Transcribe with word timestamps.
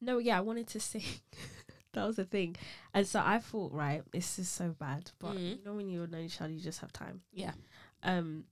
No, 0.00 0.18
yeah, 0.18 0.38
I 0.38 0.40
wanted 0.40 0.66
to 0.68 0.80
sing. 0.80 1.02
that 1.92 2.06
was 2.06 2.16
the 2.16 2.24
thing. 2.24 2.56
And 2.92 3.06
so 3.06 3.22
I 3.24 3.38
thought, 3.38 3.72
right, 3.72 4.02
this 4.12 4.38
is 4.38 4.48
so 4.48 4.74
bad. 4.78 5.10
But 5.18 5.36
Mhm. 5.36 5.58
you 5.58 5.64
know 5.64 5.74
when 5.74 5.88
you're 5.88 6.04
an 6.04 6.14
only 6.14 6.28
child 6.28 6.50
you 6.52 6.60
just 6.60 6.80
have 6.80 6.92
time. 6.92 7.22
Yeah. 7.32 7.52
Um 8.02 8.44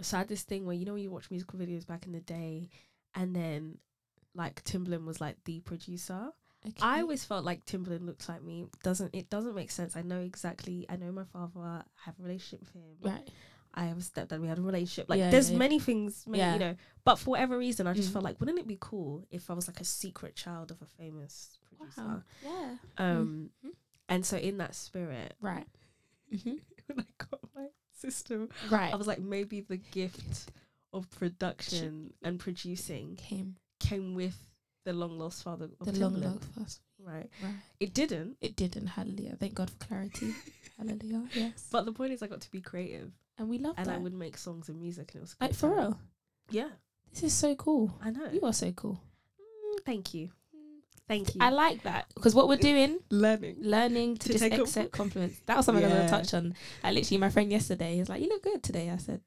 so 0.00 0.16
I 0.16 0.20
had 0.20 0.28
this 0.28 0.42
thing 0.42 0.66
where 0.66 0.76
you 0.76 0.84
know 0.84 0.92
when 0.94 1.02
you 1.02 1.10
watch 1.10 1.30
musical 1.30 1.58
videos 1.58 1.86
back 1.86 2.06
in 2.06 2.12
the 2.12 2.20
day 2.20 2.68
and 3.14 3.34
then 3.34 3.78
like 4.34 4.62
Timbaland 4.64 5.04
was 5.06 5.20
like 5.20 5.36
the 5.44 5.60
producer. 5.60 6.30
Okay. 6.66 6.74
I 6.82 7.00
always 7.00 7.24
felt 7.24 7.44
like 7.44 7.64
Timbaland 7.64 8.04
looks 8.06 8.28
like 8.28 8.42
me. 8.42 8.66
Doesn't 8.82 9.14
it 9.14 9.30
doesn't 9.30 9.54
make 9.54 9.70
sense. 9.70 9.96
I 9.96 10.02
know 10.02 10.20
exactly 10.20 10.84
I 10.88 10.96
know 10.96 11.12
my 11.12 11.24
father, 11.24 11.60
I 11.60 11.82
have 12.04 12.14
a 12.20 12.22
relationship 12.22 12.60
with 12.60 12.74
him. 12.74 12.82
right. 13.02 13.30
I 13.76 13.84
have 13.84 13.98
a 13.98 14.00
stepdad, 14.00 14.40
we 14.40 14.48
had 14.48 14.58
a 14.58 14.62
relationship. 14.62 15.08
Like 15.10 15.18
Yeah, 15.18 15.30
there's 15.30 15.50
yeah. 15.50 15.58
many 15.58 15.78
things, 15.78 16.24
many, 16.26 16.38
Yeah. 16.38 16.52
you 16.54 16.58
know. 16.58 16.76
But 17.04 17.16
for 17.18 17.30
whatever 17.32 17.58
reason, 17.58 17.86
I 17.86 17.92
just 17.92 18.08
Mm. 18.08 18.12
felt 18.14 18.24
like, 18.24 18.40
wouldn't 18.40 18.58
it 18.58 18.66
be 18.66 18.78
cool 18.80 19.26
if 19.30 19.50
I 19.50 19.54
was 19.54 19.68
like 19.68 19.80
a 19.80 19.84
secret 19.84 20.34
child 20.34 20.70
of 20.70 20.80
a 20.82 20.86
famous 20.86 21.58
producer? 21.68 22.00
Wow. 22.02 22.22
Yeah. 22.42 22.76
Um, 22.98 23.50
Mhm. 23.64 23.70
and 24.08 24.24
so 24.24 24.36
in 24.38 24.56
that 24.58 24.74
spirit, 24.74 25.34
Right. 25.40 25.66
when 26.30 26.60
I 27.00 27.04
got 27.18 27.40
my 27.54 27.68
system, 27.92 28.48
Right. 28.70 28.92
I 28.92 28.96
was 28.96 29.06
like, 29.06 29.20
maybe 29.20 29.60
the 29.60 29.76
gift 29.76 30.50
of 30.92 31.10
production 31.10 32.14
and 32.22 32.40
producing 32.40 33.16
came 33.16 33.56
came 33.78 34.14
with 34.14 34.38
the 34.84 34.92
long 34.94 35.18
lost 35.18 35.42
father 35.42 35.68
of 35.80 35.86
the 35.86 35.92
long 35.92 36.18
lost 36.20 36.48
father. 36.54 36.70
Right. 36.98 37.30
Right. 37.42 37.54
It 37.78 37.92
didn't. 37.92 38.38
It 38.40 38.56
didn't. 38.56 38.86
Hallelujah. 38.86 39.36
Thank 39.36 39.54
God 39.54 39.68
for 39.68 39.76
clarity. 39.76 40.34
Hallelujah. 40.78 41.28
Yes. 41.34 41.68
But 41.70 41.84
the 41.84 41.92
point 41.92 42.12
is, 42.14 42.22
I 42.22 42.26
got 42.26 42.40
to 42.40 42.50
be 42.50 42.60
creative, 42.62 43.12
and 43.38 43.48
we 43.48 43.58
love 43.58 43.74
and 43.78 43.90
I 43.90 43.98
would 43.98 44.14
make 44.14 44.36
songs 44.38 44.68
and 44.68 44.78
music, 44.80 45.12
and 45.12 45.20
it 45.20 45.22
was 45.22 45.36
like 45.40 45.50
for 45.54 45.68
fun. 45.68 45.76
real. 45.76 46.00
Yeah, 46.50 46.68
This 47.12 47.22
is 47.24 47.32
so 47.34 47.54
cool. 47.56 47.94
I 48.02 48.10
know. 48.10 48.28
You 48.32 48.40
are 48.42 48.52
so 48.52 48.72
cool. 48.72 49.00
Mm, 49.40 49.84
thank 49.84 50.14
you, 50.14 50.30
thank 51.08 51.34
you. 51.34 51.40
I 51.42 51.50
like 51.50 51.82
that 51.82 52.06
because 52.14 52.34
what 52.34 52.48
we're 52.48 52.56
doing, 52.56 52.98
learning. 53.10 53.56
learning 53.60 54.16
to, 54.18 54.28
To 54.28 54.38
just 54.38 54.44
accept 54.44 54.92
compliments. 55.00 55.40
That 55.46 55.56
was 55.56 55.66
something 55.66 55.84
I 55.84 55.88
was 55.88 55.96
gonna 55.96 56.08
touch 56.08 56.34
on. 56.34 56.54
Like 56.84 56.94
literally, 56.94 57.18
my 57.18 57.30
friend 57.30 57.50
yesterday, 57.50 57.94
he 57.94 58.00
was 58.00 58.08
like, 58.08 58.22
"You 58.22 58.28
look 58.28 58.42
good 58.42 58.62
today." 58.62 58.90
I 58.90 58.96
said, 58.98 59.20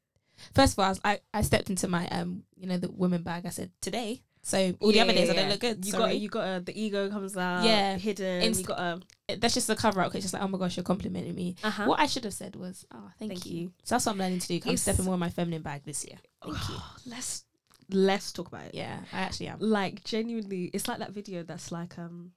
first 0.53 0.73
of 0.73 0.79
all, 0.79 0.85
I, 0.85 0.89
was, 0.89 1.01
I 1.03 1.19
I 1.33 1.41
stepped 1.41 1.69
into 1.69 1.87
my 1.87 2.07
um, 2.09 2.43
you 2.55 2.67
know, 2.67 2.77
the 2.77 2.89
women 2.91 3.21
bag. 3.23 3.45
I 3.45 3.49
said 3.49 3.71
today. 3.81 4.23
So 4.49 4.73
all 4.79 4.91
the 4.91 4.99
other 4.99 5.13
days 5.13 5.29
I 5.29 5.33
don't 5.33 5.49
look 5.49 5.59
good. 5.59 5.85
You 5.85 5.91
sorry. 5.91 6.03
got 6.13 6.19
you 6.19 6.29
got 6.29 6.47
uh, 6.47 6.59
the 6.59 6.81
ego 6.81 7.07
comes 7.09 7.37
out. 7.37 7.63
Yeah. 7.63 7.97
hidden. 7.97 8.41
Inst- 8.41 8.61
you 8.61 8.65
got 8.65 8.79
a 8.79 8.99
That's 9.37 9.53
just 9.53 9.67
the 9.67 9.75
cover 9.75 10.01
up. 10.01 10.15
It's 10.15 10.23
just 10.23 10.33
like, 10.33 10.41
oh 10.41 10.47
my 10.47 10.57
gosh, 10.57 10.75
you're 10.75 10.83
complimenting 10.83 11.35
me. 11.35 11.55
uh 11.63 11.69
huh. 11.69 11.85
What 11.85 11.99
I 11.99 12.07
should 12.07 12.23
have 12.23 12.33
said 12.33 12.55
was, 12.55 12.83
oh, 12.91 13.11
thank, 13.19 13.31
Thank 13.33 13.45
you. 13.45 13.59
you. 13.59 13.71
So 13.83 13.93
that's 13.95 14.07
what 14.07 14.13
I'm 14.13 14.17
learning 14.17 14.39
to 14.39 14.47
do. 14.47 14.59
I'm 14.67 14.77
stepping 14.77 15.05
more 15.05 15.13
in 15.13 15.19
my 15.19 15.29
feminine 15.29 15.61
bag 15.61 15.83
this 15.85 16.03
year. 16.03 16.17
Thank 16.43 16.57
you. 16.69 16.75
let's 17.05 17.43
let's 17.91 18.31
talk 18.31 18.47
about 18.47 18.65
it. 18.65 18.73
Yeah, 18.73 18.97
I 19.13 19.19
actually 19.19 19.49
am. 19.49 19.59
Like 19.59 20.03
genuinely, 20.03 20.71
it's 20.73 20.87
like 20.87 20.97
that 20.97 21.11
video 21.11 21.43
that's 21.43 21.71
like 21.71 21.99
um. 21.99 22.31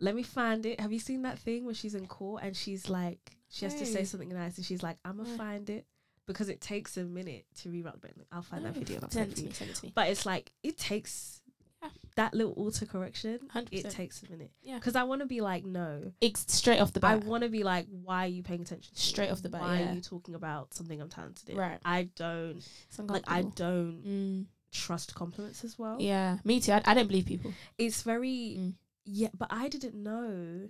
Let 0.00 0.14
me 0.16 0.22
find 0.22 0.64
it. 0.64 0.80
Have 0.80 0.92
you 0.92 0.98
seen 0.98 1.20
that 1.22 1.38
thing 1.38 1.66
where 1.66 1.74
she's 1.74 1.94
in 1.94 2.06
court 2.06 2.42
and 2.42 2.56
she's 2.56 2.88
like 2.88 3.20
she 3.50 3.66
has 3.66 3.74
to 3.74 3.84
say 3.86 4.02
something 4.04 4.30
nice 4.30 4.56
and 4.56 4.64
she's 4.64 4.82
like 4.82 4.96
I'm 5.04 5.18
gonna 5.18 5.36
find 5.36 5.68
it 5.68 5.84
because 6.26 6.48
it 6.48 6.60
takes 6.60 6.96
a 6.96 7.04
minute 7.04 7.44
to 7.62 7.70
rewrite 7.70 7.94
the 7.94 8.00
button. 8.00 8.24
I'll 8.32 8.42
find 8.42 8.64
that 8.64 8.74
video. 8.74 9.00
I'll 9.02 9.10
Send 9.10 9.12
send 9.12 9.30
it 9.30 9.32
it 9.32 9.36
to 9.36 9.42
to 9.42 9.46
me. 9.48 9.52
Send 9.54 9.70
it 9.70 9.76
to 9.76 9.86
me. 9.86 9.92
But 9.94 10.08
it's 10.08 10.24
like 10.26 10.52
it 10.62 10.78
takes 10.78 11.40
Yeah. 11.82 11.88
that 12.16 12.32
little 12.34 12.54
autocorrection. 12.54 13.40
100%. 13.48 13.68
It 13.72 13.90
takes 13.90 14.22
a 14.22 14.30
minute 14.30 14.52
Yeah. 14.62 14.76
because 14.76 14.94
I 14.94 15.02
want 15.02 15.20
to 15.22 15.26
be 15.26 15.40
like 15.40 15.64
no. 15.64 16.12
it's 16.20 16.52
straight 16.54 16.78
off 16.80 16.92
the 16.92 17.00
bat. 17.00 17.10
I 17.10 17.16
want 17.16 17.42
to 17.42 17.48
be 17.48 17.64
like, 17.64 17.86
why 17.90 18.24
are 18.24 18.28
you 18.28 18.42
paying 18.44 18.60
attention? 18.62 18.94
Straight 18.94 19.30
off 19.30 19.42
the 19.42 19.48
bat, 19.48 19.62
Why 19.62 19.80
yeah. 19.80 19.90
are 19.90 19.94
you 19.96 20.00
talking 20.00 20.34
about 20.36 20.74
something 20.74 21.00
I'm 21.00 21.08
talented 21.08 21.48
in? 21.50 21.56
Right. 21.56 21.78
I 21.84 22.04
don't 22.14 22.62
like. 23.08 23.24
I 23.26 23.42
don't 23.42 24.02
Mm, 24.06 24.46
trust 24.70 25.14
compliments 25.14 25.64
as 25.64 25.76
well. 25.78 25.96
yeah, 26.00 26.38
me 26.44 26.60
too. 26.60 26.72
I, 26.72 26.82
I 26.84 26.94
don't 26.94 27.08
believe 27.08 27.26
people. 27.26 27.52
It's 27.78 28.02
very 28.02 28.56
Mm. 28.60 28.74
yeah, 29.04 29.28
but 29.36 29.48
I 29.50 29.68
didn't 29.68 29.96
know 30.00 30.68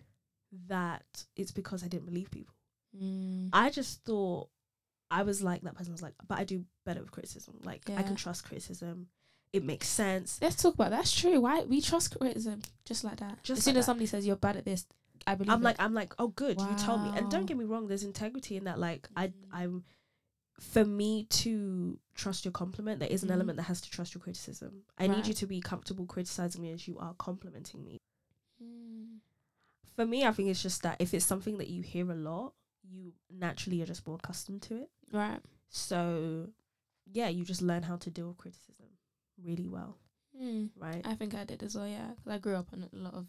that 0.68 1.24
it's 1.36 1.50
because 1.50 1.82
I 1.84 1.88
didn't 1.88 2.06
believe 2.06 2.30
people. 2.30 2.54
Mm, 2.96 3.48
I 3.52 3.70
just 3.70 4.02
thought 4.04 4.48
I 5.12 5.22
was 5.22 5.42
like 5.42 5.62
that 5.62 5.74
person 5.76 5.92
was 5.92 6.02
like, 6.02 6.14
but 6.26 6.38
I 6.38 6.44
do 6.44 6.64
better 6.86 7.00
with 7.00 7.12
criticism. 7.12 7.54
Like 7.64 7.82
I 7.90 8.02
can 8.02 8.16
trust 8.16 8.44
criticism. 8.44 9.08
It 9.52 9.62
makes 9.64 9.86
sense. 9.86 10.38
Let's 10.40 10.56
talk 10.56 10.74
about 10.74 10.90
that. 10.90 10.96
that's 10.96 11.14
true. 11.14 11.38
Why 11.40 11.60
we 11.64 11.80
trust 11.82 12.18
criticism 12.18 12.62
just 12.86 13.04
like 13.04 13.18
that. 13.20 13.42
Just 13.42 13.58
as 13.58 13.64
soon 13.64 13.74
like 13.74 13.80
as 13.80 13.84
that. 13.84 13.90
somebody 13.90 14.06
says 14.06 14.26
you're 14.26 14.36
bad 14.36 14.56
at 14.56 14.64
this, 14.64 14.86
I 15.26 15.34
believe. 15.34 15.52
I'm 15.52 15.60
it. 15.60 15.64
like 15.64 15.76
I'm 15.78 15.92
like, 15.92 16.14
oh 16.18 16.28
good, 16.28 16.60
you 16.62 16.74
told 16.74 17.02
me. 17.02 17.12
And 17.14 17.28
don't 17.30 17.46
get 17.46 17.56
me 17.58 17.64
wrong, 17.66 17.86
there's 17.86 18.02
integrity 18.04 18.56
in 18.56 18.64
that. 18.64 18.78
Like 18.78 19.08
I 19.16 19.28
Mm. 19.28 19.32
I'm 19.52 19.84
for 20.60 20.84
me 20.84 21.24
to 21.42 21.98
trust 22.14 22.44
your 22.44 22.52
compliment, 22.52 23.00
there 23.00 23.08
is 23.08 23.22
an 23.22 23.28
Mhm. 23.30 23.32
element 23.34 23.56
that 23.56 23.64
has 23.64 23.80
to 23.80 23.90
trust 23.90 24.14
your 24.14 24.22
criticism. 24.22 24.84
I 24.96 25.06
need 25.08 25.26
you 25.26 25.34
to 25.34 25.46
be 25.46 25.60
comfortable 25.60 26.06
criticizing 26.06 26.62
me 26.62 26.70
as 26.72 26.86
you 26.86 26.98
are 26.98 27.14
complimenting 27.14 27.84
me. 27.84 27.98
Mm, 28.62 29.18
For 29.96 30.06
me, 30.06 30.24
I 30.24 30.32
think 30.32 30.48
it's 30.48 30.62
just 30.62 30.82
that 30.82 30.96
if 31.00 31.12
it's 31.12 31.26
something 31.26 31.58
that 31.58 31.68
you 31.68 31.82
hear 31.82 32.10
a 32.10 32.14
lot, 32.14 32.54
you 32.82 33.12
naturally 33.30 33.82
are 33.82 33.86
just 33.86 34.06
more 34.06 34.16
accustomed 34.16 34.62
to 34.62 34.76
it. 34.76 34.90
Right. 35.12 35.40
So 35.68 36.48
yeah, 37.12 37.28
you 37.28 37.44
just 37.44 37.62
learn 37.62 37.82
how 37.82 37.96
to 37.96 38.10
deal 38.10 38.28
with 38.28 38.38
criticism 38.38 38.86
really 39.42 39.66
well, 39.66 39.98
Mm, 40.40 40.70
right? 40.78 41.02
I 41.04 41.14
think 41.14 41.34
I 41.34 41.44
did 41.44 41.62
as 41.62 41.74
well. 41.76 41.86
Yeah, 41.88 42.08
because 42.16 42.32
I 42.32 42.38
grew 42.38 42.54
up 42.54 42.68
on 42.72 42.88
a 42.92 42.96
lot 42.96 43.14
of 43.14 43.26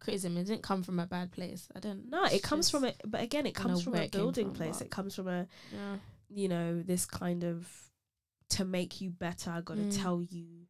criticism. 0.00 0.36
It 0.36 0.44
didn't 0.46 0.62
come 0.62 0.82
from 0.82 0.98
a 0.98 1.06
bad 1.06 1.30
place. 1.32 1.68
I 1.74 1.80
don't. 1.80 2.10
No, 2.10 2.24
it 2.24 2.42
comes 2.42 2.68
from 2.70 2.84
it, 2.84 3.00
but 3.06 3.22
again, 3.22 3.46
it 3.46 3.54
comes 3.54 3.82
from 3.82 3.94
a 3.94 4.08
building 4.08 4.48
from, 4.48 4.54
place. 4.54 4.80
It 4.80 4.90
comes 4.90 5.14
from 5.14 5.28
a 5.28 5.46
Yeah. 5.72 5.96
you 6.28 6.48
know, 6.48 6.82
this 6.82 7.06
kind 7.06 7.44
of 7.44 7.68
to 8.50 8.64
make 8.64 9.00
you 9.00 9.10
better, 9.10 9.50
I 9.50 9.60
got 9.60 9.76
to 9.76 9.84
Mm. 9.84 10.02
tell 10.02 10.22
you 10.22 10.66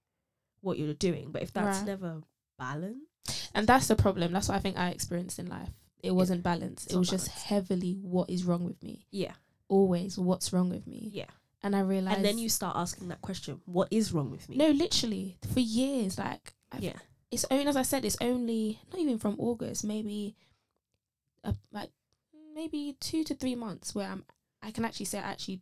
what 0.61 0.79
you're 0.79 0.95
doing. 0.95 1.33
But 1.33 1.43
if 1.43 1.53
that's 1.53 1.79
Right. 1.79 1.87
never 1.87 2.23
balanced, 2.59 3.07
And 3.55 3.67
that's 3.67 3.89
the 3.89 3.97
problem. 3.97 4.33
That's 4.33 4.49
what 4.49 4.57
I 4.57 4.61
think 4.61 4.77
I 4.77 4.91
experienced 4.91 5.39
in 5.39 5.47
life. 5.47 5.71
It 6.03 6.11
wasn't 6.11 6.43
balanced. 6.43 6.87
It's 6.87 6.95
It 6.95 6.99
was 6.99 7.09
just 7.09 7.29
heavily 7.29 7.95
what 8.03 8.29
is 8.29 8.45
wrong 8.45 8.65
with 8.65 8.83
me. 8.83 9.07
yeah, 9.11 9.35
Always 9.69 10.19
what's 10.19 10.53
wrong 10.53 10.71
with 10.71 10.87
me. 10.87 11.11
yeah. 11.13 11.27
And 11.63 11.75
I 11.75 11.81
realized. 11.81 12.17
And 12.17 12.25
then 12.25 12.37
you 12.37 12.51
start 12.51 12.77
asking 12.77 13.09
that 13.09 13.23
question: 13.23 13.61
What 13.65 13.89
is 13.91 14.13
wrong 14.13 14.31
with 14.31 14.49
me? 14.51 14.57
No, 14.57 14.69
literally 14.71 15.39
for 15.53 15.61
years. 15.61 16.19
Like 16.19 16.53
I've- 16.71 16.85
yeah, 16.85 16.99
it's 17.31 17.47
only 17.51 17.67
as 17.67 17.77
I 17.77 17.83
said. 17.83 18.05
It's 18.05 18.19
only 18.21 18.81
not 18.93 19.01
even 19.01 19.19
from 19.19 19.37
August. 19.39 19.83
Maybe, 19.83 20.37
uh, 21.43 21.55
like 21.73 21.89
maybe 22.55 22.97
two 23.01 23.25
to 23.25 23.35
three 23.35 23.55
months 23.55 23.95
where 23.95 24.09
I'm. 24.09 24.25
I 24.63 24.73
can 24.73 24.85
actually 24.85 25.07
say 25.07 25.19
I 25.19 25.23
actually, 25.31 25.61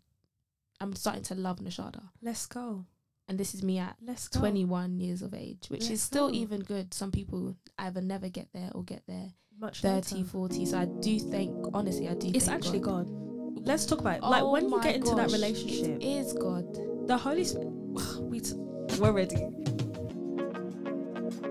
I'm 0.80 0.94
starting 0.96 1.22
to 1.24 1.34
love 1.36 1.58
Nashada, 1.60 2.02
let's 2.20 2.46
go. 2.46 2.84
and 3.28 3.38
this 3.38 3.54
is 3.54 3.62
me 3.62 3.78
at 3.78 3.96
Let's 4.04 4.26
go. 4.28 4.41
21 4.41 4.98
years 4.98 5.22
of 5.22 5.34
age, 5.34 5.66
which 5.68 5.82
is 5.84 5.91
Let's 5.91 6.02
still 6.02 6.28
go. 6.28 6.34
even 6.34 6.60
good. 6.62 6.92
Some 6.94 7.12
people 7.12 7.56
either 7.78 8.00
never 8.00 8.28
get 8.28 8.48
there 8.52 8.70
or 8.74 8.82
get 8.84 9.02
there 9.06 9.32
much 9.58 9.80
30, 9.82 10.16
later. 10.16 10.28
40. 10.28 10.66
So 10.66 10.78
I 10.78 10.84
do 10.86 11.18
think, 11.20 11.66
honestly, 11.74 12.08
I 12.08 12.14
do 12.14 12.30
It's 12.34 12.48
actually 12.48 12.80
God. 12.80 13.06
God. 13.06 13.31
Let's 13.64 13.86
talk 13.86 14.00
about 14.00 14.16
it. 14.18 14.22
like 14.22 14.42
Oh 14.42 14.50
when 14.50 14.64
you 14.64 14.70
my 14.70 14.82
get 14.82 14.96
into 14.96 15.14
that 15.14 15.30
relationship, 15.30 15.96
It 16.00 16.04
is 16.04 16.32
God. 16.32 16.66
the 17.06 17.16
Holy 17.16 17.44
Spirit. 17.44 17.68
We 18.20 18.40
t- 18.40 18.54
we're 18.98 19.12
ready. 19.12 19.36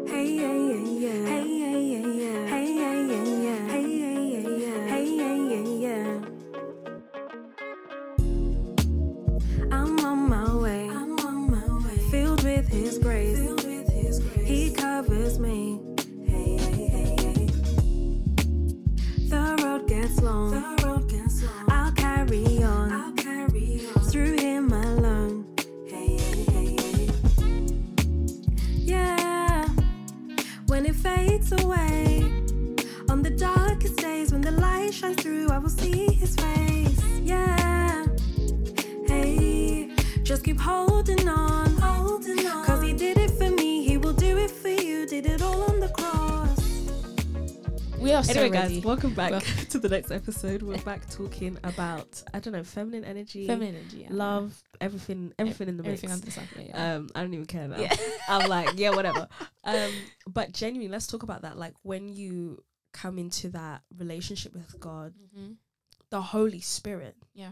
Hey 0.08 0.28
yeah 0.36 0.54
yeah 0.54 0.76
yeah. 0.76 1.26
Hey 1.26 1.48
yeah 1.48 1.71
holding 40.62 41.28
on, 41.28 41.76
holding 41.78 42.46
on. 42.48 42.66
Cause 42.66 42.82
he 42.84 42.94
did 42.94 43.18
it 43.18 43.32
for 43.32 43.50
me, 43.50 43.84
he 43.86 43.98
will 43.98 44.14
do 44.14 44.38
it 44.38 44.52
for 44.52 44.70
you. 44.70 45.06
Did 45.08 45.26
it 45.26 45.42
all 45.42 45.64
on 45.64 45.80
the 45.80 45.90
cross. 45.90 46.60
We 48.00 48.14
are 48.14 48.24
so 48.24 48.32
Anyway, 48.40 48.58
ready. 48.58 48.76
guys, 48.76 48.84
welcome 48.86 49.14
back 49.14 49.32
Well- 49.32 49.42
to 49.70 49.78
the 49.80 49.90
next 49.90 50.12
episode. 50.12 50.64
We're 50.64 50.78
back 50.80 51.08
talking 51.10 51.58
about 51.64 52.24
I 52.34 52.40
don't 52.40 52.54
know 52.54 52.64
feminine 52.64 53.04
energy, 53.06 53.46
Feminine 53.48 53.76
energy. 53.76 53.98
yeah. 54.02 54.08
love, 54.12 54.62
everything, 54.80 55.34
everything 55.38 55.68
in 55.68 55.78
the 55.78 55.84
mix. 55.84 56.04
Everything 56.04 56.12
under 56.14 56.26
the 56.26 56.32
sun. 56.32 56.48
Yeah. 56.58 56.64
yeah. 56.70 56.96
Um, 56.96 57.10
I 57.16 57.22
don't 57.22 57.34
even 57.34 57.46
care 57.46 57.68
now. 57.68 57.78
Yeah. 57.80 57.96
I'm 58.30 58.50
like, 58.50 58.72
yeah, 58.76 58.92
whatever. 58.92 59.28
Um, 59.64 59.92
but 60.28 60.54
genuinely, 60.54 60.92
let's 60.92 61.06
talk 61.06 61.22
about 61.22 61.44
that. 61.44 61.56
Like 61.56 61.76
when 61.84 62.10
you 62.10 62.64
come 62.94 63.20
into 63.20 63.50
that 63.50 63.84
relationship 63.96 64.54
with 64.56 64.80
God, 64.80 65.14
Mhm. 65.38 65.58
the 66.10 66.20
Holy 66.20 66.62
Spirit, 66.62 67.16
Yeah. 67.36 67.52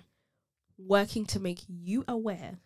working 0.80 1.26
to 1.28 1.40
make 1.40 1.60
you 1.68 2.04
aware. 2.08 2.58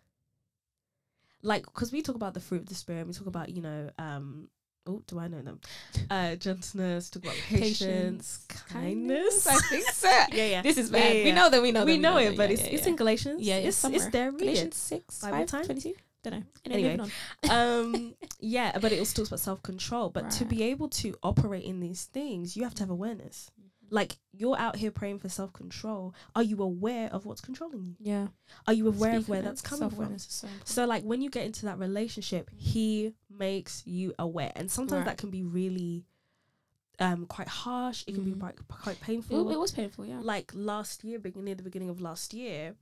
Like, 1.44 1.64
because 1.66 1.92
we 1.92 2.02
talk 2.02 2.16
about 2.16 2.34
the 2.34 2.40
fruit 2.40 2.62
of 2.62 2.68
the 2.68 2.74
Spirit, 2.74 3.06
we 3.06 3.12
talk 3.12 3.26
about 3.28 3.50
you 3.50 3.62
know, 3.62 3.90
um, 3.98 4.48
Oh, 4.86 5.00
do 5.06 5.18
I 5.18 5.28
know 5.28 5.40
them? 5.40 5.60
Uh, 6.10 6.34
gentleness. 6.36 7.08
Talk 7.08 7.22
about 7.24 7.36
patience, 7.48 8.46
kindness. 8.70 9.46
I 9.46 9.56
think 9.70 9.84
so. 9.88 10.08
yeah, 10.32 10.46
yeah. 10.46 10.62
This 10.62 10.76
is 10.76 10.90
Yeah, 10.90 10.98
bad. 10.98 11.16
yeah, 11.16 11.24
We 11.24 11.32
know 11.32 11.48
that 11.48 11.62
we 11.62 11.72
know 11.72 11.84
we 11.86 11.92
that, 11.96 12.02
know 12.02 12.16
it, 12.18 12.30
that, 12.30 12.36
but 12.36 12.48
yeah, 12.50 12.54
it's 12.54 12.62
yeah, 12.64 12.68
it's 12.74 12.82
yeah. 12.82 12.88
in 12.90 12.96
Galatians. 12.96 13.40
Yeah, 13.42 13.54
yeah, 13.54 13.58
it's, 13.60 13.68
it's 13.68 13.76
somewhere. 13.78 14.10
there. 14.10 14.30
Read 14.32 14.40
it. 14.42 14.44
Galatians 14.44 14.76
6, 14.76 15.20
Bible 15.22 15.38
5, 15.38 15.46
time? 15.46 15.64
22? 15.64 15.94
Don't 16.22 16.34
know. 16.34 16.42
Anyway. 16.70 16.98
um 17.50 18.14
yeah 18.40 18.78
but 18.78 18.92
it 18.92 18.98
also 18.98 19.14
talks 19.16 19.28
about 19.28 19.40
self-control 19.40 20.08
but 20.08 20.30
to 20.30 20.46
be 20.46 20.62
able 20.62 20.88
to 20.88 21.14
operate 21.22 21.64
in 21.64 21.80
these 21.80 22.04
things 22.06 22.56
you 22.56 22.62
have 22.64 22.74
to 22.74 22.82
have 22.82 22.90
awareness. 22.90 23.50
Like 23.94 24.16
you're 24.32 24.58
out 24.58 24.74
here 24.76 24.90
praying 24.90 25.20
for 25.20 25.28
self-control. 25.28 26.14
Are 26.34 26.42
you 26.42 26.60
aware 26.62 27.08
of 27.12 27.24
what's 27.26 27.40
controlling 27.40 27.84
you? 27.84 27.94
Yeah. 28.00 28.26
are 28.66 28.72
you 28.74 28.88
aware 28.88 29.16
of 29.16 29.28
where 29.28 29.40
that's 29.40 29.60
coming 29.62 29.88
from? 29.90 30.18
so 30.18 30.48
so 30.64 30.84
like 30.84 31.04
when 31.04 31.22
you 31.22 31.30
get 31.30 31.44
into 31.46 31.64
that 31.66 31.78
relationship 31.78 32.50
he 32.56 33.14
makes 33.30 33.82
you 33.86 34.12
aware. 34.18 34.52
And 34.56 34.70
sometimes 34.70 35.00
Right. 35.00 35.06
that 35.06 35.18
can 35.18 35.30
be 35.30 35.42
really 35.44 36.04
um 36.98 37.26
quite 37.26 37.48
harsh. 37.48 38.04
It 38.08 38.14
can 38.16 38.24
be 38.24 38.32
quite, 38.32 38.56
quite 38.68 38.96
it, 38.96 39.00
painful. 39.00 39.50
It 39.52 39.58
was 39.58 39.72
painful, 39.72 40.06
yeah. 40.06 40.20
like 40.20 40.50
last 40.54 41.04
year 41.04 41.18
beginning 41.18 41.44
near 41.46 41.54
the 41.54 41.62
beginning 41.62 41.88
of 41.90 42.00
last 42.00 42.34
year 42.34 42.74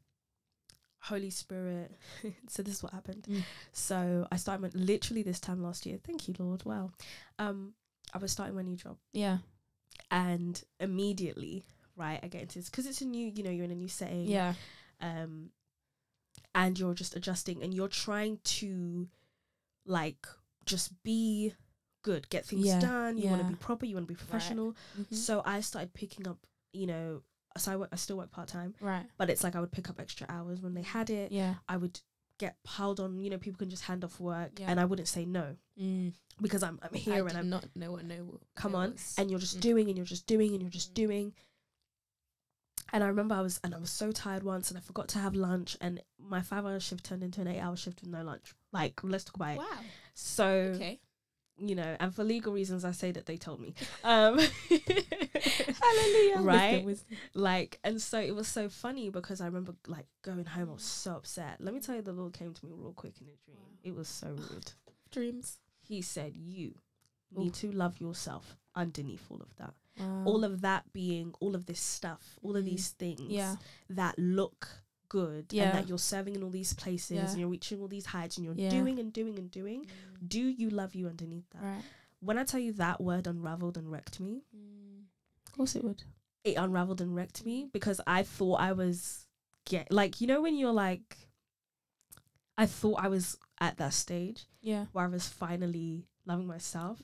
holy 1.07 1.31
spirit 1.31 1.91
so 2.49 2.63
this 2.63 2.75
is 2.77 2.83
what 2.83 2.93
happened. 2.93 3.27
Mm. 3.29 3.43
so 3.73 4.25
i 4.31 4.37
started 4.37 4.63
my, 4.63 4.71
literally 4.93 5.23
this 5.23 5.41
time 5.41 5.61
last 5.63 5.85
year. 5.85 5.99
Thank 6.07 6.29
you 6.29 6.35
lord. 6.39 6.65
Wow. 6.65 6.93
Um 7.39 7.75
i 8.15 8.19
was 8.19 8.33
starting 8.33 8.55
my 8.57 8.63
new 8.63 8.77
job. 8.77 8.97
Yeah. 9.13 9.39
And 10.11 10.63
immediately 10.81 11.65
right 11.97 12.21
i 12.23 12.27
get 12.29 12.43
into 12.43 12.59
this 12.59 12.69
because 12.71 12.87
it's 12.87 13.01
a 13.01 13.05
new 13.07 13.27
you 13.35 13.43
know 13.43 13.51
you're 13.51 13.65
in 13.65 13.71
a 13.71 13.75
new 13.75 13.89
setting 13.89 14.27
Yeah. 14.27 14.55
um 15.01 15.51
and 16.55 16.79
you're 16.79 16.95
just 16.95 17.17
adjusting 17.17 17.63
and 17.63 17.73
you're 17.75 17.89
trying 17.89 18.39
to 18.45 19.09
like 19.87 20.27
just 20.65 21.03
be 21.03 21.55
good 22.03 22.29
get 22.31 22.45
things 22.45 22.67
Yeah, 22.67 22.81
done 22.81 23.17
you 23.19 23.29
want 23.29 23.43
to 23.43 23.49
be 23.49 23.55
proper 23.55 23.87
you 23.87 23.95
want 23.95 24.07
to 24.09 24.13
be 24.15 24.17
professional 24.19 24.75
Mhm. 24.99 25.15
so 25.15 25.43
i 25.45 25.61
started 25.61 25.93
picking 25.95 26.27
up 26.29 26.39
you 26.73 26.87
know 26.87 27.23
so 27.59 27.73
I, 27.73 27.77
work, 27.77 27.91
I 27.93 27.97
still 27.97 28.17
work 28.17 28.31
part-time 28.31 28.75
right. 28.81 29.05
but 29.19 29.29
it's 29.29 29.45
like 29.45 29.55
I 29.55 29.61
would 29.61 29.73
pick 29.73 29.91
up 29.91 30.01
extra 30.01 30.27
hours 30.31 30.63
when 30.63 30.73
they 30.73 30.81
had 30.81 31.11
it. 31.11 31.31
Yeah. 31.33 31.57
I 31.69 31.77
would 31.77 32.01
get 32.45 32.55
piled 32.65 32.99
on. 33.01 33.19
You 33.25 33.31
know, 33.31 33.39
people 33.39 33.59
can 33.63 33.71
just 33.71 33.85
hand 33.91 34.03
off 34.05 34.17
work, 34.21 34.53
Yeah. 34.59 34.69
and 34.71 34.79
I 34.81 34.85
wouldn't 34.85 35.09
say 35.17 35.25
no 35.25 35.47
Mm. 35.81 36.13
because 36.41 36.63
I'm 36.69 36.79
I'm 36.83 36.95
here 36.95 37.25
I 37.27 37.29
and 37.31 37.37
I'm 37.39 37.49
not 37.57 37.65
know 37.77 37.93
what 37.93 38.05
no. 38.05 38.41
come 38.63 38.75
on, 38.75 38.93
was. 38.93 39.15
and 39.19 39.31
you're 39.31 39.41
just 39.47 39.59
Mm. 39.59 39.69
doing 39.69 39.87
and 39.89 39.97
you're 39.97 40.13
just 40.17 40.27
doing 40.27 40.51
and 40.55 40.61
you're 40.63 40.71
just 40.81 40.91
Mm. 40.93 41.03
doing. 41.05 41.27
And 42.93 43.03
I 43.03 43.07
remember 43.07 43.35
I 43.35 43.41
was 43.41 43.59
and 43.65 43.75
I 43.75 43.79
was 43.79 43.91
so 43.91 44.13
tired 44.13 44.43
once, 44.43 44.71
and 44.71 44.77
I 44.77 44.83
forgot 44.83 45.09
to 45.15 45.19
have 45.19 45.35
lunch, 45.35 45.77
and 45.81 46.03
my 46.19 46.43
five-hour 46.43 46.79
shift 46.81 47.05
turned 47.05 47.23
into 47.23 47.41
an 47.41 47.49
eight-hour 47.49 47.77
shift 47.77 48.01
with 48.03 48.11
no 48.11 48.23
lunch. 48.23 48.55
Like, 48.73 49.03
let's 49.03 49.25
talk 49.25 49.37
about 49.37 49.55
it. 49.55 49.59
wow. 49.59 49.79
So 50.15 50.47
Okay. 50.77 51.01
You 51.69 51.75
know, 51.75 51.97
and 52.01 52.15
for 52.15 52.25
legal 52.25 52.53
reasons, 52.53 52.85
I 52.85 52.93
say 52.93 53.13
that 53.13 53.27
they 53.27 53.37
told 53.37 53.61
me. 53.61 53.75
Um, 54.05 54.39
Hallelujah. 55.21 56.41
Right? 56.41 56.85
Wisdom, 56.85 56.87
wisdom. 56.87 57.17
like 57.35 57.79
and 57.85 58.01
so 58.01 58.19
it 58.21 58.35
was 58.35 58.49
so 58.49 58.69
funny 58.69 59.11
because 59.11 59.41
i 59.41 59.47
remember 59.47 59.75
like 59.87 60.07
going 60.23 60.45
home 60.45 60.69
i 60.71 60.73
was 60.73 60.83
so 60.83 61.13
upset 61.17 61.57
let 61.61 61.75
me 61.75 61.81
tell 61.81 61.95
you 61.95 62.03
the 62.03 62.13
lord 62.13 62.33
came 62.33 62.53
to 62.55 62.65
me 62.67 62.73
real 62.75 62.93
quick 62.93 63.15
in 63.21 63.27
a 63.27 63.37
dream 63.45 63.57
Wow. 63.59 63.65
it 63.83 63.95
was 63.95 64.09
so 64.09 64.29
rude 64.29 64.73
Dreams. 65.11 65.59
he 65.87 66.03
said 66.03 66.33
you 66.37 66.75
Ooh. 67.37 67.41
need 67.41 67.55
to 67.55 67.71
love 67.71 68.01
yourself 68.01 68.57
underneath 68.75 69.25
all 69.31 69.41
of 69.41 69.55
that 69.57 69.75
Wow. 69.99 70.23
all 70.25 70.45
of 70.45 70.63
that 70.63 70.91
being 70.93 71.35
all 71.41 71.55
of 71.55 71.67
this 71.67 71.81
stuff 71.81 72.39
all 72.43 72.57
of 72.57 72.65
Mm. 72.65 72.71
these 72.71 72.89
things 72.91 73.21
yeah. 73.21 73.57
that 73.91 74.19
look 74.19 74.69
good 75.19 75.45
Yeah. 75.51 75.65
and 75.65 75.73
that 75.79 75.89
you're 75.89 75.99
serving 76.13 76.35
in 76.37 76.43
all 76.43 76.55
these 76.61 76.73
places 76.83 77.17
Yeah. 77.17 77.31
and 77.31 77.39
you're 77.41 77.49
reaching 77.57 77.81
all 77.81 77.89
these 77.97 78.07
heights 78.07 78.35
and 78.39 78.45
you're 78.47 78.55
Yeah. 78.65 78.71
doing 78.79 78.99
and 78.99 79.13
doing 79.13 79.39
and 79.39 79.51
doing 79.51 79.81
mm. 79.85 80.29
do 80.37 80.41
you 80.61 80.69
love 80.71 80.95
you 80.95 81.07
underneath 81.13 81.49
that 81.55 81.63
Right. 81.63 81.83
when 82.21 82.39
i 82.39 82.45
tell 82.45 82.61
you 82.67 82.73
that 82.85 82.99
word 83.09 83.27
unraveled 83.27 83.77
and 83.77 83.91
wrecked 83.93 84.19
me 84.21 84.35
mm. 84.57 85.05
Of 85.47 85.53
course 85.59 85.77
it 85.77 85.85
would. 85.85 86.03
it 86.45 86.57
unraveled 86.57 87.01
and 87.03 87.15
wrecked 87.15 87.45
me 87.45 87.57
mm. 87.65 87.73
because 87.73 88.01
I 88.07 88.23
thought 88.23 88.59
I 88.69 88.73
was 88.73 89.27
get 89.73 89.93
like 89.93 90.21
you 90.21 90.27
know 90.27 90.41
when 90.41 90.57
you're 90.57 90.73
like 90.87 91.09
I 92.57 92.67
thought 92.67 93.05
I 93.05 93.09
was 93.09 93.37
at 93.61 93.77
that 93.79 93.93
stage 93.95 94.47
Yeah. 94.61 94.87
where 94.93 95.05
I 95.05 95.09
was 95.09 95.27
finally 95.29 96.07
loving 96.27 96.47
myself. 96.47 97.01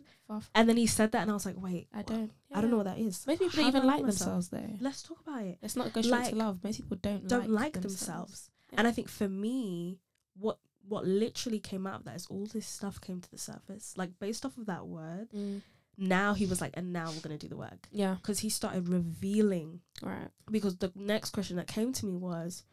And 0.54 0.68
then 0.68 0.76
he 0.76 0.86
said 0.86 1.12
that 1.12 1.22
and 1.22 1.30
I 1.30 1.34
was 1.34 1.46
like, 1.46 1.56
wait, 1.58 1.88
I 1.94 2.02
don't. 2.02 2.30
I 2.54 2.60
don't 2.60 2.70
know 2.70 2.76
what 2.78 2.86
that 2.86 2.98
is. 2.98 3.26
Most 3.26 3.38
people 3.40 3.62
How 3.62 3.70
don't 3.70 3.76
even 3.76 3.86
like 3.86 4.02
themselves 4.02 4.48
though. 4.48 4.76
Let's 4.80 5.02
talk 5.02 5.18
about 5.26 5.42
it. 5.42 5.58
Let's 5.62 5.76
not 5.76 5.92
go 5.92 6.02
straight 6.02 6.18
Like, 6.18 6.30
to 6.30 6.36
love. 6.36 6.62
Most 6.64 6.76
people 6.76 6.96
don't 7.00 7.26
Don't 7.28 7.50
like, 7.50 7.74
like 7.74 7.82
themselves. 7.82 8.50
Yeah. 8.72 8.78
And 8.80 8.88
I 8.88 8.92
think 8.92 9.08
for 9.08 9.28
me, 9.28 9.98
what 10.36 10.58
what 10.86 11.04
literally 11.06 11.58
came 11.60 11.86
out 11.86 11.96
of 12.00 12.04
that 12.04 12.16
is 12.16 12.26
all 12.30 12.46
this 12.46 12.66
stuff 12.66 13.00
came 13.00 13.20
to 13.20 13.30
the 13.30 13.38
surface. 13.38 13.94
Like 13.96 14.18
based 14.18 14.44
off 14.46 14.56
of 14.56 14.66
that 14.66 14.86
word, 14.86 15.28
Mm. 15.34 15.60
now 15.98 16.32
he 16.34 16.46
was 16.46 16.60
like, 16.60 16.74
and 16.76 16.92
now 16.92 17.10
we're 17.10 17.20
gonna 17.20 17.36
do 17.38 17.48
the 17.48 17.56
work. 17.56 17.88
Yeah. 17.90 18.14
Because 18.14 18.38
he 18.40 18.48
started 18.50 18.88
revealing 18.88 19.80
Right. 20.02 20.28
because 20.50 20.76
the 20.76 20.92
next 20.94 21.30
question 21.30 21.56
that 21.56 21.66
came 21.66 21.92
to 21.94 22.06
me 22.06 22.16
was, 22.16 22.64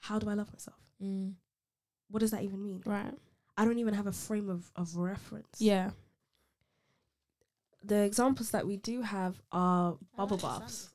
How 0.00 0.18
do 0.18 0.28
I 0.28 0.34
love 0.34 0.52
myself? 0.52 0.78
Mm. 1.02 1.34
What 2.10 2.20
does 2.20 2.30
that 2.30 2.42
even 2.42 2.62
mean? 2.62 2.82
Right. 2.86 3.14
I 3.56 3.64
don't 3.64 3.78
even 3.78 3.94
have 3.94 4.06
a 4.06 4.12
frame 4.12 4.48
of, 4.50 4.70
of 4.76 4.96
reference. 4.96 5.60
Yeah. 5.60 5.90
The 7.84 8.02
examples 8.02 8.50
that 8.52 8.66
we 8.66 8.76
do 8.78 9.02
have 9.02 9.40
are 9.52 9.96
bubble 10.16 10.38
baths. 10.38 10.90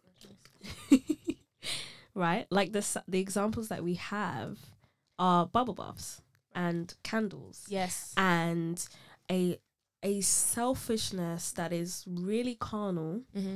right? 2.16 2.46
Like 2.50 2.72
the 2.74 2.86
the 3.08 3.20
examples 3.20 3.68
that 3.70 3.84
we 3.84 3.96
have 3.96 4.58
are 5.18 5.46
bubble 5.46 5.74
baths 5.74 6.22
and 6.56 6.94
candles 7.04 7.66
Yes. 7.70 8.14
and 8.18 8.84
a 9.32 9.60
a 10.02 10.22
selfishness 10.22 11.52
that 11.52 11.72
is 11.74 12.04
really 12.08 12.56
carnal 12.56 13.22
Mm-hmm. 13.38 13.56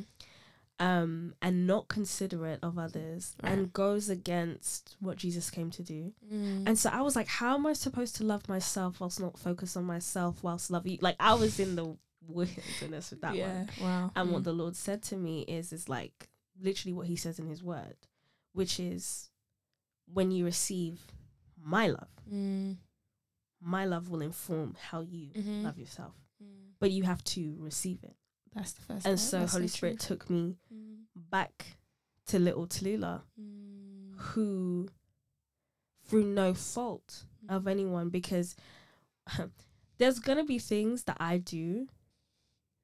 Um 0.80 1.36
and 1.42 1.68
not 1.68 1.88
considerate 1.88 2.60
of 2.64 2.78
others 2.80 3.36
Right. 3.44 3.52
and 3.54 3.72
goes 3.74 4.10
against 4.10 4.96
what 5.00 5.18
Jesus 5.18 5.50
came 5.52 5.70
to 5.72 5.84
do. 5.84 6.14
Mm. 6.31 6.64
And 6.68 6.80
so 6.80 6.90
I 6.90 7.02
was 7.02 7.16
like, 7.16 7.28
how 7.28 7.54
am 7.56 7.66
I 7.68 7.74
supposed 7.74 8.16
to 8.18 8.24
love 8.25 8.50
myself 8.50 9.00
whilst 9.00 9.20
not 9.20 9.38
focus 9.38 9.78
on 9.78 9.84
myself 9.86 10.44
whilst 10.44 10.72
love 10.72 10.88
you? 10.88 10.98
Like 11.02 11.16
I 11.20 11.36
was 11.36 11.60
in 11.60 11.75
the 11.75 11.96
wilderness 12.28 13.12
with 13.12 13.22
that 13.22 13.36
one. 13.38 13.70
Wow. 13.81 14.12
And 14.16 14.31
what 14.31 14.42
Mm. 14.42 14.46
the 14.46 14.54
Lord 14.54 14.75
said 14.75 15.04
to 15.04 15.16
me 15.18 15.42
is 15.44 15.72
is 15.72 15.88
like 15.90 16.30
literally 16.60 16.94
what 16.94 17.08
he 17.08 17.16
says 17.16 17.38
in 17.40 17.48
his 17.48 17.62
word, 17.64 17.98
which 18.54 18.80
is 18.80 19.30
when 20.12 20.31
you 20.31 20.44
receive 20.46 21.06
my 21.62 21.88
love, 21.88 22.10
Mm. 22.31 22.78
my 23.62 23.86
love 23.86 24.10
will 24.10 24.22
inform 24.22 24.76
how 24.90 25.02
you 25.02 25.30
Mhm. 25.30 25.64
love 25.64 25.78
yourself. 25.78 26.16
Mm. 26.44 26.74
But 26.80 26.92
you 26.92 27.04
have 27.04 27.24
to 27.26 27.56
receive 27.60 28.04
it. 28.04 28.16
That's 28.56 28.72
the 28.74 28.81
first. 28.81 29.06
And 29.07 29.19
step. 29.19 29.30
so 29.31 29.40
That's 29.40 29.52
Holy 29.54 29.64
true. 29.66 29.69
Spirit 29.69 30.00
took 30.00 30.30
me 30.30 30.57
Mm. 30.74 31.04
back 31.16 31.78
to 32.28 32.40
little 32.40 32.68
Tallulah, 32.68 33.22
Mm. 33.40 34.16
who 34.18 34.90
through 36.06 36.26
no 36.26 36.54
fault 36.54 37.26
of 37.50 37.68
anyone 37.68 38.10
because 38.10 38.56
there's 39.98 40.19
gonna 40.19 40.44
be 40.44 40.60
things 40.60 41.04
that 41.04 41.18
I 41.19 41.38
do 41.38 41.88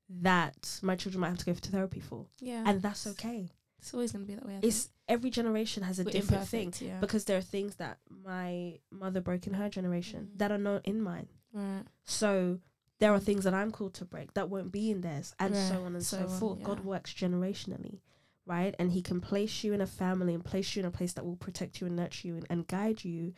that 0.09 0.79
my 0.81 0.95
children 0.95 1.21
might 1.21 1.29
have 1.29 1.37
to 1.39 1.45
go 1.45 1.53
to 1.53 1.71
therapy 1.71 1.99
for. 1.99 2.25
Yeah. 2.39 2.63
And 2.65 2.81
that's 2.81 3.05
okay. 3.07 3.49
It's 3.77 3.93
always 3.93 4.11
gonna 4.11 4.25
be 4.25 4.35
that 4.35 4.45
way. 4.45 4.55
I 4.55 4.59
It's 4.63 4.89
every 5.07 5.29
generation 5.29 5.83
has 5.83 5.99
a. 5.99 6.03
We're 6.03 6.11
different 6.11 6.47
thing. 6.47 6.73
Yeah. 6.79 6.99
Because 6.99 7.25
there 7.25 7.37
are 7.37 7.41
things 7.41 7.75
that 7.75 7.99
my 8.09 8.79
mother 8.91 9.21
broke 9.21 9.47
in 9.47 9.53
her 9.53 9.69
generation 9.69 10.31
Mhm. 10.33 10.37
that 10.39 10.51
are 10.51 10.57
not 10.57 10.85
in 10.85 11.01
mine. 11.01 11.27
right. 11.53 11.83
So 12.05 12.59
there 12.99 13.13
are 13.13 13.19
things 13.19 13.43
that 13.45 13.53
I'm 13.53 13.71
called 13.71 13.93
to 13.95 14.05
break 14.05 14.33
that 14.33 14.49
won't 14.49 14.71
be 14.71 14.91
in 14.91 15.01
theirs, 15.01 15.33
and 15.39 15.53
Right, 15.53 15.67
so 15.69 15.83
on 15.83 15.95
and 15.95 16.05
so, 16.05 16.17
so 16.17 16.23
on, 16.33 16.39
forth. 16.39 16.63
God 16.63 16.79
works 16.81 17.13
generationally, 17.13 17.99
right? 18.45 18.75
And 18.77 18.91
He 18.91 19.01
can 19.01 19.21
place 19.21 19.63
you 19.63 19.73
in 19.73 19.81
a 19.81 19.87
family 19.87 20.33
and 20.33 20.43
place 20.43 20.75
you 20.75 20.81
in 20.81 20.85
a 20.85 20.91
place 20.91 21.13
that 21.13 21.25
will 21.25 21.35
protect 21.37 21.79
you 21.81 21.87
and 21.87 21.95
nurture 21.95 22.27
you 22.27 22.35
and, 22.35 22.45
and 22.49 22.67
guide 22.67 23.03
you. 23.03 23.33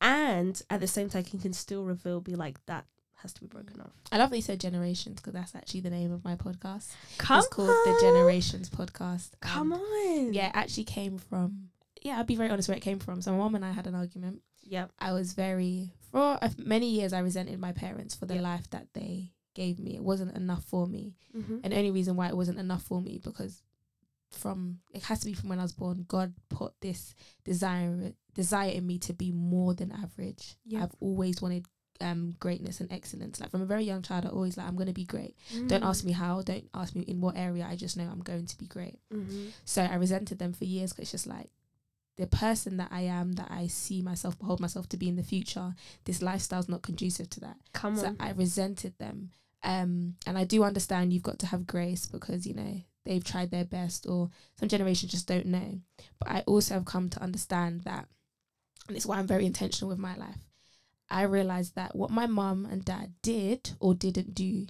And 0.00 0.60
at 0.70 0.80
the 0.80 0.86
same 0.86 1.08
time, 1.08 1.24
He 1.24 1.38
can 1.38 1.52
still 1.52 1.84
reveal, 1.84 2.20
be 2.20 2.34
like, 2.34 2.64
that 2.66 2.86
has 3.22 3.32
to 3.32 3.40
be 3.40 3.46
broken 3.48 3.80
off. 3.80 3.90
I 4.12 4.18
love 4.18 4.30
that 4.30 4.36
you 4.36 4.42
said 4.42 4.60
generations 4.60 5.16
because 5.20 5.32
that's 5.32 5.54
actually 5.56 5.80
the 5.80 5.90
name 5.90 6.12
of 6.12 6.24
my 6.24 6.36
podcast. 6.36 6.92
Come 7.18 7.38
it's 7.40 7.48
called 7.48 7.68
the 7.68 7.98
Generations 8.00 8.70
Podcast. 8.70 9.30
Come 9.40 9.72
Um, 9.72 9.80
on. 9.80 10.32
Yeah, 10.32 10.46
it 10.48 10.52
actually 10.54 10.84
came 10.84 11.18
from. 11.18 11.70
Yeah, 12.02 12.18
I'll 12.18 12.24
be 12.24 12.36
very 12.36 12.48
honest 12.48 12.68
where 12.68 12.76
it 12.76 12.80
came 12.82 13.00
from. 13.00 13.20
So 13.20 13.32
my 13.32 13.38
mom 13.38 13.56
and 13.56 13.64
I 13.64 13.72
had 13.72 13.88
an 13.88 13.96
argument. 13.96 14.42
Yep. 14.62 14.92
I 15.00 15.12
was 15.12 15.32
very 15.32 15.92
for 16.10 16.38
a- 16.40 16.54
many 16.58 16.90
years 16.90 17.12
I 17.12 17.20
resented 17.20 17.58
my 17.58 17.72
parents 17.72 18.14
for 18.14 18.26
the 18.26 18.36
life 18.36 18.68
that 18.70 18.88
they 18.94 19.32
gave 19.54 19.78
me. 19.78 19.96
It 19.96 20.02
wasn't 20.02 20.36
enough 20.36 20.64
for 20.64 20.86
me. 20.86 21.16
Mm-hmm. 21.36 21.58
And 21.64 21.72
the 21.72 21.78
only 21.78 21.90
reason 21.90 22.16
why 22.16 22.28
it 22.28 22.36
wasn't 22.36 22.58
enough 22.58 22.82
for 22.82 23.00
me 23.00 23.20
because 23.22 23.62
from 24.30 24.78
it 24.92 25.02
has 25.04 25.20
to 25.20 25.26
be 25.26 25.32
from 25.32 25.48
when 25.48 25.58
I 25.58 25.62
was 25.62 25.72
born, 25.72 26.04
God 26.06 26.34
put 26.48 26.74
this 26.80 27.14
desire 27.44 28.12
desire 28.34 28.70
in 28.70 28.86
me 28.86 28.98
to 29.00 29.12
be 29.12 29.32
more 29.32 29.74
than 29.74 29.90
average. 29.92 30.56
Yeah. 30.64 30.84
I've 30.84 30.94
always 31.00 31.42
wanted 31.42 31.66
um 32.00 32.36
greatness 32.38 32.80
and 32.80 32.92
excellence. 32.92 33.40
Like 33.40 33.50
from 33.50 33.62
a 33.62 33.66
very 33.66 33.84
young 33.84 34.02
child 34.02 34.26
I 34.26 34.28
always 34.28 34.56
like 34.56 34.68
I'm 34.68 34.76
gonna 34.76 34.92
be 34.92 35.04
great. 35.04 35.36
Mm. 35.52 35.68
Don't 35.68 35.82
ask 35.82 36.04
me 36.04 36.12
how, 36.12 36.42
don't 36.42 36.68
ask 36.74 36.94
me 36.94 37.02
in 37.02 37.20
what 37.20 37.36
area, 37.36 37.66
I 37.68 37.74
just 37.74 37.96
know 37.96 38.04
I'm 38.04 38.22
going 38.22 38.46
to 38.46 38.58
be 38.58 38.66
great. 38.66 39.00
Mm-hmm. 39.12 39.48
So 39.64 39.82
I 39.82 39.96
resented 39.96 40.38
them 40.38 40.52
for 40.52 40.64
years 40.64 40.92
because 40.92 41.04
it's 41.04 41.10
just 41.12 41.26
like 41.26 41.50
the 42.18 42.26
person 42.26 42.76
that 42.78 42.88
I 42.90 43.02
am, 43.02 43.32
that 43.34 43.48
I 43.50 43.68
see 43.68 44.02
myself, 44.02 44.38
behold 44.38 44.60
myself 44.60 44.88
to 44.90 44.96
be 44.96 45.08
in 45.08 45.16
the 45.16 45.22
future, 45.22 45.74
this 46.04 46.20
lifestyle's 46.20 46.68
not 46.68 46.82
conducive 46.82 47.30
to 47.30 47.40
that. 47.40 47.56
Come 47.72 47.96
So 47.96 48.08
on. 48.08 48.16
I 48.18 48.32
resented 48.32 48.98
them. 48.98 49.30
Um, 49.62 50.16
and 50.26 50.36
I 50.36 50.44
do 50.44 50.64
understand 50.64 51.12
you've 51.12 51.22
got 51.22 51.38
to 51.40 51.46
have 51.46 51.66
grace 51.66 52.06
because 52.06 52.46
you 52.46 52.54
know 52.54 52.80
they've 53.04 53.24
tried 53.24 53.50
their 53.50 53.64
best, 53.64 54.06
or 54.06 54.30
some 54.58 54.68
generations 54.68 55.12
just 55.12 55.26
don't 55.26 55.46
know. 55.46 55.80
But 56.18 56.28
I 56.28 56.40
also 56.46 56.74
have 56.74 56.84
come 56.84 57.08
to 57.10 57.22
understand 57.22 57.82
that, 57.82 58.06
and 58.86 58.96
it's 58.96 59.06
why 59.06 59.18
I'm 59.18 59.26
very 59.26 59.46
intentional 59.46 59.88
with 59.88 59.98
my 59.98 60.16
life. 60.16 60.38
I 61.10 61.22
realized 61.22 61.74
that 61.74 61.96
what 61.96 62.10
my 62.10 62.26
mum 62.26 62.66
and 62.70 62.84
dad 62.84 63.14
did 63.22 63.70
or 63.80 63.94
didn't 63.94 64.34
do 64.34 64.66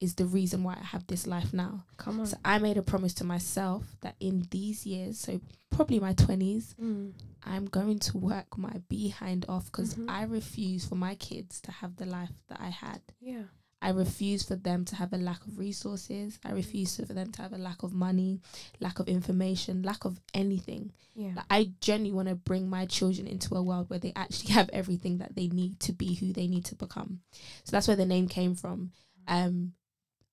is 0.00 0.14
the 0.14 0.26
reason 0.26 0.62
why 0.62 0.74
I 0.80 0.84
have 0.84 1.06
this 1.08 1.26
life 1.26 1.52
now. 1.52 1.84
Come 1.96 2.20
on. 2.20 2.26
So 2.26 2.36
I 2.44 2.58
made 2.58 2.76
a 2.78 2.82
promise 2.82 3.14
to 3.14 3.24
myself 3.24 3.84
that 4.02 4.14
in 4.20 4.46
these 4.50 4.86
years, 4.86 5.18
so 5.18 5.40
probably 5.70 5.98
my 6.00 6.12
20s, 6.14 6.74
Mm. 6.80 7.12
I'm 7.42 7.66
going 7.66 7.98
to 8.00 8.18
work 8.18 8.58
my 8.58 8.82
behind 8.88 9.46
off 9.48 9.66
because 9.66 9.94
Mhm. 9.94 10.08
I 10.10 10.22
refuse 10.24 10.84
for 10.84 10.96
my 10.96 11.14
kids 11.14 11.60
to 11.62 11.72
have 11.72 11.96
the 11.96 12.06
life 12.06 12.32
that 12.48 12.60
I 12.60 12.68
had. 12.70 13.00
Yeah. 13.20 13.44
I 13.80 13.90
refuse 13.90 14.42
for 14.42 14.56
them 14.56 14.84
to 14.86 14.96
have 14.96 15.12
a 15.12 15.16
lack 15.18 15.46
of 15.46 15.56
resources. 15.56 16.38
I 16.44 16.50
refuse 16.50 16.96
for 16.96 17.02
them 17.14 17.30
to 17.32 17.42
have 17.42 17.52
a 17.52 17.58
lack 17.58 17.84
of 17.84 17.92
money, 17.92 18.40
lack 18.80 18.98
of 18.98 19.06
information, 19.08 19.82
lack 19.84 20.04
of 20.04 20.20
anything. 20.34 20.92
Yeah. 21.14 21.34
Like, 21.36 21.46
I 21.48 21.72
genuinely 21.80 22.12
want 22.16 22.28
to 22.28 22.34
bring 22.34 22.68
my 22.68 22.86
children 22.86 23.28
into 23.28 23.54
a 23.54 23.62
world 23.62 23.88
where 23.88 24.00
they 24.00 24.12
actually 24.16 24.52
have 24.52 24.68
everything 24.70 25.18
that 25.18 25.36
they 25.36 25.46
need 25.48 25.78
to 25.80 25.92
be 25.92 26.14
who 26.14 26.32
they 26.32 26.48
need 26.48 26.64
to 26.66 26.74
become. 26.74 27.20
So 27.64 27.70
that's 27.70 27.86
where 27.86 27.96
the 27.96 28.04
name 28.06 28.26
came 28.28 28.54
from. 28.56 28.92
Um, 29.28 29.74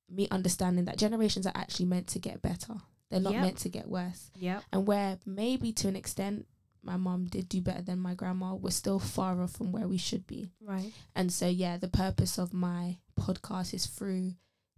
me 0.10 0.28
understanding 0.32 0.86
that 0.86 0.98
generations 0.98 1.46
are 1.48 1.54
actually 1.56 1.86
meant 1.86 2.08
to 2.08 2.20
get 2.20 2.42
better. 2.42 2.76
They're 3.10 3.20
not 3.20 3.34
Yep. 3.34 3.42
meant 3.42 3.58
to 3.60 3.70
get 3.70 3.88
worse. 3.90 4.32
Yep. 4.36 4.64
And 4.72 4.88
where 4.88 5.20
maybe 5.26 5.72
to 5.74 5.88
an 5.88 5.96
extent 5.96 6.48
my 6.82 6.98
mom 6.98 7.26
did 7.26 7.50
do 7.50 7.62
better 7.62 7.82
than 7.82 8.00
my 8.00 8.14
grandma, 8.14 8.54
we're 8.54 8.70
still 8.70 9.00
far 9.00 9.42
off 9.42 9.54
from 9.54 9.72
where 9.72 9.88
we 9.88 9.98
should 9.98 10.28
be. 10.28 10.52
Right. 10.62 10.94
And 11.16 11.34
so, 11.34 11.48
yeah, 11.48 11.78
the 11.78 11.88
purpose 11.88 12.38
of 12.38 12.54
my 12.54 13.00
podcast 13.20 13.74
is 13.74 13.88
through 13.88 14.34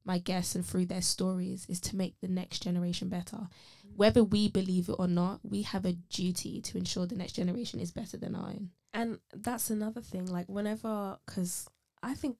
my 0.05 0.17
guests 0.17 0.55
and 0.55 0.65
through 0.65 0.85
their 0.85 1.01
stories 1.01 1.65
is 1.67 1.81
to 1.81 1.97
make 1.97 2.15
the 2.21 2.29
next 2.29 2.63
generation 2.63 3.09
better. 3.09 3.35
Mm. 3.85 3.97
Whether 3.97 4.23
we 4.23 4.47
believe 4.47 4.87
it 4.87 4.95
or 4.97 5.07
not, 5.09 5.41
we 5.43 5.63
have 5.63 5.83
a 5.83 5.91
duty 5.93 6.61
to 6.61 6.77
ensure 6.77 7.05
the 7.05 7.15
next 7.15 7.33
generation 7.33 7.81
is 7.81 7.91
better 7.91 8.15
than 8.15 8.35
our 8.35 8.51
own. 8.51 8.69
And 8.93 9.19
that's 9.33 9.69
another 9.69 9.99
thing. 9.99 10.27
Like 10.27 10.47
whenever, 10.47 11.19
because 11.25 11.67
I 12.01 12.13
think 12.13 12.37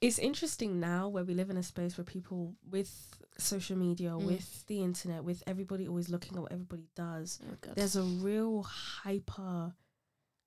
it's 0.00 0.18
interesting 0.18 0.78
now 0.80 1.08
where 1.08 1.24
we 1.24 1.34
live 1.34 1.50
in 1.50 1.56
a 1.56 1.62
space 1.62 1.96
where 1.96 2.04
people 2.04 2.54
with 2.68 2.90
social 3.38 3.76
media, 3.76 4.10
Mm. 4.10 4.26
with 4.26 4.66
the 4.66 4.82
internet, 4.82 5.24
with 5.24 5.42
everybody 5.46 5.86
always 5.88 6.08
looking 6.08 6.36
at 6.36 6.42
what 6.42 6.52
everybody 6.52 6.88
does. 6.94 7.38
There's 7.74 7.96
a 7.96 8.02
real 8.02 8.62
hyper 8.62 9.74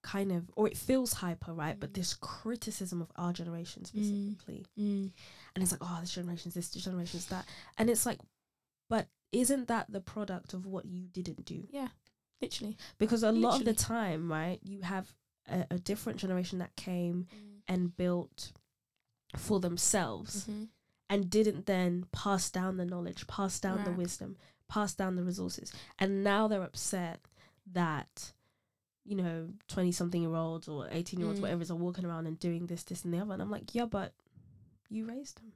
kind 0.02 0.32
of, 0.32 0.50
or 0.56 0.68
it 0.68 0.78
feels 0.78 1.14
hyper, 1.14 1.54
right? 1.54 1.78
But 1.80 1.92
Mm. 1.92 1.96
this 1.96 2.14
criticism 2.14 3.02
of 3.02 3.12
our 3.16 3.34
generation 3.34 3.84
Mm. 3.84 3.88
specifically. 3.88 4.66
Mm. 4.78 5.12
and 5.56 5.64
it's 5.64 5.72
like, 5.72 5.82
oh, 5.84 5.98
this 6.02 6.14
generation's 6.14 6.54
this, 6.54 6.70
this 6.70 6.84
generation's 6.84 7.26
that, 7.28 7.46
and 7.78 7.90
it's 7.90 8.06
like, 8.06 8.20
but 8.88 9.08
isn't 9.32 9.68
that 9.68 9.92
the 9.92 10.00
product 10.02 10.54
of 10.54 10.66
what 10.66 10.86
you 10.86 11.08
didn't 11.08 11.44
do? 11.46 11.68
Yeah, 11.72 11.90
literally. 12.42 12.78
Because 12.98 13.24
a 13.24 13.32
lot 13.32 13.60
of 13.60 13.66
the 13.66 13.74
time, 13.74 14.32
right, 14.32 14.60
you 14.64 14.82
have 14.84 15.14
a, 15.48 15.66
a 15.72 15.80
different 15.80 16.20
generation 16.20 16.60
that 16.60 16.76
came 16.76 17.28
and 17.68 17.96
built 17.96 18.54
for 19.36 19.60
themselves 19.60 20.46
Mm-hmm. 20.46 20.64
and 21.10 21.30
didn't 21.30 21.66
then 21.66 22.06
pass 22.12 22.50
down 22.50 22.78
the 22.78 22.86
knowledge, 22.86 23.28
pass 23.28 23.60
down 23.60 23.84
the 23.84 23.92
wisdom, 23.92 24.38
pass 24.68 24.94
down 24.94 25.16
the 25.16 25.24
resources, 25.24 25.72
and 25.98 26.24
now 26.24 26.48
they're 26.48 26.64
upset 26.64 27.20
that. 27.72 28.34
You 29.06 29.16
know, 29.16 29.50
twenty 29.68 29.92
something 29.92 30.22
year 30.22 30.36
olds 30.36 30.68
or 30.68 30.88
eighteen 30.92 31.20
year 31.20 31.28
olds, 31.30 31.40
Mm. 31.40 31.44
whatever, 31.44 31.64
is 31.64 31.72
are 31.72 31.76
walking 31.76 32.06
around 32.06 32.28
and 32.28 32.38
doing 32.40 32.68
this, 32.68 32.84
this, 32.84 33.04
and 33.04 33.12
the 33.12 33.18
other. 33.18 33.34
And 33.34 33.42
I'm 33.42 33.50
like, 33.50 33.74
yeah, 33.74 33.86
but 33.86 34.14
you 34.88 35.06
raised 35.06 35.38
them. 35.40 35.54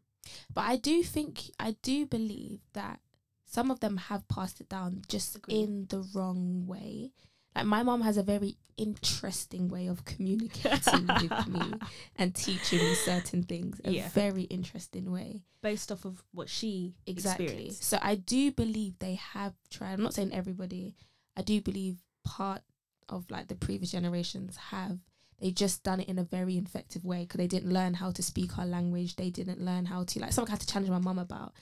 But 0.52 0.62
I 0.62 0.76
do 0.76 1.04
think, 1.04 1.52
I 1.60 1.76
do 1.84 2.08
believe 2.08 2.62
that 2.74 3.00
some 3.46 3.70
of 3.70 3.80
them 3.80 3.98
have 3.98 4.28
passed 4.28 4.60
it 4.60 4.70
down 4.70 5.04
just 5.08 5.36
Agree. 5.36 5.62
in 5.62 5.86
the 5.90 6.02
wrong 6.16 6.66
way. 6.66 7.12
Like 7.56 7.66
my 7.66 7.84
mom 7.84 8.02
has 8.02 8.18
a 8.18 8.24
very 8.24 8.58
interesting 8.78 9.68
way 9.68 9.88
of 9.88 10.06
communicating 10.06 11.08
with 11.22 11.48
me 11.48 11.80
and 12.18 12.34
teaching 12.36 12.80
me 12.80 12.94
certain 12.96 13.44
things. 13.44 13.80
A 13.86 13.92
Yeah. 13.92 14.10
very 14.10 14.44
interesting 14.44 15.12
way. 15.12 15.44
based 15.62 15.92
off 15.94 16.04
of 16.04 16.22
what 16.34 16.50
she 16.50 16.94
Exactly. 17.06 17.46
experienced. 17.46 17.84
So 17.86 17.98
I 18.02 18.16
do 18.16 18.52
believe 18.52 19.00
they 19.00 19.16
have 19.16 19.54
tried. 19.70 19.94
I'm 19.94 20.04
not 20.04 20.14
saying 20.14 20.34
everybody. 20.34 20.94
I 21.38 21.42
do 21.42 21.62
believe 21.62 22.04
part 22.26 22.62
of 23.08 23.32
like 23.32 23.48
the 23.48 23.56
previous 23.56 23.92
generations 23.92 24.58
have. 24.58 25.00
They 25.40 25.52
just 25.52 25.84
done 25.84 26.00
it 26.02 26.10
in 26.10 26.20
a 26.20 26.24
very 26.24 26.58
effective 26.58 27.04
way 27.06 27.22
because 27.22 27.38
they 27.38 27.48
didn't 27.48 27.72
learn 27.72 27.94
how 27.96 28.12
to 28.12 28.22
speak 28.24 28.58
our 28.58 28.66
language. 28.66 29.16
They 29.16 29.30
didn't 29.30 29.62
learn 29.62 29.86
how 29.86 30.04
to 30.04 30.20
like. 30.20 30.34
Something 30.34 30.52
I 30.52 30.56
had 30.56 30.62
to 30.62 30.68
challenge 30.68 30.90
my 30.92 31.00
mum 31.00 31.20
about. 31.20 31.54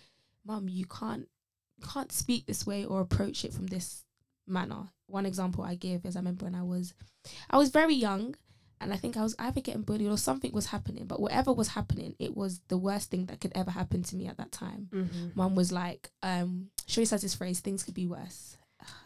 Mum, 0.45 0.67
you 0.67 0.85
can't 0.85 1.27
you 1.77 1.87
can't 1.87 2.11
speak 2.11 2.45
this 2.47 2.65
way 2.65 2.85
or 2.85 3.01
approach 3.01 3.45
it 3.45 3.53
from 3.53 3.67
this 3.67 4.03
manner. 4.51 4.89
One 5.07 5.25
example 5.25 5.63
I 5.63 5.75
give 5.75 6.05
is 6.05 6.15
I 6.15 6.19
remember 6.19 6.45
when 6.45 6.55
I 6.55 6.63
was 6.63 6.93
I 7.49 7.57
was 7.57 7.69
very 7.69 7.93
young 7.95 8.35
and 8.79 8.91
I 8.91 8.97
think 8.97 9.15
I 9.15 9.21
was 9.21 9.35
either 9.37 9.61
getting 9.61 9.83
bullied 9.83 10.09
or 10.09 10.17
something 10.17 10.51
was 10.51 10.67
happening. 10.67 11.05
But 11.05 11.19
whatever 11.19 11.53
was 11.53 11.69
happening, 11.69 12.15
it 12.19 12.35
was 12.35 12.61
the 12.67 12.77
worst 12.77 13.11
thing 13.11 13.25
that 13.27 13.39
could 13.39 13.51
ever 13.55 13.71
happen 13.71 14.01
to 14.03 14.15
me 14.15 14.27
at 14.27 14.37
that 14.37 14.51
time 14.51 14.89
Mm-hmm. 14.91 15.27
mum 15.35 15.55
was 15.55 15.71
like, 15.71 16.09
um, 16.23 16.69
she 16.87 16.99
always 16.99 17.11
has 17.11 17.21
this 17.21 17.35
phrase, 17.35 17.59
things 17.59 17.83
could 17.83 17.93
be 17.93 18.07
worse. 18.07 18.57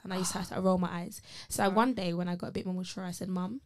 And 0.04 0.14
I 0.14 0.18
used 0.18 0.32
to 0.32 0.38
have 0.38 0.50
to 0.50 0.62
roll 0.62 0.78
my 0.78 0.90
eyes. 1.02 1.22
So 1.50 1.64
Right. 1.64 1.74
one 1.74 1.94
day 1.94 2.14
when 2.14 2.30
I 2.30 2.36
got 2.38 2.48
a 2.48 2.52
bit 2.54 2.66
more 2.66 2.75
mature, 2.75 3.04
I 3.04 3.12
said, 3.12 3.28
Mum, 3.28 3.60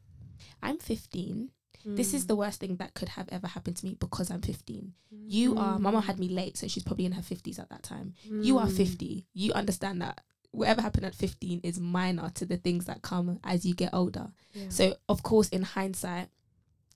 I'm 0.64 0.78
15. 0.80 1.52
This 1.86 2.12
Mm. 2.12 2.16
is 2.16 2.26
the 2.26 2.36
worst 2.36 2.60
thing 2.60 2.76
that 2.78 2.94
could 2.96 3.10
have 3.10 3.30
ever 3.30 3.48
happened 3.48 3.78
to 3.78 3.86
me 3.86 3.94
because 4.00 4.32
I'm 4.32 4.42
15. 4.42 4.94
You 5.28 5.56
are, 5.56 5.78
my 5.80 5.92
mum 5.92 6.02
had 6.04 6.20
me 6.20 6.28
late, 6.30 6.58
so 6.58 6.68
she's 6.68 6.84
probably 6.84 7.06
in 7.06 7.12
her 7.14 7.22
50s 7.22 7.60
at 7.60 7.70
that 7.70 7.84
time. 7.84 8.14
You 8.42 8.58
are 8.58 8.68
Mm. 8.68 8.76
50. 8.76 9.28
You 9.34 9.54
understand 9.54 10.02
that 10.02 10.22
whatever 10.52 10.82
happened 10.82 11.06
at 11.06 11.16
15 11.16 11.62
is 11.64 11.80
minor 11.80 12.30
to 12.36 12.46
the 12.46 12.58
things 12.58 12.86
that 12.86 13.02
come 13.02 13.40
as 13.44 13.66
you 13.66 13.74
get 13.74 13.94
older. 13.94 14.28
Yeah. 14.54 14.70
So, 14.70 14.96
of 15.08 15.24
course, 15.24 15.50
in 15.50 15.64
hindsight, 15.64 16.30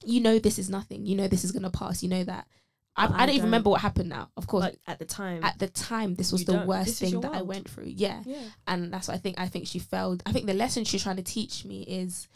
you 0.06 0.20
know 0.22 0.40
this 0.40 0.60
is 0.60 0.70
nothing. 0.70 1.06
You 1.06 1.16
know 1.16 1.28
this 1.28 1.44
is 1.44 1.52
going 1.52 1.64
to 1.64 1.70
pass. 1.70 2.04
You 2.04 2.10
know 2.10 2.24
that. 2.24 2.48
I, 2.96 3.06
I, 3.06 3.08
I 3.08 3.10
don't 3.26 3.30
even 3.30 3.38
don't. 3.38 3.46
remember 3.46 3.70
what 3.72 3.82
happened 3.82 4.10
now. 4.10 4.30
Of 4.38 4.48
course, 4.48 4.66
but 4.66 4.76
at 4.86 5.00
the 5.00 5.06
time, 5.06 5.44
at 5.44 5.58
the 5.58 5.68
time 5.68 6.16
this 6.16 6.32
was 6.32 6.46
the 6.46 6.54
don't. 6.54 6.68
worst 6.68 7.00
This 7.00 7.12
thing 7.12 7.22
that 7.22 7.34
I 7.34 7.42
went 7.42 7.70
through. 7.70 7.88
Yeah. 7.96 8.22
yeah, 8.26 8.38
And 8.68 8.94
that's 8.94 9.08
what 9.08 9.16
I 9.16 9.18
think 9.18 9.40
I 9.40 9.48
think 9.48 9.68
she 9.68 9.80
failed. 9.80 10.22
I 10.26 10.32
think 10.32 10.46
the 10.46 10.54
lesson 10.54 10.84
she's 10.84 11.04
trying 11.04 11.16
to 11.18 11.24
teach 11.24 11.66
me 11.66 11.82
is 11.84 12.28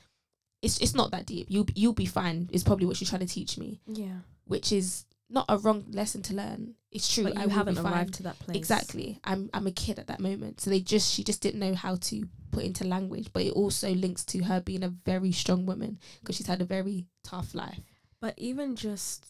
it's 0.61 0.79
it's 0.79 0.95
not 0.95 1.11
that 1.11 1.25
deep. 1.25 1.47
You 1.49 1.65
you'll 1.75 1.93
be 1.93 2.05
fine 2.05 2.49
is 2.51 2.63
probably 2.63 2.85
what 2.85 2.97
she's 2.97 3.09
trying 3.09 3.25
to 3.25 3.31
teach 3.31 3.57
me, 3.57 3.81
yeah. 3.85 4.19
which 4.45 4.71
is 4.71 5.05
not 5.29 5.45
a 5.49 5.57
wrong 5.57 5.85
lesson 5.91 6.21
to 6.23 6.33
learn. 6.33 6.75
It's 6.91 7.13
true. 7.13 7.25
But 7.25 7.35
you 7.35 7.41
I 7.41 7.45
will 7.45 7.53
haven't 7.53 7.77
arrived 7.79 8.13
to 8.15 8.23
that 8.23 8.39
place. 8.39 8.57
Exactly. 8.57 9.19
I'm 9.23 9.49
I'm 9.53 9.67
a 9.67 9.71
kid 9.71 9.99
at 9.99 10.07
that 10.07 10.19
moment. 10.19 10.61
So 10.61 10.69
they 10.69 10.79
just 10.79 11.13
she 11.13 11.23
just 11.23 11.41
didn't 11.41 11.59
know 11.59 11.75
how 11.75 11.95
to 11.95 12.27
put 12.51 12.63
into 12.63 12.85
language, 12.85 13.29
but 13.33 13.43
it 13.43 13.51
also 13.53 13.89
links 13.93 14.23
to 14.25 14.39
her 14.45 14.61
being 14.61 14.83
a 14.83 14.89
very 14.89 15.31
strong 15.31 15.65
woman 15.65 15.99
because 16.21 16.37
she's 16.37 16.47
had 16.47 16.61
a 16.61 16.65
very 16.65 17.05
tough 17.23 17.53
life. 17.53 17.79
But 18.21 18.33
even 18.37 18.75
just, 18.75 19.27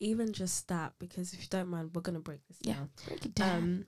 even 0.00 0.32
just 0.32 0.68
that, 0.68 0.94
because 0.98 1.32
if 1.32 1.42
you 1.42 1.48
don't 1.50 1.68
mind, 1.68 1.90
we're 1.94 2.02
gonna 2.02 2.18
break 2.18 2.40
this 2.48 2.58
Yeah. 2.62 2.74
down. 2.74 2.90
Break 3.06 3.26
it 3.26 3.34
down. 3.34 3.56
Um, 3.58 3.86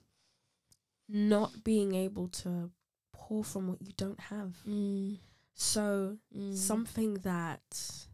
not 1.08 1.64
being 1.64 1.94
able 1.94 2.28
to 2.28 2.70
pour 3.12 3.42
from 3.42 3.68
what 3.68 3.82
you 3.82 3.92
don't 3.96 4.20
have. 4.20 4.54
Mm, 4.68 5.18
So 5.54 6.18
mm. 6.36 6.54
something 6.56 7.14
that 7.22 8.06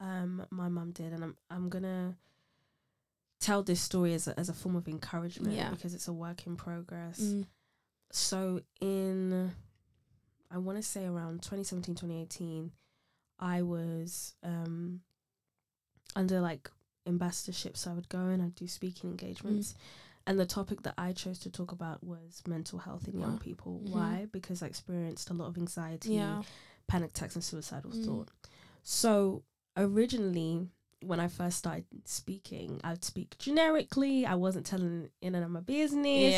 um 0.00 0.44
my 0.50 0.68
mum 0.68 0.90
did, 0.90 1.12
and 1.12 1.22
I'm 1.22 1.36
I'm 1.50 1.68
gonna 1.68 2.16
tell 3.44 3.62
this 3.62 3.80
story 3.80 4.14
as 4.14 4.26
a, 4.28 4.38
as 4.40 4.48
a 4.48 4.54
form 4.54 4.74
of 4.76 4.88
encouragement 4.88 5.54
Yeah. 5.54 5.70
because 5.70 5.92
it's 5.94 6.08
a 6.08 6.12
work 6.12 6.46
in 6.46 6.56
progress. 6.56 7.20
Mm, 7.20 7.46
So 8.10 8.60
in 8.80 9.52
I 10.50 10.58
want 10.58 10.78
to 10.78 10.82
say 10.82 11.04
around 11.04 11.42
2017 11.42 11.94
2018 11.94 12.70
I 13.40 13.62
was 13.62 14.34
um 14.42 15.00
under 16.16 16.40
like 16.40 16.70
ambassadorship 17.06 17.76
so 17.76 17.90
I 17.90 17.94
would 17.94 18.08
go 18.08 18.18
and 18.32 18.40
I'd 18.42 18.54
do 18.54 18.66
speaking 18.68 19.10
engagements 19.10 19.74
and 20.26 20.38
the 20.40 20.46
topic 20.46 20.82
that 20.84 20.94
I 20.96 21.12
chose 21.12 21.38
to 21.40 21.50
talk 21.50 21.70
about 21.72 22.02
was 22.02 22.42
mental 22.46 22.78
health 22.78 23.08
in 23.08 23.18
young 23.18 23.32
Wow. 23.32 23.38
people 23.48 23.80
Mhm. 23.84 23.90
why 23.90 24.28
because 24.32 24.62
I 24.62 24.66
experienced 24.68 25.28
a 25.30 25.34
lot 25.34 25.48
of 25.48 25.58
anxiety 25.58 26.14
yeah. 26.14 26.42
panic 26.86 27.10
attacks 27.10 27.34
and 27.34 27.44
suicidal 27.44 27.90
Mm. 27.90 28.04
thought 28.06 28.28
so 28.82 29.42
originally 29.76 30.68
when 31.06 31.20
I 31.20 31.28
first 31.28 31.58
started 31.58 31.84
speaking 32.04 32.80
I'd 32.84 33.04
speak 33.04 33.36
generically. 33.38 34.26
I 34.26 34.34
wasn't 34.34 34.66
telling 34.66 35.10
in 35.22 35.34
and 35.34 35.44
out 35.44 35.50
my 35.50 35.60
business 35.60 36.34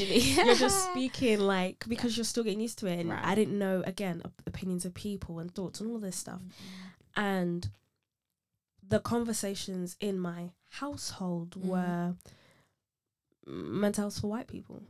you 0.00 0.06
know, 0.06 0.44
you're 0.46 0.54
just 0.56 0.90
speaking 0.90 1.40
like 1.40 1.84
because 1.88 2.16
you're 2.16 2.24
still 2.24 2.44
getting 2.44 2.60
used 2.60 2.78
to 2.80 2.86
it 2.86 2.98
and 3.00 3.10
Right. 3.10 3.24
i 3.24 3.34
didn't 3.34 3.58
know 3.58 3.82
again 3.86 4.22
op- 4.24 4.42
opinions 4.46 4.84
of 4.84 4.94
people 4.94 5.38
and 5.38 5.54
thoughts 5.54 5.80
and 5.80 5.90
all 5.90 5.98
this 5.98 6.16
stuff. 6.16 6.40
And 7.16 7.68
the 8.86 9.00
conversations 9.00 9.96
in 10.00 10.18
my 10.18 10.50
household 10.68 11.50
Mm. 11.52 11.64
were 11.66 12.14
mental 13.46 14.02
health 14.04 14.20
for 14.20 14.28
white 14.28 14.46
people 14.46 14.82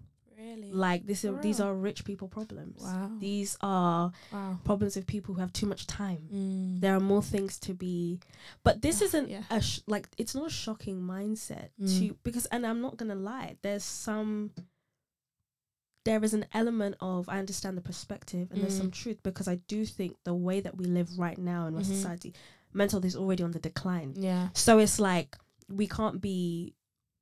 Really? 0.44 0.70
Like 0.72 1.06
this, 1.06 1.24
are, 1.24 1.40
these 1.40 1.60
are 1.60 1.74
rich 1.74 2.04
people 2.04 2.28
problems. 2.28 2.82
wow. 2.82 3.10
These 3.18 3.56
are 3.60 4.12
wow. 4.32 4.58
problems 4.64 4.96
of 4.98 5.06
people 5.06 5.34
who 5.34 5.40
have 5.40 5.52
too 5.52 5.66
much 5.66 5.86
time. 5.86 6.22
Mm. 6.32 6.80
There 6.80 6.94
are 6.94 7.00
more 7.00 7.22
things 7.22 7.58
to 7.60 7.72
be, 7.74 8.20
but 8.62 8.82
this 8.82 9.00
Ah, 9.00 9.06
isn't 9.06 9.28
yeah. 9.30 9.42
a 9.50 9.60
sh- 9.60 9.80
like 9.86 10.08
it's 10.18 10.34
not 10.34 10.46
a 10.46 10.50
shocking 10.64 11.00
mindset 11.00 11.68
Mm. 11.80 11.98
to 11.98 12.16
because 12.24 12.46
and 12.46 12.66
I'm 12.66 12.80
not 12.80 12.96
gonna 12.98 13.14
lie. 13.32 13.56
There's 13.62 13.84
some. 13.84 14.50
There 16.04 16.22
is 16.22 16.34
an 16.34 16.44
element 16.52 16.96
of 17.00 17.28
I 17.30 17.38
understand 17.38 17.78
the 17.78 17.80
perspective 17.80 18.48
and 18.50 18.60
there's 18.62 18.74
Mm. 18.74 18.78
some 18.82 18.90
truth 18.90 19.22
because 19.22 19.48
I 19.48 19.56
do 19.68 19.86
think 19.86 20.16
the 20.24 20.34
way 20.34 20.60
that 20.60 20.76
we 20.76 20.84
live 20.84 21.18
right 21.18 21.38
now 21.38 21.66
in 21.66 21.74
our 21.76 21.80
Mhm. 21.80 21.86
society, 21.86 22.34
mental 22.74 22.98
health 22.98 23.06
is 23.06 23.16
already 23.16 23.42
on 23.42 23.52
the 23.52 23.58
decline. 23.58 24.12
Yeah. 24.16 24.50
So 24.52 24.78
it's 24.78 24.98
like 25.00 25.38
we 25.70 25.86
can't 25.86 26.20
be 26.20 26.74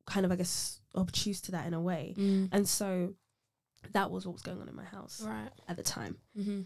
kind 0.07 0.25
of 0.27 0.33
I 0.33 0.37
guess 0.37 0.81
obtuse 0.95 1.41
to 1.43 1.53
that 1.53 1.67
in 1.67 1.75
a 1.75 1.81
way. 1.81 2.15
Mm. 2.19 2.49
And 2.53 2.69
so 2.69 3.15
that 3.93 4.11
was 4.11 4.27
what 4.27 4.33
was 4.35 4.43
going 4.43 4.61
on 4.61 4.69
in 4.69 4.77
my 4.77 4.85
house 4.85 5.23
Right. 5.23 5.51
at 5.69 5.77
the 5.77 5.83
time. 5.83 6.17
Mm-hmm. 6.39 6.63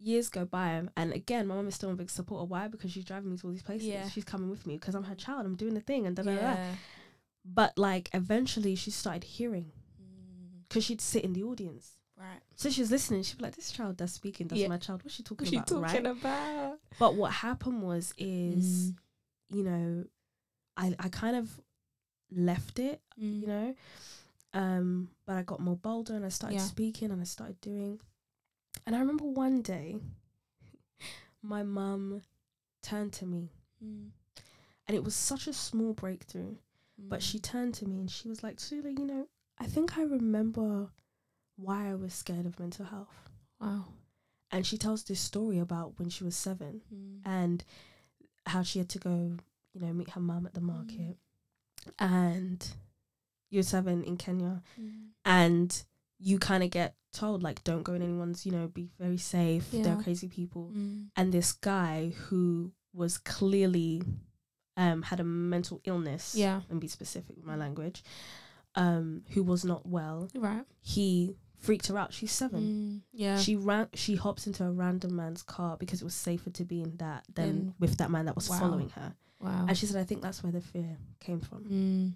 Years 0.00 0.28
go 0.28 0.44
by, 0.44 0.82
and 0.96 1.12
again, 1.14 1.46
my 1.46 1.54
mom 1.54 1.68
is 1.68 1.76
still 1.76 1.90
a 1.90 1.94
big 1.94 2.10
supporter. 2.10 2.44
Why? 2.44 2.68
Because 2.68 2.90
she's 2.92 3.04
driving 3.06 3.30
me 3.30 3.38
to 3.38 3.46
all 3.46 3.52
these 3.52 3.62
places. 3.62 3.86
Yeah. 3.88 4.08
She's 4.08 4.24
coming 4.24 4.50
with 4.50 4.66
me 4.66 4.76
because 4.76 4.94
I'm 4.94 5.04
her 5.04 5.14
child. 5.14 5.46
I'm 5.46 5.54
doing 5.54 5.72
the 5.72 5.80
thing, 5.80 6.06
and 6.06 6.14
da 6.14 6.24
da 6.24 6.34
da. 6.36 6.56
But 7.44 7.78
like, 7.78 8.10
eventually, 8.12 8.74
she 8.74 8.90
started 8.90 9.24
hearing 9.24 9.72
Mm. 10.02 10.68
because 10.68 10.84
she'd 10.84 11.00
sit 11.00 11.24
in 11.24 11.32
the 11.32 11.42
audience. 11.44 11.92
Right. 12.18 12.40
So 12.56 12.68
she 12.70 12.80
was 12.82 12.90
listening. 12.90 13.22
She'd 13.22 13.38
be 13.38 13.44
like, 13.44 13.56
"This 13.56 13.70
child 13.72 13.96
that's 13.96 14.12
speaking, 14.12 14.48
that's 14.48 14.60
Yeah. 14.60 14.68
my 14.68 14.78
child. 14.78 15.02
What's 15.04 15.14
she 15.14 15.22
talking 15.22 15.46
What's 15.46 15.50
she 15.50 15.56
about?" 15.56 15.68
talking 15.68 16.04
right? 16.04 16.06
about? 16.20 16.80
But 16.98 17.14
what 17.14 17.32
happened 17.32 17.82
was, 17.82 18.12
is 18.18 18.90
Mm. 18.92 18.96
you 19.50 19.62
know, 19.64 20.04
I 20.76 20.94
I 20.98 21.08
kind 21.08 21.36
of 21.36 21.60
left 22.30 22.78
it 22.78 23.00
Mm. 23.20 23.40
you 23.40 23.46
know. 23.46 23.74
Um, 24.52 25.10
but 25.26 25.36
I 25.36 25.42
got 25.42 25.60
more 25.60 25.76
bolder 25.76 26.14
and 26.14 26.24
I 26.24 26.28
started 26.28 26.56
Yeah. 26.56 26.64
speaking 26.64 27.10
and 27.10 27.20
I 27.20 27.24
started 27.24 27.60
doing. 27.60 28.00
And 28.86 28.94
I 28.94 29.00
remember 29.00 29.24
one 29.24 29.62
day, 29.62 29.96
my 31.42 31.62
mum 31.62 32.22
turned 32.82 33.12
to 33.14 33.26
me, 33.26 33.50
Mm. 33.82 34.10
and 34.86 34.96
it 34.96 35.02
was 35.04 35.14
such 35.14 35.46
a 35.48 35.52
small 35.52 35.92
breakthrough. 35.92 36.56
But 36.96 37.22
she 37.22 37.38
Mm. 37.38 37.42
turned 37.42 37.74
to 37.74 37.86
me 37.88 37.98
and 37.98 38.10
she 38.10 38.28
was 38.28 38.42
like, 38.44 38.60
"Sula, 38.60 38.90
you 38.90 39.04
know, 39.04 39.28
I 39.58 39.66
think 39.66 39.98
I 39.98 40.02
remember 40.02 40.92
why 41.56 41.88
I 41.90 41.94
was 41.96 42.14
scared 42.14 42.46
of 42.46 42.58
mental 42.60 42.84
health." 42.86 43.30
Wow. 43.60 43.86
And 44.52 44.64
she 44.64 44.78
tells 44.78 45.02
this 45.02 45.20
story 45.20 45.58
about 45.58 45.98
when 45.98 46.08
she 46.10 46.22
was 46.22 46.36
seven 46.36 46.82
Mm. 46.92 47.20
and 47.24 47.64
how 48.46 48.62
she 48.62 48.78
had 48.78 48.88
to 48.90 48.98
go, 49.00 49.36
you 49.72 49.80
know, 49.80 49.92
meet 49.92 50.10
her 50.10 50.20
mum 50.20 50.46
at 50.46 50.54
the 50.54 50.60
market. 50.60 51.18
And 51.98 52.66
you're 53.50 53.62
seven 53.62 54.02
in 54.04 54.16
Kenya. 54.16 54.62
Mm. 54.80 55.08
and 55.24 55.84
you 56.18 56.38
kind 56.38 56.62
of 56.62 56.70
get 56.70 56.94
told 57.12 57.42
like 57.42 57.62
don't 57.64 57.82
go 57.82 57.92
in 57.94 58.02
anyone's 58.02 58.44
you 58.44 58.50
know 58.52 58.66
be 58.66 58.88
very 58.98 59.16
safe 59.18 59.70
there 59.70 59.82
Yeah. 59.84 59.98
are 59.98 60.02
crazy 60.02 60.28
people 60.28 60.72
Mm. 60.74 61.08
and 61.16 61.32
this 61.32 61.52
guy 61.52 62.12
who 62.26 62.72
was 62.92 63.18
clearly 63.18 64.02
um 64.76 65.02
had 65.02 65.20
a 65.20 65.24
mental 65.24 65.80
illness 65.84 66.34
Yeah. 66.34 66.62
and 66.70 66.80
be 66.80 66.88
specific 66.88 67.36
with 67.36 67.44
my 67.44 67.56
language 67.56 68.02
um 68.74 69.22
who 69.30 69.42
was 69.42 69.64
not 69.64 69.86
well 69.86 70.28
Right. 70.34 70.64
he 70.80 71.36
freaked 71.58 71.86
her 71.88 71.96
out 71.98 72.12
she's 72.12 72.32
seven 72.32 72.62
Mm. 72.62 73.02
Yeah. 73.12 73.38
she 73.38 73.54
ran 73.56 73.88
she 73.94 74.16
hops 74.16 74.46
into 74.48 74.64
a 74.64 74.72
random 74.72 75.14
man's 75.14 75.42
car 75.42 75.76
because 75.76 76.00
it 76.00 76.04
was 76.04 76.14
safer 76.14 76.50
to 76.50 76.64
be 76.64 76.80
in 76.82 76.96
that 76.96 77.24
than 77.32 77.46
Then- 77.46 77.74
with 77.78 77.96
that 77.98 78.10
man 78.10 78.24
that 78.26 78.34
was 78.36 78.48
Wow. 78.50 78.58
following 78.58 78.88
her 78.90 79.14
wow. 79.44 79.66
and 79.68 79.76
she 79.78 79.86
said 79.86 80.00
i 80.00 80.04
think 80.04 80.22
that's 80.22 80.42
where 80.42 80.52
the 80.52 80.60
fear 80.60 80.96
came 81.20 81.40
from 81.40 81.64
Mm. 81.64 82.12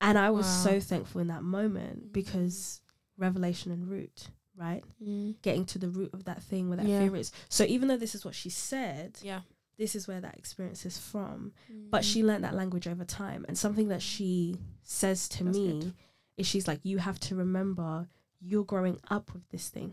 and 0.00 0.18
i 0.18 0.30
was 0.30 0.46
Wow. 0.46 0.64
so 0.64 0.80
thankful 0.80 1.20
in 1.20 1.26
that 1.28 1.42
moment 1.42 2.12
because 2.12 2.80
revelation 3.16 3.72
and 3.72 3.88
root 3.88 4.28
right 4.56 4.84
Mm. 5.02 5.40
getting 5.42 5.64
to 5.66 5.78
the 5.78 5.88
root 5.88 6.12
of 6.12 6.24
that 6.24 6.42
thing 6.42 6.68
where 6.68 6.76
that 6.76 6.86
Yeah. 6.86 7.00
fear 7.00 7.16
is. 7.16 7.32
So 7.48 7.64
even 7.64 7.88
though 7.88 7.96
this 7.96 8.14
is 8.14 8.24
what 8.26 8.34
she 8.34 8.50
said, 8.50 9.18
Yeah. 9.22 9.40
this 9.78 9.94
is 9.94 10.06
where 10.06 10.20
that 10.20 10.36
experience 10.36 10.84
is 10.84 10.98
from. 10.98 11.52
Mm. 11.72 11.88
But 11.90 12.04
she 12.04 12.22
learned 12.22 12.44
that 12.44 12.54
language 12.54 12.86
over 12.86 13.04
time. 13.04 13.46
And 13.48 13.56
something 13.56 13.88
that 13.88 14.02
she 14.02 14.58
says 14.82 15.28
to 15.30 15.44
That's 15.44 15.56
me 15.56 15.80
good. 15.80 15.94
is 16.36 16.46
she's 16.46 16.68
like, 16.68 16.80
You 16.84 16.98
have 16.98 17.18
to 17.20 17.34
remember 17.36 18.06
you're 18.40 18.64
growing 18.64 18.98
up 19.08 19.32
with 19.32 19.48
this 19.48 19.68
thing. 19.70 19.92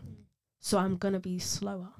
So 0.60 0.76
I'm 0.78 0.96
gonna 0.98 1.20
be 1.20 1.38
slower. 1.38 1.92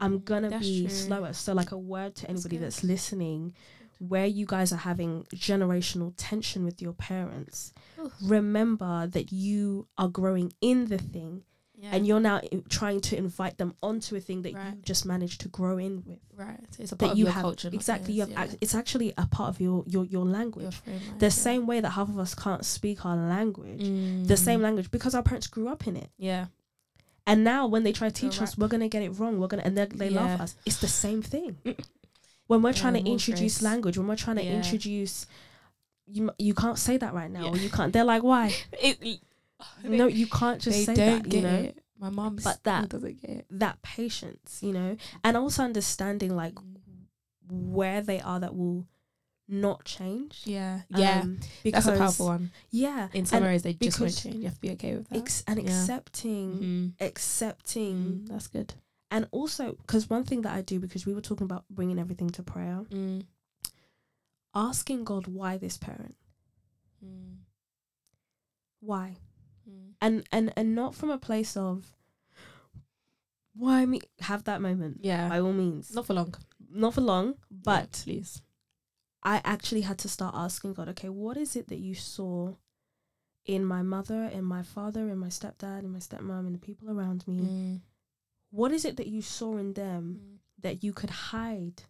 I'm 0.00 0.18
gonna 0.20 0.50
That's 0.50 0.66
be 0.66 0.80
true. 0.86 0.90
slower. 0.90 1.32
So 1.32 1.52
like 1.54 1.72
a 1.72 1.78
word 1.78 2.14
to 2.16 2.28
anybody 2.30 2.56
good. 2.56 2.64
that's 2.66 2.82
listening, 2.84 3.54
where 3.98 4.26
you 4.26 4.46
guys 4.46 4.72
are 4.72 4.76
having 4.76 5.24
generational 5.34 6.12
tension 6.16 6.64
with 6.64 6.80
your 6.80 6.92
parents, 6.92 7.72
remember 8.22 9.06
that 9.08 9.32
you 9.32 9.86
are 9.96 10.08
growing 10.08 10.52
in 10.60 10.86
the 10.86 10.98
thing 10.98 11.42
Yeah. 11.80 11.90
and 11.92 12.06
you're 12.06 12.18
now 12.20 12.36
i- 12.38 12.62
trying 12.68 13.00
to 13.02 13.16
invite 13.16 13.58
them 13.58 13.74
onto 13.82 14.16
a 14.16 14.20
thing 14.20 14.42
that 14.42 14.52
you 14.52 14.80
just 14.82 15.04
managed 15.06 15.40
to 15.42 15.48
grow 15.48 15.78
in 15.78 16.02
with. 16.04 16.18
right. 16.36 16.60
So 16.74 16.82
it's 16.82 16.92
a 16.92 16.96
That 16.96 16.98
part 17.06 17.12
of 17.12 17.18
you 17.18 17.24
your 17.24 17.32
have 17.32 17.42
culture. 17.42 17.70
exactly. 17.72 18.14
You 18.14 18.20
have 18.22 18.30
yeah. 18.30 18.54
it's 18.60 18.74
actually 18.74 19.12
a 19.16 19.26
part 19.26 19.48
of 19.50 19.60
your 19.60 19.84
your 19.86 20.04
your 20.04 20.24
Your 20.24 20.24
language. 20.24 20.80
mind, 20.86 21.00
the 21.20 21.26
yeah. 21.26 21.30
same 21.30 21.66
way 21.66 21.80
that 21.80 21.90
half 21.90 22.08
of 22.08 22.18
us 22.18 22.34
can't 22.34 22.64
speak 22.64 23.04
our 23.06 23.16
language, 23.16 23.82
Mm. 23.82 24.26
the 24.28 24.36
same 24.36 24.60
language 24.60 24.90
because 24.90 25.14
our 25.14 25.22
parents 25.22 25.46
grew 25.48 25.68
up 25.68 25.86
in 25.86 25.96
it. 25.96 26.10
Yeah. 26.18 26.46
And 27.28 27.44
now 27.44 27.66
when 27.66 27.82
they 27.84 27.92
try 27.92 28.08
to 28.08 28.14
teach 28.22 28.40
us, 28.42 28.56
we're 28.58 28.68
gonna 28.74 28.88
get 28.88 29.02
it 29.02 29.10
wrong. 29.10 29.38
We're 29.38 29.48
gonna 29.52 29.62
and 29.64 29.76
they 29.78 29.84
they 29.84 30.10
laugh 30.10 30.28
Yeah. 30.28 30.34
at 30.34 30.40
us. 30.40 30.56
It's 30.66 30.80
the 30.80 30.88
same 30.88 31.20
thing. 31.22 31.58
when 32.46 32.62
we're 32.62 32.72
trying 32.72 32.96
Yeah, 32.96 33.02
to 33.02 33.10
introduce 33.10 33.60
language, 33.62 33.98
when 33.98 34.08
we're 34.08 34.16
trying 34.16 34.36
to 34.36 34.42
Yeah. 34.44 34.56
introduce, 34.56 35.26
you 36.06 36.30
you 36.38 36.54
can't 36.54 36.78
say 36.78 36.96
that 36.96 37.12
right 37.12 37.30
now, 37.30 37.48
or 37.50 37.56
you 37.58 37.68
can't. 37.68 37.92
They're 37.92 38.10
like, 38.14 38.22
why? 38.22 38.46
It, 38.82 39.20
no, 39.84 40.06
you 40.06 40.26
can't 40.26 40.60
just 40.60 40.86
say 40.86 40.94
that. 40.94 41.32
You 41.32 41.42
know, 41.42 41.54
it. 41.54 41.78
My 41.98 42.10
mom 42.10 42.36
But 42.42 42.62
that- 42.64 42.88
doesn't 42.88 43.20
get 43.20 43.30
it. 43.30 43.46
that 43.50 43.82
patience. 43.82 44.60
You 44.62 44.72
know, 44.72 44.96
and 45.22 45.36
also 45.36 45.62
understanding 45.64 46.34
like 46.34 46.54
Mm. 46.54 47.70
where 47.78 48.00
they 48.02 48.20
are 48.20 48.40
that 48.40 48.54
will 48.54 48.86
not 49.48 49.84
change. 49.84 50.42
Yeah. 50.44 50.82
Yeah. 50.90 51.20
Um, 51.22 51.40
That's 51.64 51.86
a 51.86 51.96
powerful 51.96 52.26
one. 52.26 52.50
Yeah, 52.70 53.08
In 53.14 53.24
some 53.26 53.42
areas, 53.44 53.62
they 53.62 53.72
just 53.74 53.98
won't 53.98 54.14
change. 54.16 54.36
You 54.36 54.44
have 54.44 54.54
to 54.56 54.60
be 54.60 54.70
okay 54.72 54.94
with 54.96 55.08
that. 55.08 55.18
ex- 55.18 55.42
and 55.46 55.58
Yeah. 55.62 55.64
accepting, 55.68 56.58
Mhm. 56.58 57.00
accepting, 57.06 57.96
Mm, 57.96 58.28
that's 58.28 58.46
good. 58.48 58.74
and 59.10 59.26
also 59.30 59.72
because 59.72 60.10
one 60.10 60.24
thing 60.24 60.42
that 60.42 60.52
I 60.54 60.60
do 60.60 60.78
because 60.78 61.06
we 61.06 61.14
were 61.14 61.22
talking 61.22 61.46
about 61.46 61.64
bringing 61.70 61.98
everything 61.98 62.28
to 62.30 62.42
prayer, 62.42 62.84
Mm. 62.90 63.24
asking 64.54 65.04
God 65.04 65.26
why 65.26 65.56
this 65.56 65.78
parent, 65.78 66.16
Mm. 67.04 67.36
why, 68.80 69.16
Mm. 69.68 69.94
and 70.02 70.24
and 70.30 70.52
and 70.56 70.74
not 70.74 70.94
from 70.94 71.08
a 71.10 71.18
place 71.18 71.56
of 71.56 71.94
why 73.54 73.86
me. 73.86 74.00
Have 74.20 74.44
that 74.44 74.60
moment 74.60 74.98
Yeah. 75.02 75.28
by 75.28 75.40
all 75.40 75.52
means, 75.54 75.94
Not 75.94 76.06
for 76.06 76.12
long. 76.14 76.34
not 76.70 76.92
for 76.94 77.00
long, 77.00 77.36
but 77.50 78.02
Yeah, 78.04 78.04
please. 78.04 78.42
I 79.22 79.40
actually 79.44 79.82
had 79.82 79.98
to 79.98 80.08
start 80.08 80.34
asking 80.36 80.74
God, 80.74 80.88
okay, 80.90 81.08
what 81.08 81.36
is 81.36 81.56
it 81.56 81.68
that 81.68 81.78
you 81.78 81.94
saw 81.94 82.54
in 83.46 83.64
my 83.64 83.82
mother, 83.82 84.24
in 84.24 84.44
my 84.44 84.62
father, 84.62 85.08
in 85.08 85.18
my 85.18 85.28
stepdad, 85.28 85.80
in 85.80 85.90
my 85.90 85.98
stepmom, 85.98 86.46
and 86.46 86.54
the 86.54 86.58
people 86.58 86.90
around 86.90 87.26
me? 87.26 87.42
Mm. 87.42 87.80
What 88.50 88.72
is 88.72 88.84
it 88.84 88.96
that 88.96 89.08
you 89.08 89.20
saw 89.22 89.56
in 89.56 89.74
them 89.74 90.20
Mm. 90.20 90.38
that 90.62 90.82
you 90.84 90.92
could 90.92 91.10
hide 91.10 91.82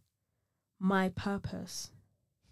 my 0.79 1.09
purpose 1.11 1.91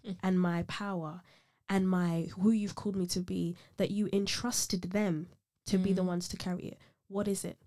Mm. 0.05 0.17
and 0.23 0.39
my 0.39 0.63
power 0.63 1.21
and 1.69 1.89
my 1.89 2.23
who 2.39 2.51
you've 2.51 2.75
called 2.75 2.95
me 2.95 3.07
to 3.07 3.19
be, 3.19 3.55
that 3.77 3.91
you 3.91 4.09
entrusted 4.13 4.81
them 4.91 5.27
to 5.65 5.77
be 5.77 5.91
the 5.91 6.01
Mm. 6.03 6.07
ones 6.07 6.27
to 6.29 6.37
carry 6.37 6.65
it? 6.67 6.77
What 7.09 7.27
is 7.27 7.43
it? 7.43 7.57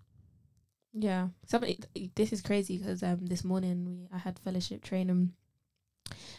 Yeah, 0.93 1.29
somebody. 1.45 1.79
This 2.15 2.33
is 2.33 2.41
crazy 2.41 2.77
because 2.77 3.01
um 3.03 3.25
this 3.27 3.43
morning 3.43 3.85
we 3.85 4.07
I 4.11 4.17
had 4.17 4.39
fellowship 4.39 4.83
training, 4.83 5.33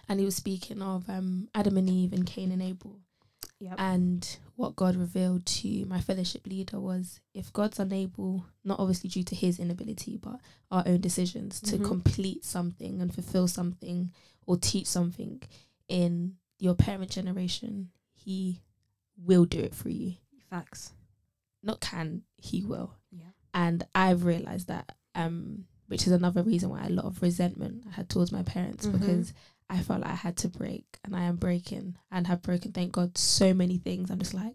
and 0.09 0.19
he 0.21 0.25
was 0.25 0.37
speaking 0.37 0.83
of 0.83 1.09
um 1.09 1.49
Adam 1.55 1.77
and 1.77 1.89
Eve 1.89 2.13
and 2.13 2.27
Cain 2.27 2.53
and 2.53 2.63
Abel, 2.63 3.01
Yep. 3.61 3.75
and 3.79 4.39
what 4.57 4.77
God 4.77 4.97
revealed 4.97 5.47
to 5.47 5.85
my 5.87 6.01
fellowship 6.01 6.47
leader 6.47 6.79
was 6.81 7.21
if 7.35 7.53
God's 7.53 7.79
unable, 7.79 8.47
not 8.65 8.79
obviously 8.81 9.09
due 9.11 9.23
to 9.25 9.35
His 9.35 9.59
inability, 9.59 10.17
but 10.17 10.41
our 10.71 10.83
own 10.87 11.01
decisions 11.01 11.61
to 11.63 11.79
Mhm. 11.79 11.85
complete 11.85 12.45
something 12.45 13.01
and 13.01 13.13
fulfill 13.15 13.47
something 13.49 14.11
or 14.47 14.57
teach 14.57 14.87
something 14.87 15.43
in 15.89 16.37
your 16.59 16.75
parent 16.75 17.11
generation, 17.11 17.91
He 18.15 18.61
will 19.17 19.45
do 19.45 19.59
it 19.61 19.75
for 19.75 19.89
you. 19.91 20.15
Facts. 20.51 20.93
Not 21.63 21.81
can, 21.81 22.23
He 22.37 22.65
will 22.65 22.97
Yeah. 23.11 23.31
and 23.55 23.87
I've 23.95 24.25
realized 24.25 24.67
that 24.69 24.97
um 25.15 25.67
which 25.89 26.07
is 26.07 26.13
another 26.13 26.43
reason 26.43 26.71
why 26.71 26.85
a 26.87 26.89
lot 26.89 27.05
of 27.05 27.21
resentment 27.21 27.85
I 27.87 27.91
had 27.91 28.09
towards 28.09 28.33
my 28.33 28.43
parents 28.43 28.87
Mhm. 28.87 28.93
because 28.99 29.33
I 29.73 29.81
felt 29.83 30.01
like 30.03 30.11
I 30.11 30.15
had 30.15 30.37
to 30.39 30.49
break 30.49 30.99
and 31.05 31.15
I 31.17 31.23
am 31.25 31.37
breaking 31.37 31.97
and 32.11 32.27
have 32.27 32.43
broken 32.43 32.73
thank 32.73 32.93
God 32.93 33.17
so 33.17 33.53
many 33.55 33.79
things 33.79 34.11
I'm 34.11 34.19
just 34.19 34.35
like 34.35 34.55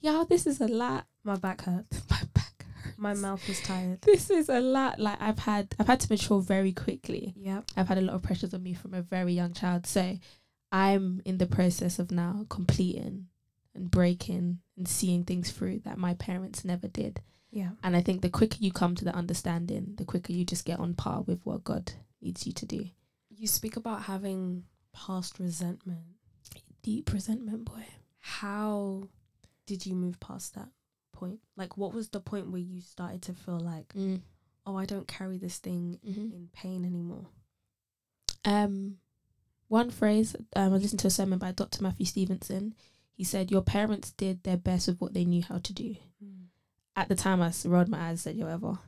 yeah 0.00 0.24
this 0.28 0.46
is 0.46 0.60
a 0.60 0.68
lot 0.68 1.06
My 1.24 1.36
back 1.36 1.62
hurts. 1.62 2.02
my 2.10 2.20
back 2.34 2.66
hurts 2.82 2.98
My 2.98 3.14
mouth 3.14 3.48
is 3.48 3.60
tired. 3.60 4.02
this 4.02 4.30
is 4.30 4.48
a 4.48 4.60
lot 4.60 4.98
like 4.98 5.20
I've 5.20 5.38
had 5.40 5.74
I've 5.78 5.86
had 5.86 6.00
to 6.00 6.12
mature 6.12 6.40
very 6.40 6.72
quickly 6.72 7.34
Yeah. 7.36 7.60
I've 7.76 7.88
had 7.88 7.98
a 7.98 8.02
lot 8.02 8.14
of 8.16 8.22
pressures 8.22 8.54
on 8.54 8.62
me 8.62 8.74
from 8.74 8.94
a 8.94 9.02
very 9.02 9.32
young 9.34 9.52
child 9.52 9.86
so 9.86 10.18
I'm 10.72 11.22
in 11.24 11.38
the 11.38 11.46
process 11.46 11.98
of 11.98 12.10
now 12.10 12.46
completing 12.48 13.26
and 13.74 13.90
breaking 13.90 14.58
and 14.76 14.88
seeing 14.88 15.24
things 15.24 15.50
through 15.50 15.80
that 15.84 15.98
my 15.98 16.14
parents 16.14 16.64
never 16.64 16.88
did. 16.88 17.20
Yeah. 17.50 17.70
And 17.84 17.94
I 17.96 18.00
think 18.02 18.22
the 18.22 18.28
quicker 18.28 18.56
you 18.60 18.72
come 18.72 18.94
to 18.96 19.04
the 19.04 19.14
understanding, 19.14 19.94
the 19.96 20.04
quicker 20.04 20.32
you 20.32 20.44
just 20.44 20.64
get 20.64 20.80
on 20.80 20.94
par 20.94 21.22
with 21.22 21.40
what 21.44 21.62
God 21.64 21.92
needs 22.20 22.46
you 22.46 22.52
to 22.54 22.66
do. 22.66 22.86
You 23.44 23.48
speak 23.48 23.76
about 23.76 24.04
having 24.04 24.64
past 24.94 25.38
resentment. 25.38 26.00
Deep 26.82 27.12
resentment, 27.12 27.66
boy. 27.66 27.84
How 28.20 29.10
did 29.66 29.84
you 29.84 29.94
move 29.94 30.18
past 30.18 30.54
that 30.54 30.70
point? 31.12 31.40
Like, 31.54 31.76
what 31.76 31.92
was 31.92 32.08
the 32.08 32.20
point 32.20 32.50
where 32.50 32.62
you 32.62 32.80
started 32.80 33.20
to 33.24 33.34
feel 33.34 33.60
like, 33.60 33.92
Mm. 33.92 34.22
oh, 34.64 34.76
I 34.76 34.86
don't 34.86 35.06
carry 35.06 35.36
this 35.36 35.58
thing 35.58 35.98
hmm 36.02 36.32
in 36.32 36.48
pain 36.54 36.86
anymore? 36.86 37.26
Um, 38.46 38.96
one 39.68 39.90
phrase 39.90 40.34
um, 40.56 40.72
I 40.72 40.76
listened 40.76 41.00
to 41.00 41.08
a 41.08 41.10
sermon 41.10 41.38
by 41.38 41.52
Dr. 41.52 41.82
Matthew 41.82 42.06
Stevenson. 42.06 42.74
He 43.12 43.24
said, 43.24 43.50
"Your 43.50 43.60
parents 43.60 44.12
did 44.12 44.42
their 44.44 44.56
best 44.56 44.88
with 44.88 45.02
what 45.02 45.12
they 45.12 45.26
knew 45.26 45.42
how 45.42 45.58
to 45.58 45.72
do." 45.74 45.96
At 46.96 47.10
the 47.10 47.14
time, 47.14 47.42
I 47.42 47.48
s- 47.48 47.66
rolled 47.66 47.88
my 47.90 47.98
eyes, 48.08 48.24
and 48.26 48.38
said, 48.38 48.48
ever 48.48 48.78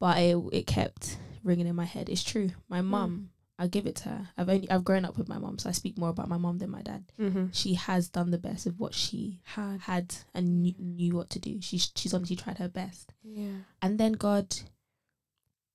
but 0.00 0.18
it 0.18 0.36
it 0.52 0.66
kept 0.66 1.18
ringing 1.44 1.68
in 1.68 1.76
my 1.76 1.84
head. 1.84 2.08
It's 2.08 2.24
true. 2.24 2.50
My 2.68 2.80
mum, 2.80 3.30
I 3.62 3.68
give 3.68 3.86
it 3.86 3.96
to 3.96 4.08
her. 4.08 4.28
I've 4.36 4.48
only 4.48 4.68
I've 4.70 4.84
grown 4.84 5.04
up 5.04 5.16
with 5.16 5.28
my 5.28 5.38
mom, 5.38 5.58
so 5.58 5.68
I 5.68 5.72
speak 5.72 5.96
more 5.96 6.08
about 6.10 6.28
my 6.28 6.36
mom 6.36 6.58
than 6.58 6.70
my 6.70 6.82
dad. 6.82 7.04
Mm-hmm. 7.20 7.46
She 7.52 7.74
has 7.74 8.08
done 8.08 8.30
the 8.32 8.38
best 8.38 8.66
of 8.66 8.80
what 8.80 8.92
she 8.92 9.40
Had. 9.44 9.80
had 9.82 10.14
and 10.34 10.62
knew, 10.62 10.74
knew 10.78 11.14
what 11.14 11.30
to 11.30 11.38
do. 11.38 11.60
She's 11.60 11.92
she's 11.94 12.12
honestly 12.12 12.36
tried 12.36 12.58
her 12.58 12.68
best. 12.68 13.12
Yeah. 13.22 13.58
And 13.80 13.98
then 13.98 14.14
God, 14.14 14.46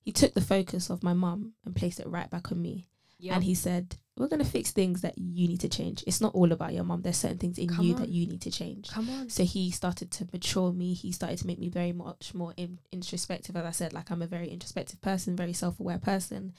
He 0.04 0.12
took 0.12 0.34
the 0.34 0.40
focus 0.42 0.90
of 0.90 1.02
my 1.02 1.14
mom 1.14 1.54
and 1.64 1.74
placed 1.74 1.98
it 2.00 2.06
right 2.08 2.30
back 2.30 2.52
on 2.52 2.60
me. 2.60 2.88
Yeah. 3.18 3.34
And 3.34 3.44
he 3.44 3.54
said, 3.54 3.96
We're 4.18 4.28
going 4.28 4.44
to 4.44 4.50
fix 4.50 4.72
things 4.72 5.00
that 5.02 5.16
you 5.16 5.46
need 5.48 5.60
to 5.60 5.68
change. 5.68 6.02
It's 6.06 6.20
not 6.20 6.34
all 6.34 6.50
about 6.52 6.72
your 6.74 6.84
mom. 6.84 7.02
There's 7.02 7.16
certain 7.16 7.38
things 7.38 7.56
in 7.58 7.68
Come 7.68 7.84
you 7.84 7.94
on. 7.94 8.00
that 8.00 8.08
you 8.08 8.26
need 8.26 8.40
to 8.42 8.50
change. 8.50 8.88
Come 8.90 9.08
on. 9.10 9.30
So 9.30 9.44
he 9.44 9.70
started 9.70 10.10
to 10.12 10.28
mature 10.32 10.72
me. 10.72 10.92
He 10.94 11.12
started 11.12 11.38
to 11.38 11.46
make 11.46 11.58
me 11.58 11.68
very 11.68 11.92
much 11.92 12.34
more 12.34 12.52
in, 12.56 12.78
introspective. 12.92 13.56
As 13.56 13.64
I 13.64 13.70
said, 13.70 13.92
like 13.92 14.10
I'm 14.10 14.22
a 14.22 14.26
very 14.26 14.48
introspective 14.48 15.00
person, 15.00 15.36
very 15.36 15.52
self 15.52 15.78
aware 15.80 15.98
person. 15.98 16.52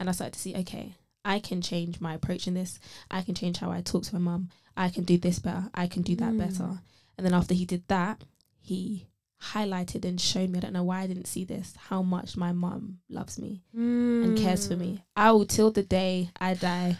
And 0.00 0.08
I 0.08 0.12
started 0.12 0.34
to 0.34 0.40
see, 0.40 0.56
okay, 0.56 0.96
I 1.24 1.38
can 1.38 1.62
change 1.62 2.00
my 2.00 2.14
approach 2.14 2.46
in 2.46 2.54
this. 2.54 2.78
I 3.10 3.22
can 3.22 3.34
change 3.34 3.58
how 3.58 3.70
I 3.70 3.80
talk 3.80 4.02
to 4.04 4.14
my 4.14 4.20
mom. 4.20 4.50
I 4.76 4.88
can 4.88 5.04
do 5.04 5.16
this 5.16 5.38
better. 5.38 5.70
I 5.74 5.86
can 5.86 6.02
do 6.02 6.16
that 6.16 6.32
Mm. 6.32 6.38
better. 6.38 6.80
And 7.16 7.24
then 7.24 7.32
after 7.34 7.54
he 7.54 7.64
did 7.64 7.86
that, 7.88 8.24
he 8.60 9.06
highlighted 9.52 10.04
and 10.04 10.20
showed 10.20 10.50
me, 10.50 10.58
I 10.58 10.62
don't 10.62 10.72
know 10.72 10.84
why 10.84 11.00
I 11.02 11.06
didn't 11.06 11.26
see 11.26 11.44
this, 11.44 11.74
how 11.88 12.02
much 12.02 12.36
my 12.36 12.52
mum 12.52 13.00
loves 13.08 13.38
me 13.38 13.62
and 13.74 14.36
cares 14.36 14.66
for 14.66 14.74
Mm. 14.74 14.78
me. 14.78 15.04
I 15.16 15.30
will 15.32 15.44
till 15.46 15.70
the 15.70 15.82
day 15.82 16.30
I 16.40 16.54
die. 16.54 16.96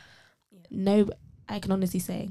Yeah. 0.52 0.60
No, 0.70 1.08
I 1.48 1.58
can 1.58 1.72
honestly 1.72 2.00
say, 2.00 2.30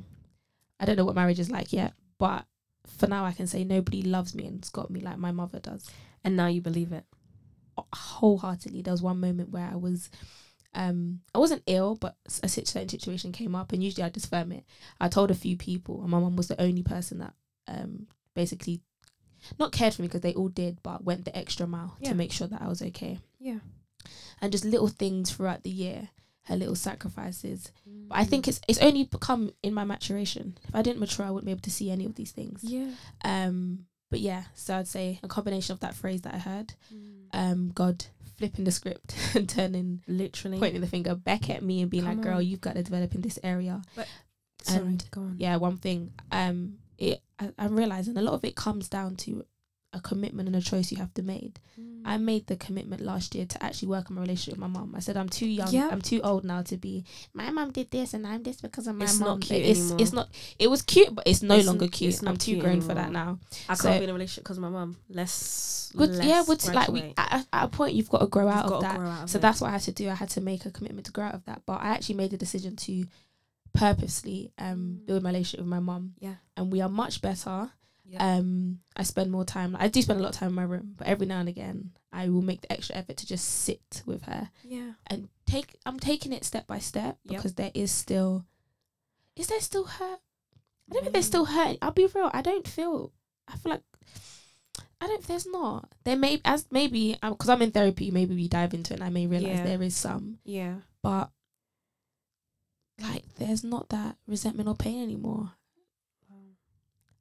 I 0.80 0.86
don't 0.86 0.95
know 0.97 1.06
what 1.06 1.15
marriage 1.15 1.39
is 1.39 1.49
like 1.52 1.73
yet, 1.73 1.93
but 2.17 2.45
for 2.86 3.08
now 3.08 3.26
I 3.26 3.32
can 3.32 3.47
say 3.47 3.63
nobody 3.63 4.02
loves 4.02 4.36
me 4.36 4.45
and's 4.45 4.69
got 4.69 4.89
me 4.89 4.99
like 4.99 5.17
my 5.17 5.32
mother 5.32 5.60
does. 5.60 5.89
And 6.23 6.36
now 6.36 6.47
you 6.47 6.62
believe 6.62 6.91
it. 6.91 7.06
Wholeheartedly, 7.95 8.82
there 8.82 8.93
was 8.93 9.02
one 9.02 9.19
moment 9.19 9.49
where 9.49 9.69
I 9.71 9.76
was, 9.76 10.10
um, 10.73 11.21
I 11.34 11.39
wasn't 11.39 11.63
ill, 11.67 11.95
but 11.95 12.15
a 12.43 12.47
certain 12.49 12.88
situation 12.89 13.32
came 13.32 13.56
up, 13.56 13.71
and 13.71 13.84
usually 13.84 14.04
I 14.04 14.10
just 14.10 14.30
firm 14.30 14.52
it. 14.52 14.65
I 14.99 15.08
told 15.10 15.32
a 15.32 15.36
few 15.36 15.58
people, 15.58 16.02
and 16.02 16.10
my 16.12 16.19
mum 16.19 16.36
was 16.36 16.47
the 16.47 16.62
only 16.62 16.84
person 16.84 17.19
that, 17.19 17.34
um, 17.67 18.08
basically, 18.36 18.82
not 19.60 19.71
cared 19.71 19.93
for 19.93 20.01
me 20.01 20.08
because 20.08 20.21
they 20.21 20.34
all 20.34 20.49
did, 20.49 20.79
but 20.84 21.03
went 21.03 21.25
the 21.25 21.36
extra 21.38 21.67
mile 21.67 21.97
Yeah. 21.99 22.10
to 22.10 22.15
make 22.15 22.32
sure 22.32 22.47
that 22.47 22.62
I 22.62 22.67
was 22.67 22.82
okay. 22.82 23.19
Yeah. 23.39 23.60
And 24.41 24.51
just 24.51 24.65
little 24.65 24.88
things 24.89 25.32
throughout 25.32 25.63
the 25.63 25.69
year, 25.69 26.10
her 26.43 26.56
little 26.58 26.75
sacrifices. 26.75 27.71
But 27.86 28.15
Mm. 28.17 28.21
I 28.21 28.25
think 28.25 28.47
it's 28.47 28.60
it's 28.67 28.79
only 28.79 29.06
become 29.06 29.51
in 29.63 29.73
my 29.73 29.84
maturation. 29.86 30.58
If 30.67 30.75
I 30.75 30.82
didn't 30.82 30.99
mature, 30.99 31.25
I 31.25 31.29
wouldn't 31.32 31.45
be 31.45 31.51
able 31.51 31.62
to 31.62 31.71
see 31.71 31.89
any 31.91 32.06
of 32.06 32.15
these 32.15 32.32
things. 32.32 32.63
Yeah. 32.63 32.91
Um, 33.23 33.86
but 34.10 34.19
yeah, 34.19 34.43
so 34.53 34.77
I'd 34.77 34.88
say 34.88 35.19
a 35.23 35.27
combination 35.27 35.73
of 35.73 35.79
that 35.79 35.95
phrase 35.95 36.21
that 36.23 36.36
I 36.36 36.39
heard, 36.39 36.73
Mm. 36.93 37.25
um, 37.34 37.71
God 37.73 38.06
flipping 38.38 38.65
the 38.65 38.71
script 38.71 39.15
and 39.36 39.47
turning, 39.47 40.03
Literally. 40.08 40.60
pointing 40.60 40.82
the 40.82 40.88
finger 40.88 41.15
back 41.15 41.49
at 41.49 41.63
me 41.63 41.82
and 41.82 41.89
being 41.89 42.03
Come 42.03 42.17
like, 42.17 42.23
"Girl, 42.23 42.41
you've 42.41 42.62
got 42.62 42.75
to 42.75 42.84
develop 42.84 43.15
in 43.15 43.21
this 43.21 43.39
area." 43.43 43.82
Sorry, 44.63 44.79
and 44.79 45.06
go 45.12 45.21
on. 45.21 45.36
Yeah, 45.39 45.56
one 45.58 45.77
thing. 45.77 46.13
Um, 46.32 46.77
it 46.97 47.21
I, 47.39 47.49
I'm 47.58 47.75
realizing 47.75 48.17
a 48.17 48.21
lot 48.21 48.34
of 48.34 48.43
it 48.45 48.56
comes 48.56 48.88
down 48.89 49.15
to 49.17 49.45
a 49.95 49.99
commitment 50.01 50.47
and 50.47 50.56
a 50.56 50.62
choice 50.62 50.91
you 50.91 50.97
have 50.97 51.13
to 51.13 51.21
make. 51.21 51.60
Mm. 51.79 52.01
I 52.03 52.17
made 52.17 52.47
the 52.47 52.56
commitment 52.56 52.99
last 53.01 53.36
year 53.36 53.45
to 53.45 53.63
actually 53.63 53.89
work 53.89 54.10
on 54.10 54.15
my 54.15 54.21
relationship 54.23 54.53
with 54.60 54.60
my 54.62 54.79
mom. 54.79 54.95
I 54.95 54.99
said 54.99 55.15
I'm 55.17 55.29
too 55.29 55.45
young. 55.47 55.71
Yeah. 55.71 55.89
I'm 55.91 56.01
too 56.01 56.19
old 56.23 56.43
now 56.43 56.63
to 56.63 56.77
be. 56.77 57.06
My 57.36 57.51
mom 57.51 57.69
did 57.69 57.91
this, 57.91 58.15
and 58.15 58.25
I'm 58.25 58.41
this 58.41 58.60
because 58.60 58.88
of 58.88 58.95
my 58.95 59.03
It's 59.06 59.19
not 59.19 59.41
cute 59.41 59.62
it's 59.62 59.79
anymore. 59.79 59.97
it's 60.01 60.12
not. 60.13 60.29
It 60.58 60.67
was 60.71 60.82
cute, 60.82 61.13
but 61.13 61.27
it's 61.27 61.43
no 61.43 61.53
It's 61.58 61.67
longer 61.67 61.88
cute. 61.88 62.19
I'm 62.25 62.38
too 62.38 62.53
cute 62.53 62.63
grown 62.63 62.82
for 62.82 62.95
that 62.95 63.12
now. 63.12 63.38
I 63.69 63.75
So- 63.75 63.84
can't 63.89 63.99
be 63.99 64.06
in 64.06 64.10
a 64.10 64.13
relationship 64.13 64.45
because 64.45 64.58
of 64.58 64.63
my 64.63 64.69
mom. 64.69 64.97
Less, 65.10 65.91
but, 65.95 66.10
But 66.10 66.25
yeah, 66.25 66.41
would 66.41 66.65
like 66.73 66.89
we 66.89 67.13
at, 67.15 67.45
at 67.53 67.63
a 67.63 67.67
point 67.67 67.93
you've 67.93 68.10
got 68.10 68.21
to 68.21 68.27
grow 68.27 68.47
out 68.47 68.65
of 68.71 68.82
that. 68.82 68.97
grow 68.97 69.08
out 69.08 69.23
of 69.25 69.29
So 69.29 69.38
it. 69.38 69.41
that's 69.43 69.62
what 69.62 69.67
I 69.67 69.73
had 69.73 69.82
to 69.82 69.91
do. 69.91 70.10
I 70.10 70.15
had 70.15 70.29
to 70.29 70.41
make 70.41 70.65
a 70.65 70.71
commitment 70.71 71.06
to 71.06 71.12
grow 71.12 71.25
out 71.25 71.36
of 71.36 71.45
that. 71.45 71.62
But 71.67 71.82
I 71.84 71.89
actually 71.89 72.15
made 72.15 72.32
the 72.32 72.38
decision 72.38 72.75
to 72.77 73.06
purposely 73.73 74.51
um 74.57 74.99
Mm. 75.01 75.05
build 75.05 75.23
my 75.23 75.29
relationship 75.29 75.59
with 75.62 75.69
my 75.69 75.79
mum, 75.79 76.15
Yeah. 76.19 76.36
and 76.57 76.71
we 76.71 76.81
are 76.81 76.89
much 76.89 77.21
better. 77.21 77.71
Yeah. 78.05 78.36
Um, 78.38 78.79
I 78.97 79.03
spend 79.03 79.31
more 79.31 79.45
time. 79.45 79.75
I 79.79 79.88
do 79.88 80.01
spend 80.01 80.19
a 80.19 80.23
lot 80.23 80.33
of 80.33 80.39
time 80.39 80.49
in 80.49 80.55
my 80.55 80.63
room, 80.63 80.93
but 80.97 81.07
every 81.07 81.25
now 81.25 81.39
and 81.39 81.47
again, 81.49 81.91
I 82.12 82.29
will 82.29 82.41
make 82.41 82.62
the 82.62 82.71
extra 82.71 82.95
effort 82.97 83.17
to 83.17 83.25
just 83.25 83.45
sit 83.47 84.03
with 84.05 84.23
her 84.23 84.49
yeah. 84.63 84.91
and 85.07 85.29
take. 85.47 85.77
I'm 85.86 85.99
taking 85.99 86.33
it 86.33 86.43
step 86.43 86.67
by 86.67 86.79
step 86.79 87.17
Yep. 87.23 87.38
because 87.38 87.53
there 87.55 87.71
is 87.73 87.91
still. 87.91 88.45
Is 89.36 89.47
there 89.47 89.62
still 89.62 89.86
hurt? 89.86 90.19
I 90.89 90.93
don't 90.93 91.03
think 91.03 91.13
there's 91.13 91.25
Mm. 91.25 91.27
still 91.29 91.45
hurt. 91.45 91.77
I'll 91.81 91.91
be 91.91 92.05
real. 92.05 92.29
I 92.33 92.41
don't 92.41 92.67
feel. 92.67 93.13
I 93.47 93.55
feel 93.55 93.71
like. 93.71 93.83
I 95.01 95.07
don't. 95.07 95.23
There's 95.25 95.47
not. 95.47 95.93
There 96.03 96.17
may 96.17 96.39
as 96.45 96.67
maybe 96.71 97.17
because 97.21 97.49
I'm 97.49 97.62
in 97.62 97.71
therapy. 97.71 98.12
Maybe 98.12 98.36
we 98.36 98.47
dive 98.47 98.73
into 98.73 98.93
it. 98.93 98.97
and 98.99 99.03
I 99.03 99.09
may 99.09 99.27
realize 99.27 99.57
Yeah. 99.59 99.63
there 99.63 99.81
is 99.81 99.95
some, 99.95 100.39
Yeah. 100.43 100.81
but 101.01 101.31
like 103.01 103.25
there's 103.36 103.63
not 103.63 103.89
that 103.89 104.17
resentment 104.27 104.69
or 104.69 104.75
pain 104.75 105.03
anymore. 105.03 105.51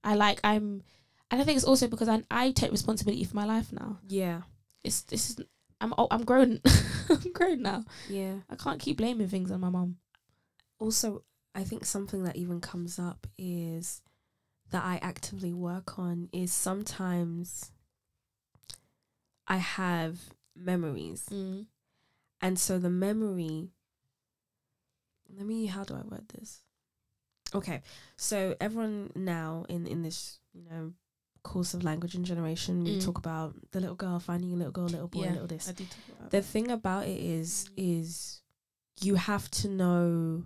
I 0.04 0.14
like 0.14 0.40
I'm, 0.42 0.82
and 1.30 1.40
I 1.40 1.44
think 1.44 1.56
it's 1.56 1.64
also 1.64 1.86
because 1.86 2.08
I 2.08 2.22
I 2.30 2.50
take 2.50 2.72
responsibility 2.72 3.24
for 3.24 3.36
my 3.36 3.44
life 3.44 3.72
now. 3.72 3.98
Yeah. 4.08 4.42
It's 4.82 5.02
this 5.02 5.30
is 5.30 5.40
I'm 5.80 5.94
oh, 5.98 6.08
I'm 6.10 6.24
grown. 6.24 6.60
I'm 7.10 7.32
grown 7.32 7.62
now. 7.62 7.84
Yeah. 8.08 8.34
I 8.50 8.56
can't 8.56 8.80
keep 8.80 8.98
blaming 8.98 9.28
things 9.28 9.50
on 9.50 9.60
my 9.60 9.68
mom. 9.68 9.96
Also, 10.78 11.24
I 11.54 11.64
think 11.64 11.84
something 11.84 12.24
that 12.24 12.36
even 12.36 12.60
comes 12.60 12.98
up 12.98 13.26
is 13.38 14.02
that 14.70 14.84
I 14.84 14.98
actively 15.02 15.52
work 15.52 15.98
on 15.98 16.28
is 16.32 16.52
sometimes 16.52 17.70
I 19.46 19.58
have 19.58 20.18
memories. 20.56 21.26
Mm. 21.30 21.66
And 22.40 22.58
so 22.58 22.78
the 22.78 22.90
memory, 22.90 23.70
let 25.36 25.46
me, 25.46 25.66
how 25.66 25.84
do 25.84 25.94
I 25.94 26.02
word 26.02 26.28
this? 26.28 26.60
Okay. 27.54 27.82
So 28.16 28.54
everyone 28.60 29.10
now 29.14 29.64
in, 29.68 29.86
in 29.86 30.02
this, 30.02 30.38
you 30.52 30.62
know, 30.70 30.92
course 31.42 31.74
of 31.74 31.82
language 31.84 32.14
and 32.14 32.24
generation, 32.24 32.84
we 32.84 32.96
Mm. 32.96 33.04
talk 33.04 33.18
about 33.18 33.54
the 33.72 33.80
little 33.80 33.96
girl 33.96 34.18
finding 34.20 34.52
a 34.52 34.56
little 34.56 34.72
girl, 34.72 34.86
little 34.86 35.08
boy, 35.08 35.28
little 35.30 35.46
this. 35.46 35.66
do 35.66 35.84
talk 35.84 36.18
about 36.18 36.30
the 36.30 36.40
thing 36.42 36.70
about 36.70 37.06
it 37.06 37.18
is 37.20 37.68
is 37.76 38.40
you 39.00 39.16
have 39.16 39.50
to 39.50 39.68
know 39.68 40.44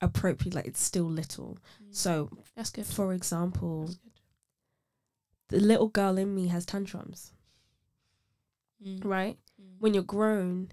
appropriately 0.00 0.50
like 0.58 0.66
it's 0.66 0.82
still 0.82 1.04
little 1.04 1.58
so 1.90 2.28
that's 2.56 2.70
good. 2.70 2.86
for 2.86 3.12
example 3.12 3.86
good. 3.86 3.98
the 5.48 5.60
little 5.60 5.88
girl 5.88 6.16
in 6.18 6.34
me 6.34 6.48
has 6.48 6.64
tantrums 6.66 7.32
Mm. 8.84 9.04
right 9.04 9.38
Mm. 9.60 9.76
when 9.78 9.92
you're 9.94 10.02
grown 10.02 10.72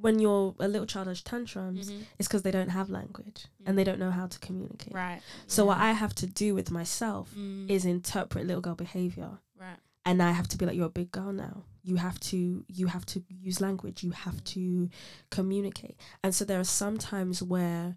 when 0.00 0.18
you're 0.18 0.54
a 0.60 0.68
little 0.68 0.86
child 0.86 1.06
has 1.08 1.22
tantrums 1.22 1.90
Mhm. 1.90 2.04
it's 2.18 2.28
because 2.28 2.42
they 2.42 2.50
don't 2.50 2.70
have 2.70 2.88
language 2.90 3.46
and 3.66 3.76
they 3.76 3.84
don't 3.84 3.98
know 3.98 4.10
how 4.10 4.26
to 4.26 4.38
communicate 4.38 4.94
Right. 4.94 5.20
so 5.46 5.64
what 5.64 5.78
i 5.78 5.92
have 5.92 6.14
to 6.16 6.26
do 6.26 6.54
with 6.54 6.70
myself 6.70 7.34
Mm. 7.34 7.68
is 7.70 7.84
interpret 7.84 8.46
little 8.46 8.60
girl 8.62 8.74
behavior 8.74 9.38
right. 9.58 9.78
and 10.04 10.22
I 10.22 10.30
have 10.32 10.48
to 10.48 10.56
be 10.58 10.64
like, 10.66 10.76
you're 10.76 10.86
a 10.86 11.00
big 11.02 11.10
girl 11.12 11.32
now. 11.32 11.64
You 11.82 11.96
have 11.96 12.18
to 12.30 12.64
you 12.68 12.86
have 12.86 13.04
to 13.12 13.22
use 13.28 13.60
language. 13.60 14.02
You 14.02 14.12
have 14.12 14.42
to 14.54 14.88
communicate. 15.30 15.96
And 16.22 16.34
so 16.34 16.44
there 16.44 16.60
are 16.60 16.64
some 16.64 16.96
times 16.98 17.42
where 17.42 17.96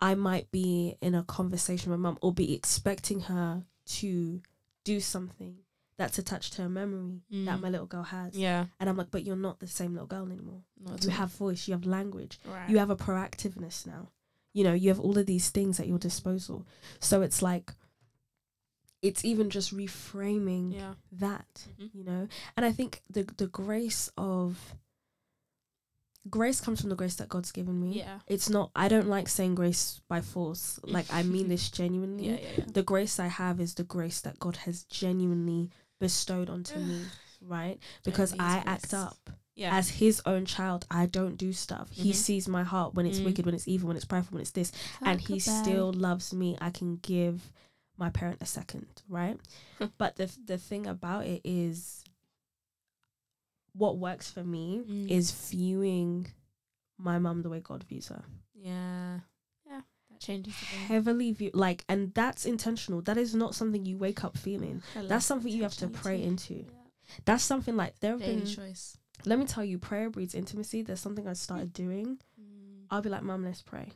I 0.00 0.14
might 0.14 0.50
be 0.50 0.96
in 1.00 1.14
a 1.14 1.22
conversation 1.24 1.90
with 1.90 2.00
my 2.00 2.08
mum 2.10 2.18
or 2.22 2.32
be 2.32 2.54
expecting 2.54 3.20
her 3.22 3.64
to 4.00 4.40
do 4.84 4.98
something 5.00 5.58
that's 6.02 6.18
attached 6.18 6.52
to 6.54 6.62
a 6.64 6.68
memory 6.68 7.20
that 7.30 7.56
Mm. 7.58 7.60
my 7.60 7.70
little 7.70 7.86
girl 7.86 8.02
has. 8.02 8.34
Yeah. 8.36 8.66
And 8.78 8.88
I'm 8.88 8.96
like, 8.96 9.10
but 9.10 9.24
you're 9.24 9.36
not 9.48 9.60
the 9.60 9.66
same 9.66 9.92
little 9.92 10.06
girl 10.06 10.26
anymore. 10.26 10.62
Not 10.78 11.02
You 11.04 11.10
have 11.10 11.30
voice, 11.32 11.66
you 11.68 11.72
have 11.74 11.84
language, 11.86 12.38
right. 12.46 12.68
you 12.70 12.78
have 12.78 12.90
a 12.90 12.96
proactiveness 12.96 13.86
now. 13.86 14.08
You 14.52 14.64
know, 14.64 14.74
you 14.74 14.88
have 14.90 15.00
all 15.00 15.16
of 15.18 15.26
these 15.26 15.48
things 15.50 15.80
at 15.80 15.86
your 15.88 15.98
disposal. 15.98 16.66
So 17.00 17.22
it's 17.22 17.40
like 17.42 17.72
it's 19.00 19.24
even 19.24 19.50
just 19.50 19.74
reframing 19.76 20.74
yeah. 20.74 20.94
that 21.10 21.66
Mhm. 21.80 21.90
you 21.92 22.04
know 22.04 22.28
and 22.56 22.64
i 22.64 22.70
think 22.70 23.02
the 23.10 23.24
the 23.36 23.48
grace 23.48 24.08
of 24.16 24.76
grace 26.30 26.60
comes 26.60 26.80
from 26.80 26.90
the 26.90 26.94
grace 26.96 27.16
that 27.16 27.28
God's 27.28 27.50
given 27.50 27.80
me. 27.80 27.98
Yeah. 27.98 28.20
It's 28.28 28.48
not. 28.48 28.70
I 28.76 28.86
don't 28.86 29.08
like 29.08 29.28
saying 29.28 29.56
grace 29.56 30.00
by 30.08 30.20
force. 30.20 30.78
Like 30.84 31.06
I 31.12 31.24
mean 31.24 31.48
this 31.52 31.68
genuinely. 31.68 32.28
Yeah, 32.28 32.38
yeah, 32.40 32.48
yeah. 32.58 32.64
The 32.72 32.84
grace 32.84 33.18
I 33.18 33.26
have 33.26 33.60
is 33.60 33.74
the 33.74 33.82
grace 33.82 34.20
that 34.20 34.38
God 34.38 34.56
has 34.58 34.84
genuinely 34.84 35.70
bestowed 36.02 36.50
onto 36.50 36.78
me, 36.78 37.06
right? 37.40 37.78
Because 38.04 38.34
I 38.38 38.62
act 38.66 38.92
up 38.92 39.30
Yeah. 39.54 39.74
as 39.78 39.88
His 39.88 40.20
own 40.26 40.44
child. 40.46 40.84
I 40.90 41.06
don't 41.06 41.36
do 41.36 41.52
stuff. 41.52 41.90
He 41.90 42.10
Mhm. 42.12 42.14
sees 42.14 42.48
my 42.48 42.64
heart 42.64 42.94
when 42.94 43.06
it's 43.06 43.20
Mm. 43.20 43.24
wicked, 43.26 43.46
when 43.46 43.54
it's 43.54 43.68
evil, 43.68 43.88
when 43.88 43.96
it's 43.96 44.04
prideful, 44.12 44.34
when 44.36 44.42
it's 44.42 44.50
this, 44.50 44.72
and 45.00 45.20
He 45.20 45.38
still 45.38 45.92
loves 45.92 46.32
me. 46.34 46.56
I 46.60 46.70
can 46.70 46.96
give 46.96 47.52
my 47.96 48.10
parent 48.10 48.38
a 48.42 48.46
second, 48.46 49.02
right? 49.08 49.38
but 49.98 50.16
the 50.16 50.26
the 50.44 50.58
thing 50.58 50.86
about 50.86 51.26
it 51.26 51.40
is, 51.44 52.02
what 53.74 53.96
works 53.98 54.30
for 54.30 54.44
me 54.44 54.82
Mm. 54.86 55.10
is 55.10 55.30
viewing 55.50 56.26
my 56.98 57.18
mum 57.18 57.42
the 57.42 57.48
way 57.50 57.60
God 57.60 57.84
views 57.84 58.08
her. 58.08 58.24
Yeah. 58.54 59.20
Changes. 60.22 60.54
Heavily 60.54 61.32
view 61.32 61.50
like, 61.52 61.84
and 61.88 62.14
that's 62.14 62.44
intentional. 62.46 63.02
That 63.02 63.16
is 63.18 63.34
not 63.34 63.54
something 63.54 63.84
you 63.84 63.96
wake 63.98 64.22
up 64.24 64.36
feeling. 64.38 64.82
That's 64.94 65.26
something 65.26 65.52
you 65.52 65.62
have 65.64 65.76
to 65.76 65.88
pray 65.88 66.22
into. 66.22 66.54
Yeah. 66.54 66.62
That's 67.24 67.42
something 67.44 67.76
like 67.76 67.98
there 68.00 68.12
have 68.12 68.20
Daily 68.20 68.36
been. 68.36 68.46
choice. 68.46 68.96
Let 69.24 69.38
me 69.38 69.44
tell 69.46 69.64
you, 69.64 69.78
prayer 69.78 70.10
breeds 70.10 70.34
intimacy. 70.34 70.82
There's 70.82 71.00
something 71.00 71.26
I 71.28 71.32
started 71.34 71.72
doing. 71.72 72.18
Mm. 72.40 72.84
I'll 72.90 73.02
be 73.02 73.08
like, 73.08 73.22
Mum, 73.22 73.44
let's 73.44 73.62
pray. 73.62 73.88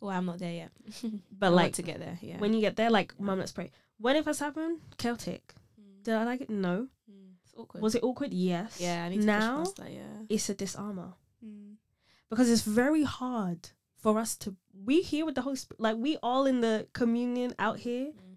Oh, 0.00 0.08
I'm 0.08 0.26
not 0.26 0.38
there 0.38 0.52
yet. 0.52 0.70
But 1.38 1.46
I 1.46 1.48
like 1.50 1.74
to 1.74 1.82
get 1.82 1.98
there. 2.00 2.18
Yeah. 2.20 2.38
when 2.38 2.52
you 2.54 2.60
get 2.60 2.76
there, 2.76 2.90
like, 2.90 3.18
Mum, 3.20 3.38
let's 3.38 3.52
pray. 3.52 3.70
When 3.98 4.16
it 4.16 4.24
first 4.24 4.40
happened, 4.40 4.80
chaotic. 4.98 5.54
Mm. 5.80 6.02
Did 6.04 6.14
I 6.14 6.24
like 6.24 6.40
it? 6.40 6.50
No. 6.50 6.88
Mm. 7.10 7.34
It's 7.44 7.54
awkward. 7.56 7.82
Was 7.82 7.94
it 7.94 8.02
awkward? 8.02 8.32
Yes. 8.32 8.78
Yeah. 8.80 9.04
I 9.04 9.08
need 9.10 9.20
to 9.20 9.26
now 9.26 9.64
that. 9.76 9.90
Yeah. 9.92 10.24
it's 10.28 10.48
a 10.48 10.54
disarmer 10.54 11.12
Mm. 11.44 11.74
because 12.30 12.48
it's 12.50 12.62
very 12.62 13.02
hard 13.04 13.70
for 14.02 14.18
us 14.18 14.36
to. 14.38 14.54
We 14.84 15.00
here 15.00 15.24
with 15.24 15.34
the 15.36 15.42
Holy 15.42 15.56
Spirit, 15.56 15.80
like 15.80 15.96
we 15.96 16.16
all 16.22 16.44
in 16.46 16.60
the 16.60 16.86
communion 16.92 17.54
out 17.58 17.78
here 17.78 18.08
Mm. 18.12 18.36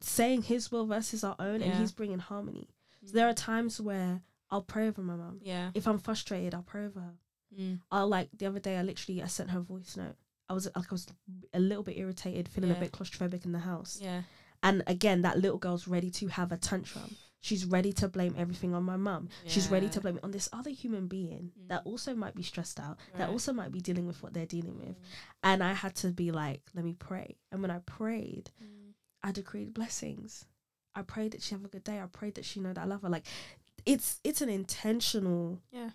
saying 0.00 0.42
His 0.42 0.72
will 0.72 0.86
versus 0.86 1.22
our 1.24 1.36
own, 1.38 1.60
and 1.62 1.74
He's 1.74 1.92
bringing 1.92 2.18
harmony. 2.18 2.68
So 3.04 3.12
there 3.12 3.28
are 3.28 3.34
times 3.34 3.80
where 3.80 4.22
I'll 4.50 4.62
pray 4.62 4.88
over 4.88 5.02
my 5.02 5.16
mom. 5.16 5.40
Yeah. 5.42 5.70
If 5.74 5.86
I'm 5.86 5.98
frustrated, 5.98 6.54
I'll 6.54 6.62
pray 6.62 6.84
over 6.86 7.00
her. 7.00 7.14
Mm. 7.58 7.80
I'll 7.90 8.08
like 8.08 8.28
the 8.36 8.46
other 8.46 8.60
day. 8.60 8.76
I 8.78 8.82
literally 8.82 9.22
I 9.22 9.26
sent 9.26 9.50
her 9.50 9.58
a 9.58 9.62
voice 9.62 9.96
note. 9.96 10.16
I 10.48 10.54
was 10.54 10.66
like 10.76 10.86
I 10.90 10.94
was 10.94 11.06
a 11.52 11.60
little 11.60 11.82
bit 11.84 11.96
irritated, 11.98 12.48
feeling 12.48 12.70
a 12.70 12.74
bit 12.74 12.92
claustrophobic 12.92 13.44
in 13.44 13.52
the 13.52 13.58
house. 13.60 13.98
Yeah. 14.00 14.22
And 14.62 14.82
again, 14.86 15.22
that 15.22 15.38
little 15.38 15.58
girl's 15.58 15.88
ready 15.88 16.10
to 16.10 16.28
have 16.28 16.52
a 16.52 16.56
tantrum. 16.56 17.16
She's 17.42 17.64
ready 17.66 17.92
to 17.94 18.08
blame 18.08 18.34
everything 18.38 18.72
on 18.72 18.84
my 18.84 18.96
mum. 18.96 19.28
She's 19.46 19.68
ready 19.68 19.88
to 19.90 20.00
blame 20.00 20.16
it 20.16 20.24
on 20.24 20.30
this 20.30 20.48
other 20.52 20.70
human 20.70 21.08
being 21.08 21.52
that 21.68 21.82
Mm. 21.84 21.86
also 21.88 22.14
might 22.14 22.34
be 22.34 22.42
stressed 22.42 22.78
out, 22.80 22.98
that 23.18 23.28
also 23.28 23.52
might 23.52 23.72
be 23.72 23.80
dealing 23.80 24.06
with 24.06 24.22
what 24.22 24.32
they're 24.32 24.46
dealing 24.46 24.78
with. 24.78 24.96
Mm. 24.96 25.04
And 25.42 25.62
I 25.64 25.72
had 25.74 25.94
to 25.96 26.12
be 26.12 26.30
like, 26.30 26.62
let 26.74 26.84
me 26.84 26.94
pray. 26.94 27.36
And 27.50 27.60
when 27.60 27.70
I 27.70 27.80
prayed, 27.80 28.50
Mm. 28.62 28.94
I 29.24 29.32
decreed 29.32 29.74
blessings. 29.74 30.46
I 30.94 31.02
prayed 31.02 31.32
that 31.32 31.42
she 31.42 31.54
have 31.54 31.64
a 31.64 31.68
good 31.68 31.84
day. 31.84 32.00
I 32.00 32.06
prayed 32.06 32.36
that 32.36 32.44
she 32.44 32.60
know 32.60 32.72
that 32.72 32.80
I 32.82 32.84
love 32.86 33.02
her. 33.02 33.08
Like, 33.08 33.26
it's 33.84 34.20
it's 34.22 34.40
an 34.40 34.48
intentional 34.48 35.60
Yeah. 35.72 35.90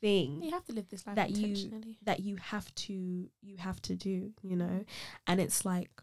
thing 0.00 0.42
You 0.42 0.50
have 0.50 0.64
to 0.64 0.72
live 0.72 0.88
this 0.88 1.06
life 1.06 1.14
That 1.16 1.30
you- 1.30 1.96
that 2.02 2.20
you 2.20 2.36
have 2.36 2.74
to 2.74 3.30
you 3.42 3.56
have 3.58 3.80
to 3.82 3.94
do 3.94 4.34
you 4.42 4.56
know 4.56 4.84
and 5.26 5.40
it's 5.40 5.64
like 5.64 6.02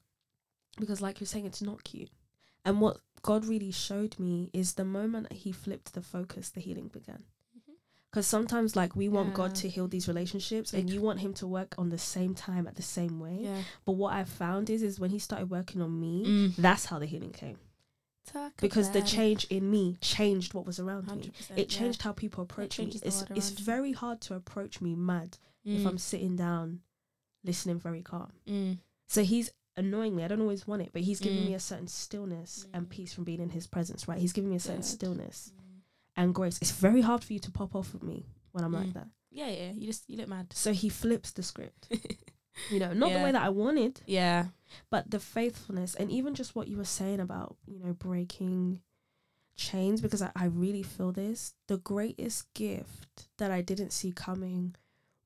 because 0.77 1.01
like 1.01 1.19
you're 1.19 1.27
saying 1.27 1.45
it's 1.45 1.61
not 1.61 1.83
cute 1.83 2.09
and 2.63 2.79
what 2.79 3.01
god 3.21 3.45
really 3.45 3.71
showed 3.71 4.17
me 4.19 4.49
is 4.53 4.73
the 4.73 4.85
moment 4.85 5.29
that 5.29 5.39
he 5.39 5.51
flipped 5.51 5.93
the 5.93 6.01
focus 6.01 6.49
the 6.49 6.59
healing 6.61 6.87
began 6.87 7.23
because 8.09 8.27
sometimes 8.27 8.75
like 8.75 8.95
we 8.95 9.07
want 9.07 9.33
god 9.33 9.53
to 9.55 9.69
heal 9.69 9.87
these 9.87 10.07
relationships 10.07 10.73
and 10.73 10.89
you 10.89 10.99
want 11.01 11.19
him 11.19 11.33
to 11.33 11.47
work 11.47 11.73
on 11.77 11.89
the 11.89 11.97
same 11.97 12.33
time 12.35 12.67
at 12.67 12.75
the 12.75 12.81
same 12.81 13.19
way 13.19 13.37
Yeah. 13.41 13.61
but 13.85 13.93
what 13.93 14.13
i 14.13 14.23
found 14.23 14.69
is 14.69 14.81
is 14.83 14.99
when 14.99 15.11
he 15.11 15.19
started 15.19 15.49
working 15.49 15.81
on 15.81 15.99
me 15.99 16.23
Mm. 16.25 16.55
that's 16.57 16.85
how 16.85 16.99
the 16.99 17.05
healing 17.05 17.31
came 17.31 17.57
Talk 18.25 18.53
because 18.61 18.91
the 18.91 18.99
about 18.99 19.09
change 19.09 19.45
in 19.45 19.69
me 19.71 19.97
changed 19.99 20.53
what 20.53 20.65
was 20.65 20.79
around 20.79 21.07
me 21.07 21.31
100%, 21.31 21.57
it 21.57 21.71
yeah. 21.71 21.79
changed 21.79 22.01
how 22.03 22.11
people 22.11 22.43
approach 22.43 22.77
me 22.79 22.85
it's, 23.03 23.23
it's 23.31 23.49
very 23.49 23.93
hard 23.93 24.21
to 24.21 24.35
approach 24.35 24.79
me 24.81 24.95
mad 24.95 25.37
if 25.65 25.81
Mm. 25.81 25.87
i'm 25.87 25.97
sitting 25.97 26.35
down 26.35 26.81
listening 27.43 27.79
very 27.79 28.01
calm 28.03 28.31
Mm. 28.47 28.77
so 29.07 29.23
he's 29.23 29.49
annoying 29.77 30.15
me. 30.15 30.23
I 30.23 30.27
don't 30.27 30.41
always 30.41 30.67
want 30.67 30.81
it, 30.81 30.89
but 30.93 31.01
he's 31.03 31.19
giving 31.19 31.41
Mm. 31.41 31.45
me 31.47 31.53
a 31.53 31.59
certain 31.59 31.87
stillness 31.87 32.65
and 32.73 32.85
Mm. 32.87 32.89
peace 32.89 33.13
from 33.13 33.23
being 33.23 33.39
in 33.41 33.49
his 33.49 33.67
presence, 33.67 34.07
right? 34.07 34.19
He's 34.19 34.33
giving 34.33 34.49
me 34.49 34.55
a 34.57 34.59
certain 34.59 34.81
Good. 34.81 34.87
stillness 34.89 35.51
Mm. 35.55 35.81
and 36.17 36.35
grace. 36.35 36.57
It's 36.61 36.71
very 36.71 37.01
hard 37.01 37.23
for 37.23 37.33
you 37.33 37.39
to 37.39 37.51
pop 37.51 37.75
off 37.75 37.93
with 37.93 38.03
me 38.03 38.25
when 38.51 38.63
I'm 38.63 38.73
like 38.73 38.89
Mm. 38.89 38.93
that. 38.93 39.07
Yeah, 39.31 39.47
yeah. 39.49 39.71
You 39.71 39.87
just 39.87 40.09
you 40.09 40.17
look 40.17 40.27
mad. 40.27 40.51
So 40.53 40.73
he 40.73 40.89
flips 40.89 41.31
the 41.31 41.43
script. 41.43 41.87
You 42.69 42.79
know, 42.79 42.91
not 42.93 43.13
the 43.13 43.19
way 43.19 43.31
that 43.31 43.41
I 43.41 43.49
wanted, 43.49 44.01
yeah. 44.05 44.49
but 44.89 45.09
the 45.09 45.19
faithfulness 45.21 45.95
and 45.95 46.11
even 46.11 46.35
just 46.35 46.53
what 46.53 46.67
you 46.67 46.75
were 46.77 46.83
saying 46.83 47.21
about, 47.21 47.55
you 47.65 47.79
know, 47.79 47.93
breaking 47.93 48.81
chains 49.55 50.01
because 50.01 50.21
I, 50.21 50.31
I 50.35 50.45
really 50.45 50.83
feel 50.83 51.11
this. 51.13 51.53
The 51.67 51.77
greatest 51.77 52.53
gift 52.53 53.29
that 53.37 53.51
I 53.51 53.61
didn't 53.61 53.91
see 53.91 54.11
coming 54.11 54.75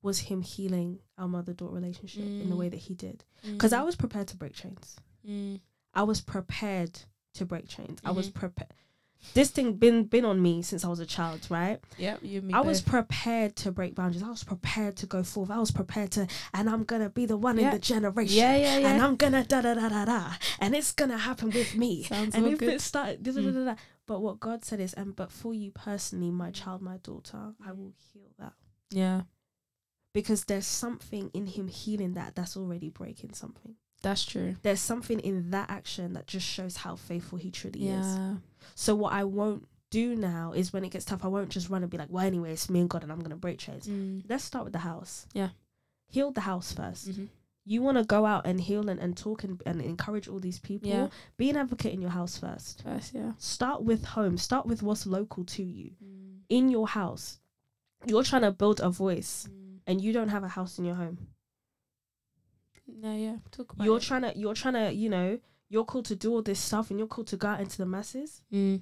was 0.02 0.20
him 0.20 0.42
healing 0.42 1.00
our 1.18 1.28
mother 1.28 1.52
daughter 1.52 1.74
relationship 1.74 2.22
in 2.22 2.48
the 2.48 2.54
Mm. 2.54 2.58
way 2.58 2.68
that 2.68 2.76
he 2.78 2.94
did. 2.94 3.24
Because 3.42 3.72
I 3.72 3.80
Mm. 3.80 3.86
was 3.86 3.96
prepared 3.96 4.28
to 4.28 4.36
break 4.36 4.52
chains. 4.54 4.96
Mm. 5.26 5.60
I 5.94 6.02
was 6.04 6.20
prepared 6.20 7.00
to 7.34 7.44
break 7.44 7.66
chains. 7.68 7.98
I 8.04 8.10
was 8.12 8.28
Mhm. 8.30 8.34
prepared. 8.34 8.72
This 9.34 9.50
thing 9.50 9.74
been 9.74 10.04
been 10.04 10.24
on 10.26 10.40
me 10.40 10.62
since 10.62 10.84
I 10.84 10.88
was 10.88 11.00
a 11.00 11.06
child, 11.06 11.46
right? 11.50 11.80
Yep, 11.98 12.22
you 12.22 12.48
I 12.52 12.60
was 12.60 12.80
prepared 12.82 13.56
to 13.56 13.72
break 13.72 13.94
boundaries. 13.94 14.22
I 14.22 14.28
was 14.28 14.44
prepared 14.44 14.96
to 14.98 15.06
go 15.06 15.22
forth. 15.24 15.50
I 15.50 15.58
was 15.58 15.70
prepared 15.72 16.12
to, 16.12 16.28
and 16.54 16.68
I'm 16.70 16.84
gonna 16.84 17.08
be 17.10 17.26
the 17.26 17.36
one 17.36 17.58
in 17.58 17.70
the 17.70 17.78
generation. 17.78 18.36
Yeah, 18.36 18.56
yeah, 18.56 18.76
yeah. 18.78 18.88
And 18.88 19.02
I'm 19.02 19.16
gonna 19.16 19.42
da 19.44 19.62
da 19.62 19.74
da 19.74 19.88
da 19.88 20.04
da, 20.04 20.34
and 20.60 20.76
it's 20.76 20.92
gonna 20.92 21.18
happen 21.18 21.50
with 21.50 21.74
me. 21.74 22.02
Sounds 22.14 22.34
and 22.36 22.46
if 22.46 22.58
good. 22.58 22.68
it 22.68 22.80
started, 22.82 23.22
da, 23.22 23.32
da, 23.32 23.40
da, 23.40 23.48
Mm. 23.48 23.54
da, 23.54 23.64
da. 23.72 23.76
but 24.06 24.20
what 24.20 24.38
God 24.38 24.64
said 24.64 24.80
is, 24.80 24.92
and 24.94 25.16
but 25.16 25.32
for 25.32 25.52
you 25.54 25.72
personally, 25.72 26.30
my 26.30 26.50
child, 26.50 26.80
my 26.82 26.98
daughter, 26.98 27.54
I 27.64 27.70
Mm. 27.70 27.76
will 27.78 27.94
heal 28.12 28.30
that 28.38 28.52
yeah, 28.90 29.22
because 30.16 30.44
there's 30.44 30.66
something 30.66 31.30
in 31.34 31.46
Him 31.46 31.68
healing 31.68 32.14
that 32.14 32.34
that's 32.34 32.56
already 32.56 32.88
breaking 32.90 33.32
something. 33.34 33.74
that's 34.02 34.24
true. 34.24 34.56
There's 34.62 34.80
something 34.80 35.20
in 35.20 35.50
that 35.50 35.68
action 35.70 36.12
that 36.14 36.26
just 36.26 36.46
shows 36.46 36.76
how 36.84 36.96
faithful 36.96 37.38
He 37.38 37.50
truly 37.50 37.88
is. 37.88 38.06
Yeah. 38.06 38.34
So 38.74 38.94
what 38.94 39.12
I 39.12 39.24
won't 39.24 39.66
do 39.90 40.16
now 40.16 40.52
is 40.54 40.72
when 40.72 40.84
it 40.84 40.90
gets 40.90 41.04
tough, 41.04 41.24
I 41.24 41.28
won't 41.28 41.50
just 41.50 41.68
run 41.70 41.82
and 41.82 41.90
be 41.90 41.98
like, 41.98 42.08
well, 42.10 42.24
anyway, 42.26 42.52
it's 42.52 42.68
me 42.70 42.80
and 42.80 42.90
God 42.90 43.02
and 43.04 43.12
I'm 43.12 43.18
going 43.20 43.30
to 43.30 43.36
break 43.46 43.58
chains. 43.58 43.86
Mm. 43.86 44.22
Let's 44.28 44.44
start 44.44 44.64
with 44.64 44.72
the 44.72 44.80
house. 44.80 45.26
Yeah. 45.32 45.50
Heal 46.08 46.30
the 46.32 46.40
house 46.42 46.72
1st 46.72 47.08
Mhm. 47.08 47.28
You 47.68 47.82
want 47.82 47.96
to 47.98 48.04
go 48.04 48.26
out 48.26 48.46
and 48.46 48.60
heal 48.60 48.88
and, 48.88 49.00
and 49.00 49.16
talk 49.16 49.42
and, 49.44 49.60
and 49.66 49.80
encourage 49.82 50.28
all 50.28 50.38
these 50.38 50.60
people. 50.60 50.88
Yeah. 50.88 51.08
Be 51.36 51.50
an 51.50 51.56
advocate 51.56 51.92
in 51.92 52.00
your 52.00 52.10
house 52.20 52.38
first. 52.38 52.82
First, 52.82 53.12
yeah. 53.12 53.32
Start 53.38 53.82
with 53.82 54.04
home. 54.16 54.38
Start 54.38 54.66
with 54.66 54.82
what's 54.84 55.04
local 55.04 55.44
to 55.56 55.62
you. 55.64 55.90
Mm. 56.04 56.38
In 56.48 56.70
your 56.70 56.86
house. 56.86 57.40
You're 58.06 58.22
trying 58.22 58.42
to 58.42 58.52
build 58.52 58.80
a 58.80 58.88
voice 58.90 59.48
Mm. 59.50 59.65
And 59.86 60.00
you 60.00 60.12
don't 60.12 60.28
have 60.30 60.44
a 60.44 60.48
house 60.48 60.78
in 60.78 60.84
your 60.84 60.94
home. 60.96 61.18
No, 62.88 63.14
yeah. 63.14 63.36
Talk 63.50 63.72
about 63.72 63.84
You're 63.84 63.96
it. 63.98 64.02
trying 64.02 64.22
to, 64.22 64.32
you're 64.38 64.54
trying 64.54 64.74
to, 64.74 64.92
you 64.92 65.08
know, 65.08 65.38
you're 65.68 65.84
called 65.84 66.04
to 66.06 66.16
do 66.16 66.32
all 66.32 66.42
this 66.42 66.60
stuff 66.60 66.90
and 66.90 66.98
you're 66.98 67.08
called 67.08 67.26
to 67.28 67.36
go 67.36 67.48
out 67.48 67.60
into 67.60 67.78
the 67.78 67.86
masses. 67.86 68.42
Mm. 68.52 68.80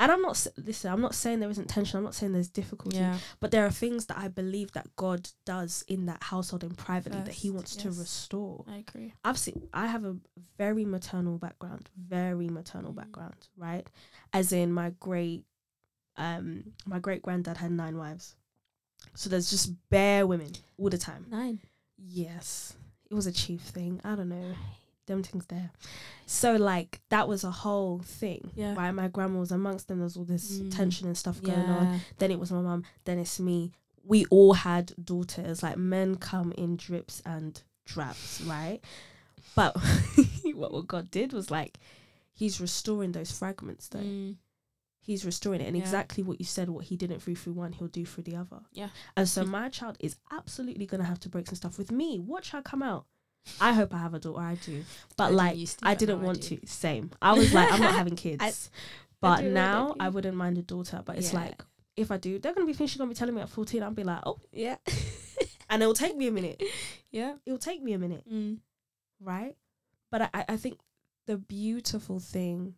And 0.00 0.12
I'm 0.12 0.22
not, 0.22 0.46
listen, 0.56 0.92
I'm 0.92 1.00
not 1.00 1.16
saying 1.16 1.40
there 1.40 1.50
isn't 1.50 1.68
tension. 1.68 1.98
I'm 1.98 2.04
not 2.04 2.14
saying 2.14 2.32
there's 2.32 2.48
difficulty. 2.48 2.98
Yeah. 2.98 3.18
But 3.40 3.50
there 3.50 3.66
are 3.66 3.70
things 3.70 4.06
that 4.06 4.16
I 4.16 4.28
believe 4.28 4.70
that 4.72 4.94
God 4.94 5.28
does 5.44 5.84
in 5.88 6.06
that 6.06 6.22
household 6.22 6.62
and 6.62 6.78
privately 6.78 7.20
that 7.22 7.34
He 7.34 7.48
First, 7.48 7.54
wants 7.56 7.76
to 7.76 7.88
restore. 7.90 8.64
I 8.68 8.76
agree. 8.76 9.12
I've 9.24 9.36
seen. 9.38 9.66
I 9.74 9.88
have 9.88 10.04
a 10.04 10.16
very 10.56 10.84
maternal 10.84 11.36
background, 11.38 11.90
very 11.96 12.48
maternal 12.48 12.92
Mm. 12.92 12.96
background, 12.96 13.48
right? 13.56 13.84
As 14.32 14.52
in 14.52 14.72
my 14.72 14.90
great, 15.00 15.42
um, 16.16 16.74
my 16.86 17.00
great 17.00 17.22
granddad 17.22 17.56
had 17.56 17.72
nine 17.72 17.98
wives, 17.98 18.36
so 19.14 19.28
there's 19.30 19.50
just 19.50 19.72
bare 19.90 20.26
women 20.26 20.52
all 20.78 20.88
the 20.90 20.98
time. 20.98 21.26
Nine. 21.30 21.60
Yes, 21.96 22.74
it 23.10 23.14
was 23.14 23.26
a 23.26 23.32
chief 23.32 23.60
thing. 23.62 24.00
I 24.04 24.14
don't 24.14 24.28
know. 24.28 24.54
Them 25.06 25.22
things 25.22 25.46
there. 25.46 25.70
So 26.26 26.56
like 26.56 27.00
that 27.08 27.26
was 27.28 27.42
a 27.42 27.50
whole 27.50 28.00
thing. 28.00 28.50
Yeah. 28.54 28.74
Right. 28.74 28.90
My 28.92 29.08
grandma 29.08 29.40
was 29.40 29.50
amongst 29.52 29.88
them. 29.88 30.00
There's 30.00 30.16
all 30.16 30.24
this 30.24 30.58
Mm. 30.58 30.74
tension 30.74 31.06
and 31.06 31.16
stuff 31.16 31.42
going 31.42 31.58
on 31.58 32.00
then 32.18 32.30
it 32.30 32.38
was 32.38 32.52
my 32.52 32.60
mum, 32.60 32.84
then 33.04 33.18
it's 33.18 33.40
me. 33.40 33.72
We 34.04 34.26
all 34.26 34.52
had 34.52 34.92
daughters. 35.02 35.62
Like 35.62 35.76
men 35.78 36.16
come 36.16 36.52
in 36.52 36.76
drips 36.76 37.22
and 37.24 37.60
drabs, 37.86 38.42
right? 38.46 38.80
But 39.54 39.74
what 40.54 40.72
what 40.72 40.86
God 40.86 41.10
did 41.10 41.32
was 41.32 41.50
like 41.50 41.78
He's 42.34 42.60
restoring 42.60 43.12
those 43.12 43.32
fragments 43.32 43.88
though. 43.88 43.98
Mm. 43.98 44.36
He's 45.08 45.24
restoring 45.24 45.62
it. 45.62 45.66
And 45.68 45.76
Yeah. 45.76 45.82
exactly 45.82 46.22
what 46.22 46.38
you 46.38 46.44
said, 46.44 46.68
what 46.68 46.84
he 46.84 46.96
didn't 46.96 47.20
through 47.20 47.36
through 47.36 47.54
one, 47.54 47.72
he'll 47.72 47.88
do 47.88 48.04
through 48.04 48.24
the 48.24 48.36
other. 48.36 48.60
Yeah. 48.72 48.90
And 49.16 49.26
so 49.28 49.42
my 49.44 49.70
child 49.70 49.96
is 50.00 50.16
absolutely 50.30 50.84
gonna 50.84 51.04
have 51.04 51.18
to 51.20 51.28
break 51.30 51.46
some 51.46 51.56
stuff 51.56 51.78
with 51.78 51.90
me. 51.90 52.18
Watch 52.18 52.50
her 52.50 52.60
come 52.60 52.82
out. 52.82 53.06
I 53.58 53.72
hope 53.72 53.94
I 53.94 53.98
have 53.98 54.12
a 54.12 54.18
daughter, 54.18 54.42
I 54.42 54.56
do. 54.56 54.84
But 55.16 55.24
I 55.24 55.30
like 55.30 55.56
I 55.82 55.94
didn't 55.94 56.18
now 56.18 56.24
I 56.24 56.26
want 56.26 56.42
to. 56.42 56.58
Same. 56.66 57.10
I 57.22 57.32
was 57.32 57.54
like, 57.54 57.72
I'm 57.72 57.80
not 57.80 57.94
having 57.94 58.16
kids. 58.26 58.42
I 58.44 58.52
but 59.22 59.44
now. 59.44 59.96
I 59.98 60.10
wouldn't 60.10 60.36
mind 60.36 60.58
a 60.58 60.62
daughter. 60.62 61.02
But 61.04 61.16
it's 61.16 61.32
Yeah. 61.32 61.40
like 61.40 61.64
if 61.96 62.10
I 62.10 62.18
do, 62.18 62.38
they're 62.38 62.52
gonna 62.52 62.66
be 62.66 62.74
things 62.74 62.90
she's 62.90 62.98
gonna 62.98 63.08
be 63.08 63.14
telling 63.14 63.34
me 63.34 63.40
at 63.40 63.48
fourteen. 63.48 63.82
I'll 63.82 63.90
be 63.90 64.04
like, 64.04 64.20
oh, 64.26 64.38
Yeah. 64.52 64.76
and 65.70 65.82
it'll 65.82 65.94
take 65.94 66.16
me 66.18 66.26
a 66.28 66.30
minute. 66.32 66.62
yeah. 67.10 67.36
It'll 67.46 67.58
take 67.58 67.82
me 67.82 67.94
a 67.94 67.98
minute, 67.98 68.24
Mm. 68.30 68.58
right? 69.20 69.56
But 70.10 70.30
I- 70.34 70.44
I 70.50 70.56
think 70.58 70.78
the 71.26 71.38
beautiful 71.38 72.20
thing 72.20 72.74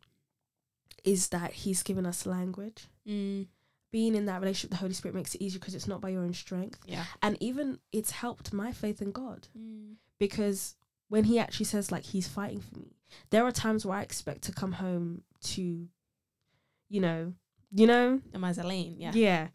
is 1.05 1.29
that 1.29 1.53
he's 1.53 1.83
given 1.83 2.07
us 2.07 2.27
language. 2.27 2.87
Mm. 3.09 3.47
Being 3.93 4.15
in 4.15 4.27
that 4.27 4.41
relationship, 4.41 4.71
with 4.71 4.79
the 4.79 4.83
Holy 4.83 4.95
Spirit 4.95 5.15
makes 5.17 5.35
it 5.35 5.43
easier 5.43 5.59
because 5.59 5.75
it's 5.75 5.89
not 5.89 6.01
by 6.01 6.11
your 6.11 6.23
own 6.23 6.33
strength, 6.33 6.79
Yeah. 6.87 7.05
and 7.23 7.37
even 7.41 7.81
it's 7.93 8.13
helped 8.13 8.53
my 8.53 8.71
faith 8.73 9.03
in 9.03 9.11
God. 9.11 9.49
Mm. 9.59 9.95
because 10.19 10.77
when 11.09 11.25
he 11.25 11.39
actually 11.41 11.67
says 11.67 11.91
like 11.91 12.05
he's 12.05 12.29
fighting 12.29 12.61
for 12.61 12.79
me 12.79 12.95
there 13.31 13.45
are 13.45 13.51
times 13.51 13.85
where 13.85 13.99
i 13.99 14.03
expect 14.03 14.43
to 14.43 14.53
come 14.53 14.71
home 14.71 15.23
to 15.43 15.89
you 16.89 17.01
know 17.01 17.33
you 17.73 17.85
know 17.89 18.21
The 18.31 18.39
Mazalane. 18.39 18.95
Yeah. 18.97 19.11
yeah 19.13 19.49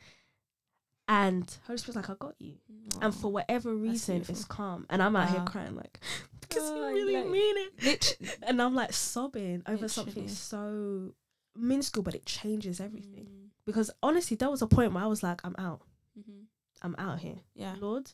and 1.07 1.57
holy 1.67 1.77
spirit's 1.77 1.95
like 1.95 2.09
i 2.09 2.15
got 2.19 2.33
you 2.39 2.55
and 3.01 3.13
for 3.13 3.31
whatever 3.31 3.73
reason 3.75 4.25
it's 4.27 4.43
calm 4.43 4.85
and 4.89 5.01
i'm 5.03 5.15
out 5.15 5.29
here 5.29 5.43
crying 5.45 5.75
like 5.75 5.99
because 6.41 6.63
Oh, 6.65 6.89
you 6.89 6.95
really 7.05 7.17
like- 7.21 7.29
mean 7.29 7.55
it 7.57 7.83
Literally. 7.83 8.31
and 8.43 8.61
i'm 8.61 8.73
like 8.75 8.91
sobbing 8.91 9.61
over 9.67 9.87
something 9.87 10.27
so 10.27 11.13
minuscule 11.55 12.03
but 12.03 12.15
it 12.15 12.25
changes 12.25 12.79
everything 12.79 13.25
Mm. 13.25 13.49
because 13.65 13.89
honestly 14.03 14.35
there 14.37 14.49
was 14.49 14.61
a 14.61 14.67
point 14.67 14.93
where 14.93 15.03
i 15.03 15.07
was 15.07 15.23
like 15.23 15.41
i'm 15.45 15.55
out 15.57 15.81
Mhm. 16.17 16.45
i'm 16.81 16.95
out 16.97 17.19
here 17.19 17.39
Yeah. 17.53 17.75
lord 17.79 18.11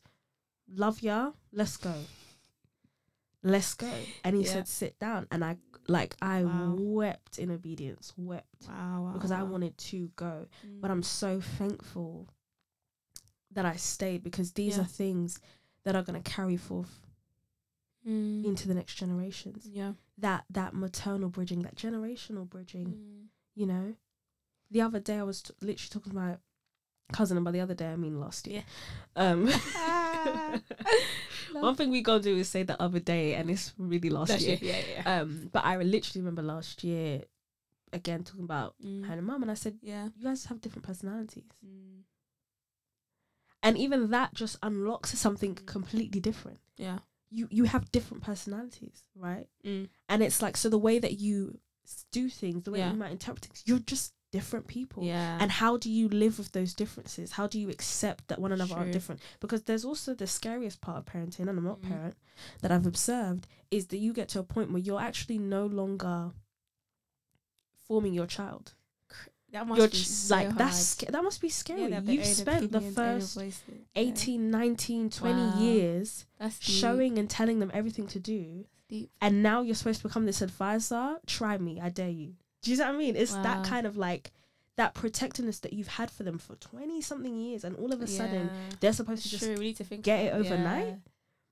love 0.67 1.01
ya 1.01 1.31
let's 1.51 1.77
go 1.77 2.05
let's 3.43 3.73
go 3.73 3.91
and 4.23 4.35
he 4.35 4.43
Yeah. 4.43 4.51
said 4.53 4.67
sit 4.67 4.99
down 4.99 5.27
and 5.31 5.43
i 5.43 5.57
like 5.87 6.15
i 6.21 6.43
Wow. 6.43 6.75
wept 6.77 7.39
in 7.39 7.49
obedience 7.49 8.13
wept 8.15 8.67
Wow. 8.67 9.03
wow 9.05 9.13
because 9.13 9.31
i 9.31 9.41
wanted 9.41 9.77
to 9.89 10.09
go 10.15 10.47
but 10.79 10.91
i'm 10.91 11.01
Mm. 11.01 11.05
so 11.05 11.41
thankful 11.41 12.27
that 13.49 13.65
i 13.65 13.75
stayed 13.75 14.23
because 14.23 14.53
these 14.53 14.75
Yeah. 14.77 14.83
are 14.83 14.87
things 14.87 15.39
that 15.83 15.95
are 15.95 16.03
going 16.03 16.21
to 16.21 16.31
carry 16.31 16.57
forth 16.57 17.01
Mm. 18.05 18.45
into 18.45 18.67
the 18.67 18.73
next 18.75 18.95
generations 18.95 19.67
Yeah. 19.67 19.93
That 20.21 20.45
that 20.49 20.73
maternal 20.73 21.29
bridging 21.29 21.61
that 21.63 21.75
generational 21.75 22.47
bridging 22.49 22.87
Mm. 22.87 23.25
you 23.55 23.65
know 23.65 23.95
the 24.71 24.81
other 24.81 24.99
day 24.99 25.17
i 25.19 25.23
was 25.23 25.41
t- 25.41 25.53
literally 25.61 25.89
talking 25.89 26.11
to 26.11 26.15
my 26.17 26.37
cousin 27.13 27.35
and 27.37 27.43
by 27.43 27.51
the 27.51 27.59
other 27.59 27.73
day 27.75 27.91
i 27.91 27.95
mean 27.95 28.19
last 28.19 28.47
year 28.47 28.63
um 29.15 29.47
one 31.53 31.75
thing 31.75 31.89
we 31.91 32.01
gonna 32.01 32.21
do 32.23 32.37
is 32.37 32.47
say 32.47 32.63
the 32.63 32.81
other 32.81 32.99
day 32.99 33.33
and 33.35 33.49
it's 33.49 33.73
really 33.77 34.09
last 34.09 34.29
That's 34.29 34.43
year 34.45 34.57
Yeah. 34.61 34.81
Yeah. 34.93 35.21
um 35.21 35.49
but 35.51 35.65
i 35.65 35.75
literally 35.77 36.21
remember 36.21 36.41
last 36.41 36.83
year 36.83 37.23
again 37.93 38.23
talking 38.23 38.43
about 38.45 38.75
Mm. 38.83 39.05
her 39.07 39.13
and 39.13 39.25
mum 39.25 39.41
and 39.41 39.51
i 39.51 39.55
said 39.55 39.77
Yeah. 39.81 40.07
you 40.15 40.23
guys 40.23 40.45
have 40.45 40.61
different 40.61 40.85
personalities 40.85 41.43
Mm. 41.65 42.03
and 43.63 43.77
even 43.77 44.09
that 44.11 44.33
just 44.33 44.57
unlocks 44.63 45.17
something 45.17 45.55
Mm. 45.55 45.65
completely 45.65 46.19
different 46.21 46.59
Yeah. 46.77 46.99
You 47.31 47.47
you 47.49 47.63
have 47.63 47.91
different 47.91 48.21
personalities 48.23 49.03
right 49.15 49.47
Mm. 49.65 49.87
and 50.09 50.21
it's 50.23 50.41
like 50.41 50.57
so 50.57 50.69
the 50.69 50.77
way 50.77 50.99
that 50.99 51.19
you 51.19 51.57
do 52.11 52.29
things 52.29 52.63
the 52.63 52.71
way 52.71 52.79
Yeah. 52.79 52.91
you 52.91 52.97
might 52.97 53.11
interpret 53.11 53.45
things 53.45 53.63
you're 53.65 53.79
just 53.79 54.13
different 54.31 54.65
people 54.67 55.03
Yeah. 55.03 55.37
and 55.41 55.51
how 55.51 55.75
do 55.77 55.89
you 55.91 56.07
live 56.07 56.37
with 56.37 56.51
those 56.53 56.73
differences 56.73 57.31
how 57.33 57.47
do 57.47 57.59
you 57.59 57.69
accept 57.69 58.27
that 58.29 58.39
one 58.39 58.51
another 58.53 58.75
are 58.75 58.89
different 58.91 59.19
because 59.41 59.63
there's 59.63 59.83
also 59.83 60.13
the 60.13 60.27
scariest 60.27 60.79
part 60.81 60.97
of 60.99 61.05
parenting 61.05 61.39
and 61.41 61.49
i'm 61.49 61.63
not 61.63 61.81
Mm. 61.81 61.89
parent 61.89 62.15
that 62.61 62.71
i've 62.71 62.85
observed 62.87 63.47
is 63.71 63.87
that 63.87 63.97
you 63.97 64.13
get 64.13 64.29
to 64.29 64.39
a 64.39 64.43
point 64.43 64.71
where 64.71 64.81
you're 64.81 65.01
actually 65.01 65.37
no 65.37 65.65
longer 65.65 66.31
forming 67.87 68.13
your 68.13 68.27
child 68.27 68.73
that 69.51 69.67
must 69.67 69.79
you're 69.79 69.87
be 69.89 69.97
so 69.97 70.35
like 70.35 70.45
hard. 70.47 70.57
that's 70.57 70.77
sca- 70.79 71.11
that 71.11 71.23
must 71.23 71.41
be 71.41 71.49
scary 71.49 71.81
Yeah, 71.81 71.87
they 71.89 71.93
have 71.95 72.05
their 72.05 72.15
you've 72.15 72.25
spent 72.25 72.71
the 72.71 72.81
first 72.81 73.35
voices. 73.35 73.61
18 73.95 74.49
19 74.51 75.09
20 75.09 75.33
Wow. 75.41 75.59
years 75.59 76.25
showing 76.59 77.17
and 77.17 77.29
telling 77.29 77.59
them 77.59 77.71
everything 77.73 78.07
to 78.07 78.19
do 78.19 78.65
and 79.21 79.41
now 79.43 79.61
you're 79.61 79.75
supposed 79.75 80.01
to 80.01 80.07
become 80.07 80.25
this 80.25 80.41
advisor 80.41 81.17
try 81.25 81.57
me 81.57 81.79
i 81.81 81.89
dare 81.89 82.09
you 82.09 82.33
do 82.61 82.71
you 82.71 82.77
see 82.77 82.83
what 82.83 82.93
i 82.93 82.97
mean 82.97 83.15
it's 83.15 83.33
that 83.35 83.65
kind 83.65 83.85
of 83.87 83.95
like 83.97 84.31
that 84.77 84.93
protectiveness 84.93 85.59
that 85.59 85.73
you've 85.73 85.87
had 85.99 86.09
for 86.09 86.23
them 86.23 86.37
for 86.37 86.55
20 86.55 87.01
something 87.01 87.35
years 87.37 87.63
and 87.63 87.75
all 87.77 87.91
of 87.93 88.01
a 88.01 88.07
sudden 88.07 88.49
they're 88.79 88.93
supposed 88.93 89.23
to 89.23 89.29
just 89.29 89.43
true. 89.43 89.55
We 89.55 89.65
need 89.65 89.77
to 89.77 89.83
think 89.83 90.03
get 90.03 90.25
it 90.25 90.33
overnight? 90.33 90.87
Yeah. 90.87 90.95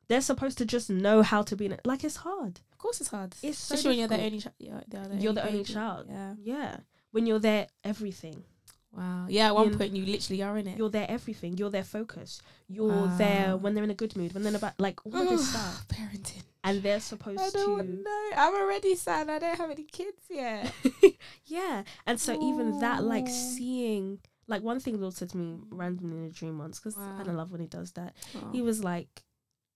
they're 0.08 0.22
supposed 0.22 0.58
to 0.60 0.66
just 0.66 0.90
know 0.90 1.22
how 1.22 1.42
to 1.44 1.56
be 1.56 1.66
in 1.66 1.72
it 1.74 1.82
like 1.86 2.04
it's 2.04 2.18
hard 2.18 2.60
Of 2.72 2.78
course, 2.78 3.02
it's 3.02 3.10
hard. 3.10 3.36
It's 3.44 3.58
so 3.58 3.76
especially 3.76 3.90
when 3.92 4.00
you're 4.00 4.08
the 4.18 4.24
only 4.26 4.40
child. 4.40 4.56
You're, 4.58 4.84
the 4.88 5.16
You're 5.18 5.34
the 5.34 5.46
only 5.48 5.64
child. 5.66 6.06
Yeah. 6.10 6.34
yeah 6.42 6.78
when 7.12 7.26
you're 7.26 7.40
their 7.40 7.68
everything 7.84 8.44
Wow. 8.92 9.28
Yeah. 9.30 9.48
At 9.50 9.56
one 9.56 9.70
You- 9.70 9.78
point, 9.78 9.96
you 9.96 10.04
literally 10.04 10.42
are 10.42 10.58
in 10.58 10.66
it. 10.66 10.78
you're 10.80 10.90
their 10.90 11.06
everything 11.10 11.58
you're 11.58 11.70
their 11.70 11.84
focus 11.84 12.42
you're 12.68 13.08
there 13.20 13.56
when 13.56 13.76
they're 13.76 13.84
in 13.84 13.92
a 13.92 14.02
good 14.04 14.16
mood 14.16 14.34
when 14.34 14.42
they're 14.42 14.50
in 14.50 14.56
a 14.56 14.60
bad 14.60 14.74
like 14.80 15.06
all 15.06 15.16
of 15.16 15.30
this 15.30 15.48
stuff 15.52 15.88
Parenting. 15.88 16.42
and 16.64 16.82
they're 16.82 17.00
supposed 17.00 17.40
I 17.40 17.50
don't 17.52 17.78
to 17.78 17.84
know. 18.02 18.30
I'm 18.36 18.56
already 18.56 18.96
sad. 18.96 19.30
I 19.30 19.38
don't 19.38 19.58
have 19.58 19.70
any 19.70 19.84
kids 19.84 20.24
yet. 20.30 20.74
yeah 21.46 21.84
and 22.08 22.20
so 22.20 22.34
even 22.44 22.80
that 22.80 23.04
like 23.04 23.28
seeing 23.28 24.20
like 24.48 24.64
one 24.64 24.80
thing 24.80 25.00
Lord 25.00 25.14
said 25.14 25.30
to 25.30 25.38
me 25.38 25.60
randomly 25.70 26.18
in 26.18 26.24
a 26.26 26.32
dream 26.32 26.58
once 26.58 26.80
because 26.80 26.98
I 26.98 27.02
Wow. 27.12 27.18
kind 27.24 27.38
love 27.38 27.52
when 27.52 27.62
he 27.62 27.68
does 27.68 27.92
that 27.92 28.16
Oh. 28.36 28.50
he 28.52 28.64
was 28.64 28.84
like 28.84 29.22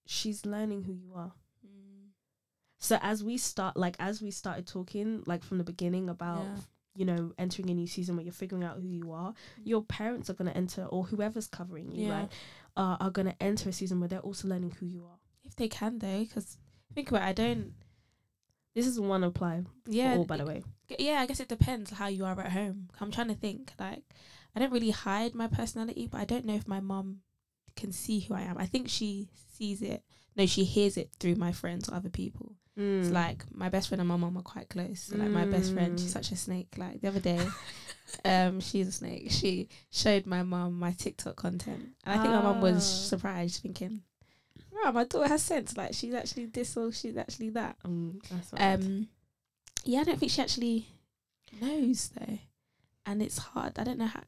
she's 0.07 0.43
learning 0.43 0.83
who 0.83 0.91
you 0.93 1.13
are 1.13 1.33
Mm. 1.63 2.09
so 2.79 2.97
as 3.01 3.23
we 3.23 3.37
start 3.37 3.77
like 3.77 3.95
as 3.99 4.23
we 4.23 4.31
started 4.31 4.65
talking 4.65 5.21
like 5.27 5.43
from 5.43 5.59
the 5.59 5.63
beginning 5.63 6.09
about 6.09 6.43
Yeah. 6.45 6.57
You 6.95 7.05
know 7.05 7.33
entering 7.37 7.69
a 7.69 7.73
new 7.73 7.87
season 7.87 8.15
where 8.15 8.23
you're 8.23 8.31
figuring 8.33 8.63
out 8.63 8.77
who 8.79 8.87
you 8.87 9.11
are 9.11 9.33
your 9.63 9.81
parents 9.83 10.29
are 10.29 10.33
going 10.33 10.49
to 10.51 10.55
enter 10.57 10.85
or 10.85 11.03
whoever's 11.05 11.47
covering 11.47 11.91
you 11.91 12.07
Yeah. 12.07 12.19
right 12.19 12.31
uh, 12.77 12.97
are 12.99 13.09
going 13.11 13.27
to 13.27 13.35
enter 13.41 13.69
a 13.69 13.73
season 13.73 13.99
where 13.99 14.09
they're 14.09 14.19
also 14.19 14.47
learning 14.47 14.71
who 14.79 14.85
you 14.85 15.03
are 15.05 15.17
If 15.43 15.55
they 15.55 15.67
can, 15.67 15.99
though, 15.99 16.19
because 16.21 16.57
think 16.95 17.09
about 17.09 17.23
it, 17.23 17.25
I 17.25 17.33
don't. 17.33 17.73
this 18.75 18.85
is 18.87 18.99
one 18.99 19.23
apply 19.23 19.63
Yeah. 19.87 20.15
all 20.17 20.25
by 20.25 20.37
the 20.37 20.45
way 20.45 20.63
Yeah, 20.99 21.19
I 21.21 21.25
guess 21.25 21.39
it 21.39 21.47
depends 21.49 21.91
how 21.91 22.07
you 22.07 22.25
are 22.25 22.39
at 22.39 22.51
home. 22.51 22.89
I'm 22.99 23.09
trying 23.11 23.29
to 23.29 23.35
think. 23.35 23.71
Like, 23.79 24.03
I 24.55 24.59
don't 24.59 24.71
really 24.71 24.91
hide 24.91 25.33
my 25.33 25.47
personality, 25.47 26.07
but 26.11 26.19
I 26.21 26.25
don't 26.25 26.45
know 26.45 26.53
if 26.55 26.67
my 26.67 26.79
mum 26.79 27.21
can 27.75 27.91
see 27.91 28.19
who 28.19 28.35
I 28.35 28.41
am. 28.41 28.57
I 28.59 28.67
think 28.67 28.87
she 28.89 29.29
sees 29.57 29.81
it. 29.81 30.03
No, 30.35 30.45
she 30.45 30.63
hears 30.63 30.95
it 30.97 31.09
through 31.19 31.35
my 31.35 31.51
friends 31.51 31.89
or 31.89 31.95
other 31.95 32.09
people. 32.09 32.55
It's 32.75 33.09
Mm. 33.09 33.11
like 33.13 33.45
my 33.53 33.69
best 33.69 33.87
friend 33.89 34.01
and 34.01 34.07
my 34.07 34.15
mum 34.15 34.35
are 34.37 34.41
quite 34.41 34.67
close. 34.69 35.01
So, 35.01 35.17
like 35.17 35.29
my 35.29 35.45
best 35.45 35.73
friend, 35.73 35.99
she's 35.99 36.09
Mm. 36.09 36.13
such 36.13 36.31
a 36.31 36.35
snake. 36.35 36.75
Like 36.77 37.01
the 37.01 37.07
other 37.07 37.19
day, 37.31 37.47
um, 38.25 38.59
she's 38.59 38.87
a 38.87 38.91
snake. 38.91 39.29
She 39.31 39.69
showed 39.91 40.25
my 40.25 40.41
mum 40.43 40.79
my 40.79 40.91
TikTok 40.93 41.35
content, 41.35 41.89
and 42.03 42.19
I 42.19 42.21
think 42.21 42.33
my 42.33 42.41
mum 42.41 42.61
was 42.61 42.77
Ah. 42.77 43.07
surprised, 43.09 43.61
thinking, 43.61 44.01
"Wow, 44.71 44.91
my 44.91 45.03
daughter 45.03 45.27
has 45.27 45.43
sense. 45.43 45.77
Like 45.77 45.93
she's 45.93 46.13
actually 46.15 46.47
this 46.47 46.75
or 46.75 46.91
she's 46.91 47.15
actually 47.15 47.49
that." 47.51 47.77
um, 47.85 48.19
I. 48.53 48.73
Um, 48.73 49.07
yeah, 49.85 49.99
I 49.99 50.03
don't 50.05 50.19
think 50.19 50.31
she 50.31 50.41
actually 50.41 50.87
knows 51.61 52.09
though, 52.09 52.39
and 53.05 53.21
it's 53.21 53.37
hard. 53.37 53.77
I 53.77 53.83
don't 53.83 53.99
know 53.99 54.07
how. 54.07 54.23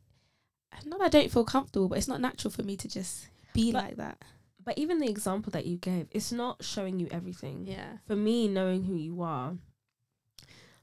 Not 0.86 0.99
that 0.99 1.05
I 1.05 1.10
don't 1.10 1.31
feel 1.31 1.45
comfortable, 1.45 1.88
but 1.88 1.97
it's 1.97 2.08
not 2.08 2.21
natural 2.21 2.51
for 2.51 2.62
me 2.62 2.75
to 2.77 2.88
just 2.88 3.27
be 3.53 3.71
But- 3.71 3.84
like 3.84 3.95
that. 3.95 4.21
But 4.65 4.78
even 4.78 4.99
the 4.99 5.08
example 5.10 5.51
that 5.51 5.65
you 5.65 5.78
gave 5.78 6.08
it's 6.12 6.32
not 6.32 6.63
showing 6.63 6.99
you 6.99 7.08
everything 7.12 7.65
Yeah. 7.65 7.97
for 8.08 8.15
me 8.15 8.47
knowing 8.47 8.84
who 8.84 8.95
you 8.95 9.21
are 9.21 9.56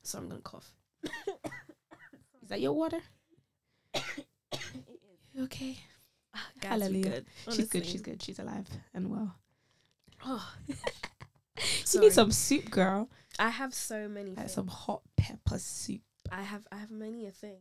so 0.03 0.19
i'm 0.19 0.29
gonna 0.29 0.41
cough 0.41 0.73
Is 2.43 2.49
that 2.49 2.61
your 2.61 2.73
water? 2.73 3.01
You 5.35 5.45
okay. 5.45 5.79
Guys, 6.61 6.71
Hallelujah. 6.83 7.11
good, 7.11 7.27
She's 7.53 7.69
good. 7.69 7.87
She's 7.87 8.03
good. 8.03 8.23
She's 8.23 8.39
alive 8.39 8.67
and 8.93 9.09
well. 9.11 9.35
Oh, 10.27 10.53
You 11.95 12.01
need 12.01 12.13
some 12.13 12.31
soup, 12.33 12.71
girl. 12.71 13.09
I 13.39 13.49
have 13.49 13.73
so 13.73 14.09
many. 14.09 14.31
Like 14.31 14.39
things. 14.41 14.53
some 14.53 14.67
hot 14.67 15.01
pepper 15.17 15.59
soup. 15.59 16.03
I 16.31 16.43
have 16.43 16.67
I 16.71 16.77
have 16.77 16.91
many 16.91 17.27
a 17.27 17.31
thing. 17.31 17.61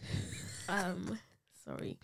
Um, 0.68 1.18
sorry. 1.66 1.98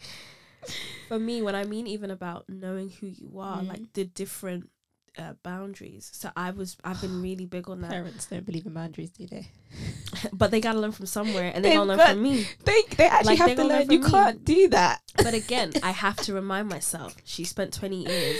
For 1.09 1.19
me, 1.19 1.43
when 1.43 1.55
I 1.55 1.65
mean 1.65 1.87
even 1.87 2.11
about 2.11 2.45
knowing 2.49 2.91
who 2.91 3.07
you 3.07 3.39
are, 3.41 3.63
Mm. 3.63 3.69
like 3.69 3.93
the 3.95 4.05
different 4.05 4.71
uh, 5.17 5.33
boundaries. 5.43 6.11
So 6.15 6.31
I 6.37 6.51
was 6.53 6.77
I've 6.85 7.01
been 7.01 7.21
really 7.23 7.45
big 7.47 7.69
on 7.69 7.81
that, 7.81 7.91
Parents 7.91 8.27
don't 8.27 8.45
believe 8.47 8.67
in 8.67 8.75
boundaries, 8.75 9.11
do 9.11 9.27
they? 9.27 9.51
but 10.33 10.51
they 10.51 10.61
gotta 10.61 10.79
learn 10.79 10.93
from 10.93 11.07
somewhere, 11.07 11.51
and 11.55 11.65
they 11.65 11.73
gotta 11.73 11.87
learn 11.89 11.99
from 11.99 12.23
me. 12.23 12.47
They 12.65 12.83
they 12.97 13.07
actually 13.09 13.37
Like, 13.37 13.39
have 13.49 13.57
to 13.57 13.65
learn 13.65 13.79
learn. 13.81 13.91
You 13.91 14.01
me. 14.01 14.11
can't 14.11 14.45
do 14.45 14.69
that. 14.69 15.01
But 15.17 15.35
again, 15.35 15.73
I 15.83 15.91
have 15.91 16.17
to 16.19 16.35
remind 16.35 16.69
myself. 16.69 17.17
She 17.25 17.43
spent 17.45 17.73
twenty 17.73 18.05
years 18.07 18.39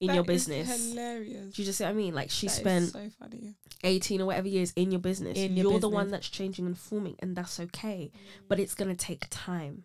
in 0.00 0.14
your 0.14 0.22
business. 0.24 0.90
hilarious. 0.92 1.54
Do 1.54 1.62
you 1.62 1.66
just 1.66 1.78
see 1.78 1.84
what 1.84 1.90
I 1.90 1.94
mean? 1.94 2.14
Like 2.14 2.30
she 2.30 2.46
That 2.46 2.52
spent 2.52 2.92
so 2.92 3.08
funny. 3.18 3.54
18 3.82 4.20
or 4.20 4.26
whatever 4.26 4.46
years 4.48 4.72
in 4.76 4.90
your 4.92 5.00
business. 5.00 5.36
In 5.38 5.56
your 5.56 5.70
You're 5.72 5.80
the 5.80 5.88
one 5.88 6.10
that's 6.10 6.28
changing 6.28 6.66
and 6.66 6.78
forming, 6.78 7.16
and 7.20 7.34
that's 7.34 7.58
okay. 7.58 8.12
But 8.48 8.60
it's 8.60 8.74
to 8.74 8.94
take 8.94 9.26
time. 9.30 9.84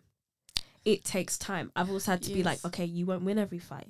It 0.86 1.04
takes 1.04 1.36
time. 1.36 1.70
I've 1.76 1.90
also 1.90 2.12
had 2.12 2.22
to 2.22 2.32
be 2.32 2.42
like, 2.42 2.64
okay, 2.64 2.84
you 2.86 3.04
won't 3.04 3.24
win 3.24 3.38
every 3.38 3.58
fight. 3.58 3.88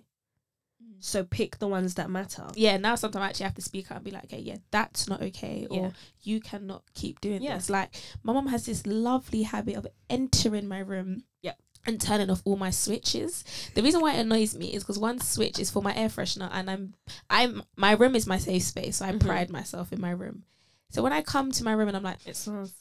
So 0.98 1.24
pick 1.24 1.58
the 1.58 1.68
ones 1.68 1.94
that 1.96 2.08
matter. 2.08 2.46
yeah, 2.54 2.78
now 2.78 2.94
sometimes 2.94 3.22
I 3.22 3.28
actually 3.28 3.44
have 3.44 3.54
to 3.56 3.62
speak 3.62 3.90
out 3.90 3.96
and 3.96 4.04
be 4.04 4.10
like, 4.10 4.24
okay, 4.24 4.38
yeah, 4.40 4.56
that's 4.70 5.06
not 5.08 5.20
okay, 5.22 5.66
Yeah. 5.70 5.78
or 5.78 5.92
you 6.22 6.40
cannot 6.40 6.84
keep 6.94 7.20
doing 7.20 7.42
Yeah. 7.42 7.56
this. 7.56 7.68
Like 7.68 7.94
my 8.22 8.32
mom 8.32 8.46
has 8.46 8.64
this 8.64 8.86
lovely 8.86 9.42
habit 9.42 9.76
of 9.76 9.86
entering 10.08 10.66
my 10.66 10.78
room, 10.78 11.24
Yeah. 11.42 11.52
and 11.86 12.00
turning 12.00 12.30
off 12.30 12.40
all 12.46 12.56
my 12.56 12.70
switches. 12.70 13.44
The 13.74 13.82
reason 13.82 14.00
why 14.00 14.14
it 14.14 14.20
annoys 14.20 14.54
me 14.56 14.72
is 14.72 14.82
because 14.84 14.98
one 14.98 15.20
switch 15.20 15.58
is 15.58 15.70
for 15.70 15.82
my 15.82 15.94
air 15.94 16.08
freshener, 16.08 16.48
and 16.50 16.70
I'm 16.70 16.94
I'm 17.28 17.62
my 17.76 17.92
room 17.92 18.16
is 18.16 18.26
my 18.26 18.38
safe 18.38 18.62
space, 18.62 18.96
so 18.96 19.04
I 19.04 19.12
Mhm. 19.12 19.20
pride 19.20 19.50
myself 19.50 19.92
in 19.92 20.00
my 20.00 20.10
room. 20.12 20.44
So 20.90 21.02
when 21.02 21.12
I 21.12 21.20
come 21.20 21.52
to 21.52 21.64
my 21.64 21.72
room 21.72 21.88
and 21.88 21.96
I'm 21.96 22.02
like, 22.04 22.26
It 22.26 22.36
smells. 22.36 22.72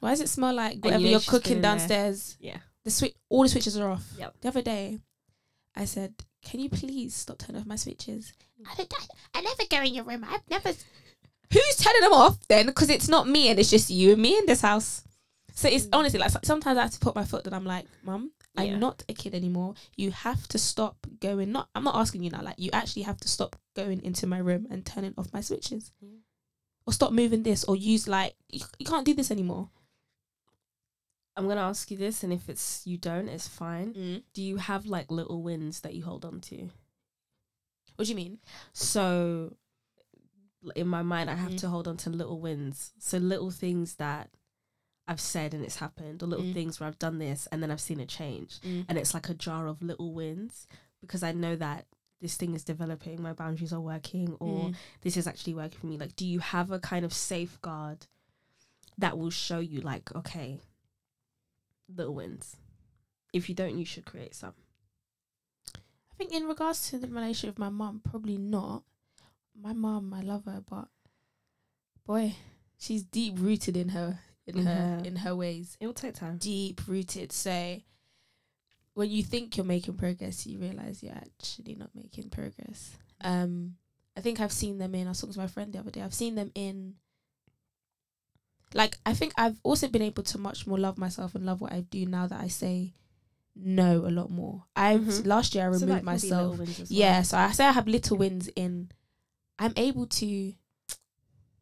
why 0.00 0.10
does 0.10 0.20
it 0.22 0.30
smell 0.30 0.54
like 0.54 0.82
whatever 0.82 1.02
you 1.02 1.10
you're 1.10 1.20
cooking 1.20 1.56
in 1.56 1.62
there. 1.62 1.76
downstairs? 1.76 2.36
Yeah. 2.40 2.58
The 2.86 2.92
switch, 2.92 3.14
all 3.28 3.42
the 3.42 3.48
switches 3.48 3.76
are 3.76 3.90
off. 3.90 4.04
Yep. 4.16 4.34
The 4.42 4.48
other 4.48 4.62
day, 4.62 5.00
I 5.74 5.86
said, 5.86 6.14
"Can 6.44 6.60
you 6.60 6.68
please 6.70 7.16
stop 7.16 7.38
turning 7.38 7.60
off 7.60 7.66
my 7.66 7.74
switches?" 7.74 8.32
I, 8.64 8.74
don't, 8.76 8.94
I, 8.94 9.38
I 9.38 9.40
never 9.42 9.62
go 9.68 9.82
in 9.82 9.92
your 9.92 10.04
room. 10.04 10.24
I've 10.28 10.48
never. 10.48 10.68
Who's 11.52 11.76
turning 11.76 12.00
them 12.02 12.12
off 12.12 12.38
then? 12.46 12.66
Because 12.66 12.88
it's 12.88 13.08
not 13.08 13.26
me, 13.28 13.48
and 13.50 13.58
it's 13.58 13.70
just 13.70 13.90
you 13.90 14.12
and 14.12 14.22
me 14.22 14.38
in 14.38 14.46
this 14.46 14.60
house. 14.60 15.02
So 15.54 15.68
it's 15.68 15.86
Mm. 15.86 15.98
honestly 15.98 16.20
like 16.20 16.30
sometimes 16.44 16.78
I 16.78 16.82
have 16.82 16.92
to 16.92 17.00
put 17.00 17.16
my 17.16 17.24
foot 17.24 17.42
down. 17.44 17.54
I'm 17.54 17.64
like, 17.64 17.86
Mum, 18.04 18.30
I'm 18.56 18.78
not 18.78 19.02
a 19.08 19.14
kid 19.14 19.34
anymore. 19.34 19.74
You 19.96 20.12
have 20.12 20.46
to 20.48 20.58
stop 20.58 20.96
going. 21.18 21.50
Not, 21.50 21.68
I'm 21.74 21.82
not 21.82 21.96
asking 21.96 22.22
you 22.22 22.30
now. 22.30 22.42
Like, 22.42 22.58
you 22.58 22.70
actually 22.72 23.02
have 23.02 23.16
to 23.20 23.28
stop 23.28 23.56
going 23.74 24.00
into 24.04 24.26
my 24.28 24.38
room 24.38 24.66
and 24.70 24.84
turning 24.86 25.14
off 25.18 25.32
my 25.32 25.40
switches, 25.40 25.90
Yeah. 26.00 26.18
or 26.86 26.92
stop 26.92 27.10
moving 27.12 27.42
this, 27.42 27.64
or 27.64 27.74
use 27.74 28.06
like 28.06 28.34
you, 28.48 28.60
you 28.78 28.86
can't 28.86 29.04
do 29.06 29.14
this 29.14 29.30
anymore. 29.32 29.70
I'm 31.36 31.46
gonna 31.48 31.60
ask 31.60 31.90
you 31.90 31.96
this, 31.96 32.22
and 32.24 32.32
if 32.32 32.48
it's 32.48 32.86
you 32.86 32.96
don't, 32.96 33.28
it's 33.28 33.48
fine. 33.48 33.92
Do 34.32 34.42
you 34.42 34.56
have 34.56 34.86
like 34.86 35.10
little 35.10 35.42
wins 35.42 35.80
that 35.80 35.94
you 35.94 36.04
hold 36.04 36.24
on 36.24 36.40
to? 36.42 36.70
What 37.96 38.04
do 38.06 38.10
you 38.10 38.16
mean? 38.16 38.38
So, 38.72 39.56
in 40.74 40.88
my 40.88 41.02
mind, 41.02 41.30
I 41.30 41.34
have 41.34 41.52
Mm. 41.52 41.58
to 41.60 41.68
hold 41.68 41.86
on 41.88 41.96
to 41.98 42.10
little 42.10 42.40
wins. 42.40 42.92
So 42.98 43.18
little 43.18 43.50
things 43.50 43.96
that 43.96 44.30
I've 45.08 45.20
said 45.20 45.54
and 45.54 45.62
it's 45.64 45.76
happened, 45.76 46.22
or 46.22 46.26
little 46.26 46.44
Mm. 46.46 46.52
things 46.54 46.80
where 46.80 46.88
I've 46.88 46.98
done 46.98 47.18
this 47.18 47.46
and 47.48 47.62
then 47.62 47.70
I've 47.70 47.80
seen 47.80 48.00
it 48.00 48.08
change, 48.08 48.58
and 48.88 48.98
it's 48.98 49.14
like 49.14 49.28
a 49.28 49.34
jar 49.34 49.66
of 49.68 49.82
little 49.82 50.12
wins 50.12 50.66
because 51.00 51.22
I 51.22 51.32
know 51.32 51.54
that 51.56 51.86
this 52.20 52.36
thing 52.36 52.54
is 52.54 52.64
developing, 52.64 53.20
my 53.22 53.32
boundaries 53.34 53.72
are 53.72 53.80
working, 53.80 54.34
or 54.40 54.70
Mm. 54.70 54.74
this 55.02 55.16
is 55.16 55.26
actually 55.26 55.54
working 55.54 55.78
for 55.78 55.86
me. 55.86 55.98
Like, 55.98 56.16
do 56.16 56.26
you 56.26 56.40
have 56.40 56.70
a 56.70 56.80
kind 56.80 57.04
of 57.04 57.12
safeguard 57.12 58.06
that 58.98 59.16
will 59.18 59.30
show 59.30 59.58
you, 59.60 59.80
like, 59.82 60.12
okay, 60.16 60.58
little 61.94 62.14
wins? 62.14 62.56
If 63.32 63.48
you 63.48 63.54
don't, 63.54 63.78
you 63.78 63.84
should 63.84 64.04
create 64.04 64.34
some. 64.34 64.54
I 65.76 66.14
think 66.16 66.32
in 66.32 66.44
regards 66.44 66.88
to 66.90 66.98
the 66.98 67.08
relationship 67.08 67.56
with 67.56 67.58
my 67.58 67.68
mum, 67.68 68.00
probably 68.02 68.38
not. 68.38 68.82
My 69.60 69.72
mum, 69.72 70.14
I 70.14 70.20
love 70.20 70.44
her, 70.46 70.62
but 70.68 70.88
boy, 72.06 72.34
she's 72.78 73.02
deep 73.02 73.34
rooted 73.38 73.76
in 73.76 73.90
her 73.90 74.18
in, 74.46 74.64
her- 74.64 75.02
in 75.04 75.16
her 75.16 75.34
ways. 75.34 75.76
It 75.80 75.86
will 75.86 75.94
take 75.94 76.14
time. 76.14 76.38
Deep 76.38 76.80
rooted. 76.86 77.32
So 77.32 77.76
when 78.94 79.10
you 79.10 79.22
think 79.22 79.56
you're 79.56 79.66
making 79.66 79.94
progress, 79.94 80.46
you 80.46 80.58
realize 80.58 81.02
you're 81.02 81.14
actually 81.14 81.74
not 81.74 81.90
making 81.94 82.30
progress. 82.30 82.96
Um, 83.22 83.76
I 84.16 84.20
think 84.20 84.40
I've 84.40 84.52
seen 84.52 84.78
them 84.78 84.94
in. 84.94 85.06
I 85.06 85.10
was 85.10 85.20
talking 85.20 85.34
to 85.34 85.40
my 85.40 85.46
friend 85.48 85.72
the 85.72 85.78
other 85.80 85.90
day. 85.90 86.02
I've 86.02 86.14
seen 86.14 86.34
them 86.34 86.50
in. 86.54 86.94
Like 88.76 88.98
I 89.06 89.14
think 89.14 89.32
I've 89.36 89.58
also 89.62 89.88
been 89.88 90.02
able 90.02 90.22
to 90.24 90.38
much 90.38 90.66
more 90.66 90.78
love 90.78 90.98
myself 90.98 91.34
and 91.34 91.44
love 91.46 91.60
what 91.60 91.72
I 91.72 91.80
do 91.80 92.04
now 92.06 92.26
that 92.26 92.40
I 92.40 92.48
say 92.48 92.94
no 93.54 94.06
a 94.06 94.10
lot 94.10 94.30
more. 94.30 94.64
I've 94.76 95.00
Mhm. 95.00 95.26
last 95.26 95.54
year 95.54 95.64
I 95.64 95.72
So 95.72 95.86
removed 95.86 96.04
that 96.04 96.04
can 96.04 96.18
be 96.20 96.28
little 96.28 96.48
myself 96.56 96.58
well. 96.78 96.86
yeah, 96.88 97.22
so 97.22 97.38
I 97.38 97.52
say 97.52 97.64
I 97.66 97.72
have 97.72 97.88
little 97.88 98.16
wins 98.18 98.48
in 98.54 98.90
I'm 99.58 99.72
able 99.76 100.06
to 100.06 100.52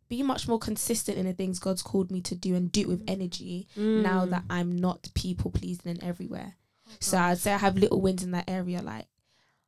be 0.09 0.23
much 0.23 0.47
more 0.47 0.59
consistent 0.59 1.17
in 1.17 1.27
the 1.27 1.33
things 1.33 1.59
God's 1.59 1.83
called 1.83 2.11
me 2.11 2.21
to 2.23 2.35
do 2.35 2.55
and 2.55 2.71
do 2.71 2.81
it 2.83 2.89
with 2.89 3.05
energy 3.09 3.69
now 3.77 4.27
Mm. 4.27 4.31
that 4.31 4.45
I'm 4.51 4.77
not 4.77 5.09
people 5.15 5.51
pleasing 5.51 5.91
and 5.93 6.03
everywhere. 6.03 6.57
So 7.01 7.17
I'd 7.19 7.39
say 7.39 7.53
I 7.55 7.59
have 7.59 7.77
little 7.77 8.01
wins 8.01 8.23
in 8.23 8.33
that 8.33 8.49
area. 8.49 8.83
Like 8.83 9.07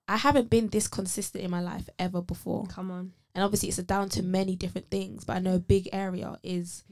I 0.08 0.16
haven't 0.18 0.50
been 0.50 0.68
this 0.68 0.88
consistent 0.88 1.42
in 1.44 1.50
my 1.50 1.60
life 1.60 1.88
ever 1.98 2.20
before. 2.22 2.66
come 2.66 2.90
on. 2.90 3.12
And 3.34 3.44
obviously 3.44 3.68
it's 3.68 3.78
a 3.78 3.82
down 3.82 4.08
to 4.10 4.22
many 4.22 4.56
different 4.56 4.88
things, 4.90 5.24
but 5.24 5.36
I 5.36 5.40
know 5.40 5.54
a 5.56 5.58
big 5.60 5.88
area 5.92 6.38
is 6.42 6.84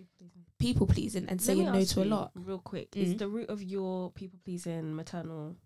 people 0.66 0.86
pleasing 0.86 1.26
and 1.28 1.40
saying 1.40 1.64
no 1.64 1.84
to 1.84 2.02
a 2.02 2.04
lot. 2.04 2.30
Real 2.34 2.58
quick, 2.58 2.96
is 2.96 3.14
Mm. 3.14 3.18
the 3.18 3.28
root 3.28 3.48
of 3.50 3.62
your 3.62 4.10
people 4.12 4.38
pleasing 4.44 4.94
maternal? 4.96 5.56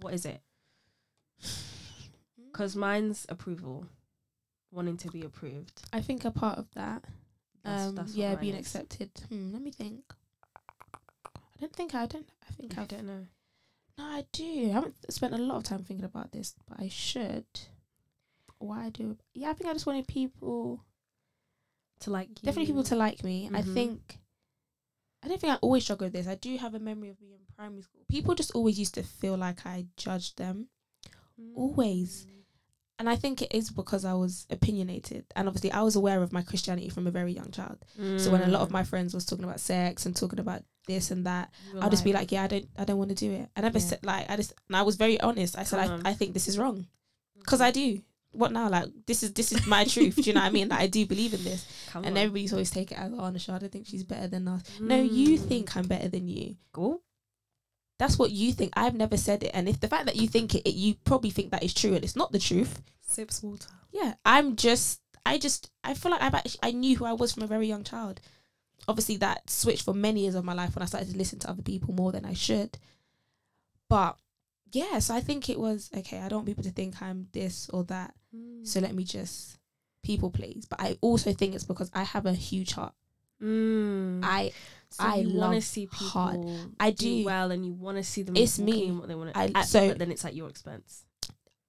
What 0.00 0.14
is 0.14 0.24
it? 0.26 0.40
Because 2.52 2.76
mine's 2.76 3.26
approval, 3.28 3.86
wanting 4.70 4.96
to 4.98 5.08
be 5.10 5.22
approved. 5.22 5.82
I 5.92 6.00
think 6.00 6.24
a 6.24 6.30
part 6.30 6.56
of 6.58 6.66
that 6.74 7.02
That's, 7.64 7.82
um 7.88 7.94
that's 7.96 8.14
yeah 8.14 8.34
being 8.36 8.54
is. 8.54 8.60
accepted 8.60 9.10
hmm, 9.28 9.52
let 9.52 9.60
me 9.62 9.70
think 9.72 10.02
i 11.24 11.60
don't 11.60 11.72
think 11.74 11.94
i 11.94 12.06
don't 12.06 12.28
i 12.48 12.52
think 12.52 12.76
I 12.78 12.82
i've 12.82 12.88
don't 12.88 13.06
know. 13.06 13.26
no 13.98 14.04
i 14.04 14.24
do 14.32 14.68
i 14.70 14.72
haven't 14.72 14.96
spent 15.12 15.32
a 15.34 15.38
lot 15.38 15.56
of 15.56 15.64
time 15.64 15.82
thinking 15.82 16.04
about 16.04 16.30
this 16.32 16.54
but 16.68 16.78
i 16.78 16.88
should 16.88 17.46
why 18.58 18.90
do 18.90 19.16
yeah 19.34 19.50
i 19.50 19.54
think 19.54 19.68
i 19.70 19.72
just 19.72 19.86
wanted 19.86 20.06
people 20.06 20.84
To 22.00 22.10
like 22.10 22.34
definitely 22.42 22.66
people 22.66 22.84
to 22.84 22.96
like 22.96 23.24
me 23.24 23.48
i 23.52 23.62
Mhm. 23.62 23.74
think 23.74 24.18
i 25.22 25.28
don't 25.28 25.40
think 25.40 25.52
i 25.54 25.56
always 25.62 25.84
struggle 25.84 26.06
with 26.06 26.12
this 26.12 26.26
i 26.26 26.34
do 26.34 26.56
have 26.58 26.74
a 26.74 26.78
memory 26.78 27.08
of 27.08 27.18
being 27.18 27.32
in 27.32 27.40
primary 27.56 27.80
school 27.82 28.02
people 28.10 28.34
just 28.34 28.50
always 28.50 28.78
used 28.78 28.94
to 28.94 29.02
feel 29.02 29.36
like 29.38 29.64
i 29.64 29.86
judged 29.96 30.36
them 30.36 30.68
always. 31.54 32.26
and 32.98 33.08
i 33.08 33.16
think 33.16 33.40
it 33.42 33.52
is 33.54 33.70
because 33.70 34.04
i 34.04 34.12
was 34.12 34.46
opinionated 34.50 35.24
and 35.34 35.48
obviously 35.48 35.72
i 35.72 35.82
was 35.82 35.96
aware 35.96 36.22
of 36.22 36.32
my 36.32 36.42
christianity 36.42 36.88
from 36.88 37.06
a 37.06 37.10
very 37.10 37.32
young 37.32 37.50
child 37.50 37.78
so 38.18 38.30
when 38.30 38.42
a 38.42 38.48
lot 38.48 38.60
of 38.62 38.68
Mm. 38.68 38.72
my 38.72 38.84
friends 38.84 39.14
was 39.14 39.24
talking 39.24 39.44
about 39.44 39.60
sex 39.60 40.04
and 40.06 40.14
talking 40.14 40.38
about 40.40 40.62
this 40.86 41.10
and 41.10 41.24
that 41.26 41.50
I'll 41.80 41.88
just 41.88 42.04
be 42.04 42.12
like, 42.12 42.30
yeah, 42.30 42.42
I 42.42 42.46
don't, 42.46 42.68
I 42.76 42.84
don't 42.84 42.98
want 42.98 43.08
to 43.08 43.14
do 43.14 43.32
it. 43.32 43.48
I 43.56 43.62
never 43.62 43.78
Yeah. 43.78 43.84
said 43.86 44.04
like, 44.04 44.28
I 44.28 44.36
just, 44.36 44.52
and 44.68 44.76
I 44.76 44.82
was 44.82 44.96
very 44.96 45.18
honest. 45.18 45.56
I 45.56 45.62
said, 45.64 45.78
I. 45.80 46.10
I 46.10 46.12
think 46.12 46.34
this 46.34 46.46
is 46.46 46.58
wrong 46.58 46.86
because 47.38 47.62
I 47.62 47.70
do. 47.70 48.02
What 48.34 48.52
now? 48.52 48.68
Like, 48.68 48.88
this 49.06 49.22
is 49.22 49.32
this 49.32 49.52
is 49.52 49.66
my 49.66 49.84
truth. 49.94 50.16
Do 50.16 50.22
you 50.22 50.32
know 50.32 50.40
what 50.40 50.46
I 50.46 50.50
mean? 50.50 50.68
Like, 50.68 50.80
I 50.80 50.86
do 50.86 51.06
believe 51.06 51.34
in 51.34 51.44
this, 51.44 51.66
Come 51.90 52.04
and 52.04 52.16
on. 52.16 52.22
everybody's 52.22 52.52
always 52.52 52.70
take 52.70 52.92
it 52.92 52.98
as, 52.98 53.12
oh, 53.12 53.16
Nisha, 53.16 53.54
I 53.54 53.58
don't 53.58 53.72
think 53.72 53.86
she's 53.86 54.04
better 54.04 54.26
than 54.28 54.46
us. 54.48 54.62
No, 54.80 54.96
you 55.00 55.38
Mm. 55.38 55.48
think 55.48 55.76
I'm 55.76 55.86
better 55.86 56.08
than 56.08 56.28
you. 56.28 56.56
Cool. 56.72 57.00
That's 57.98 58.18
what 58.18 58.32
you 58.32 58.52
think. 58.52 58.72
I've 58.76 58.94
never 58.96 59.16
said 59.16 59.42
it, 59.44 59.52
and 59.54 59.68
if 59.68 59.78
the 59.80 59.88
fact 59.88 60.06
that 60.06 60.16
you 60.16 60.26
think 60.28 60.54
it, 60.54 60.68
it 60.68 60.74
you 60.74 60.94
probably 61.04 61.30
think 61.30 61.50
that 61.52 61.62
is 61.62 61.72
true, 61.72 61.94
and 61.94 62.02
it's 62.04 62.16
not 62.16 62.32
the 62.32 62.38
truth. 62.40 62.82
Sips 63.00 63.42
water. 63.42 63.68
Yeah, 63.92 64.14
I'm 64.24 64.56
just, 64.56 65.00
I 65.24 65.38
just, 65.38 65.70
I 65.84 65.94
feel 65.94 66.10
like 66.10 66.20
I've 66.22 66.34
actually, 66.34 66.58
I 66.62 66.72
knew 66.72 66.96
who 66.96 67.04
I 67.04 67.12
was 67.12 67.32
from 67.32 67.44
a 67.44 67.46
very 67.46 67.68
young 67.68 67.84
child. 67.84 68.20
Obviously, 68.88 69.16
that 69.18 69.48
switched 69.48 69.84
for 69.84 69.94
many 69.94 70.22
years 70.22 70.34
of 70.34 70.44
my 70.44 70.54
life 70.54 70.74
when 70.74 70.82
I 70.82 70.86
started 70.86 71.10
to 71.12 71.16
listen 71.16 71.38
to 71.40 71.48
other 71.50 71.62
people 71.62 71.94
more 71.94 72.10
than 72.10 72.24
I 72.24 72.34
should. 72.34 72.78
But 73.88 74.16
yeah, 74.74 74.98
so 74.98 75.14
I 75.14 75.20
think 75.20 75.48
it 75.48 75.58
was 75.58 75.90
okay. 75.96 76.18
I 76.18 76.28
don't 76.28 76.38
want 76.38 76.46
people 76.46 76.64
to 76.64 76.70
think 76.70 77.00
I'm 77.00 77.28
this 77.32 77.68
or 77.72 77.84
that, 77.84 78.14
so 78.64 78.80
let 78.80 78.94
me 78.94 79.04
just 79.04 79.58
people 80.02 80.30
please. 80.30 80.66
But 80.66 80.80
I 80.80 80.98
also 81.00 81.32
think 81.32 81.54
it's 81.54 81.64
because 81.64 81.90
I 81.94 82.02
have 82.02 82.26
a 82.26 82.32
huge 82.34 82.72
heart. 82.72 82.92
Mm. 83.42 84.20
I 84.22 84.52
so 84.90 85.04
I 85.04 85.24
want 85.26 85.54
to 85.54 85.60
see 85.60 85.86
people 85.86 86.06
hard. 86.06 86.40
I 86.80 86.90
do. 86.90 87.24
well, 87.24 87.50
and 87.50 87.64
you 87.64 87.72
want 87.72 87.96
to 87.98 88.04
see 88.04 88.22
them. 88.22 88.36
It's 88.36 88.58
me. 88.58 88.90
What 88.90 89.08
they 89.08 89.14
want 89.14 89.34
to. 89.34 89.64
so- 89.64 89.88
but 89.88 89.98
then 89.98 90.10
it's 90.10 90.24
at 90.24 90.34
your 90.34 90.48
expense. 90.48 91.04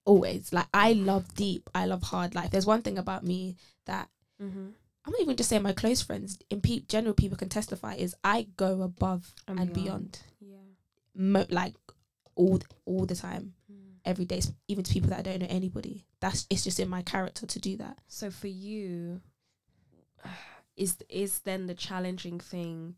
always 0.05 0.53
like 0.53 0.67
I 0.73 0.93
love 0.93 1.33
deep. 1.35 1.69
I 1.73 1.85
love 1.85 2.03
hard. 2.03 2.35
Like 2.35 2.51
there's 2.51 2.65
one 2.67 2.81
thing 2.81 2.97
about 2.97 3.23
me 3.23 3.55
that 3.85 4.09
Mm-hmm. 4.41 4.67
I'm 5.05 5.11
not 5.13 5.21
even 5.21 5.35
just 5.37 5.49
saying 5.49 5.61
my 5.63 5.71
close 5.71 6.01
friends. 6.01 6.37
In 6.49 6.59
pe- 6.61 6.81
general, 6.89 7.13
people 7.13 7.37
can 7.37 7.47
testify 7.47 7.93
is 7.93 8.15
I 8.23 8.47
go 8.57 8.81
above 8.81 9.33
and, 9.47 9.71
beyond. 9.71 10.19
Yeah. 10.41 10.57
Mo- 11.15 11.45
like 11.49 11.75
all 12.35 12.59
all 12.85 13.05
the 13.05 13.15
time, 13.15 13.53
Mm. 13.71 13.95
every 14.05 14.25
day, 14.25 14.41
even 14.67 14.83
to 14.83 14.93
people 14.93 15.09
that 15.09 15.19
I 15.19 15.21
don't 15.23 15.39
know 15.41 15.47
anybody. 15.49 16.05
That's 16.19 16.45
it's 16.49 16.63
just 16.63 16.79
in 16.79 16.89
my 16.89 17.01
character 17.01 17.45
to 17.45 17.59
do 17.59 17.77
that. 17.77 17.97
So 18.07 18.29
for 18.31 18.47
you, 18.47 19.21
is 20.75 20.97
is 21.09 21.39
then 21.39 21.67
the 21.67 21.73
challenging 21.73 22.39
thing 22.39 22.95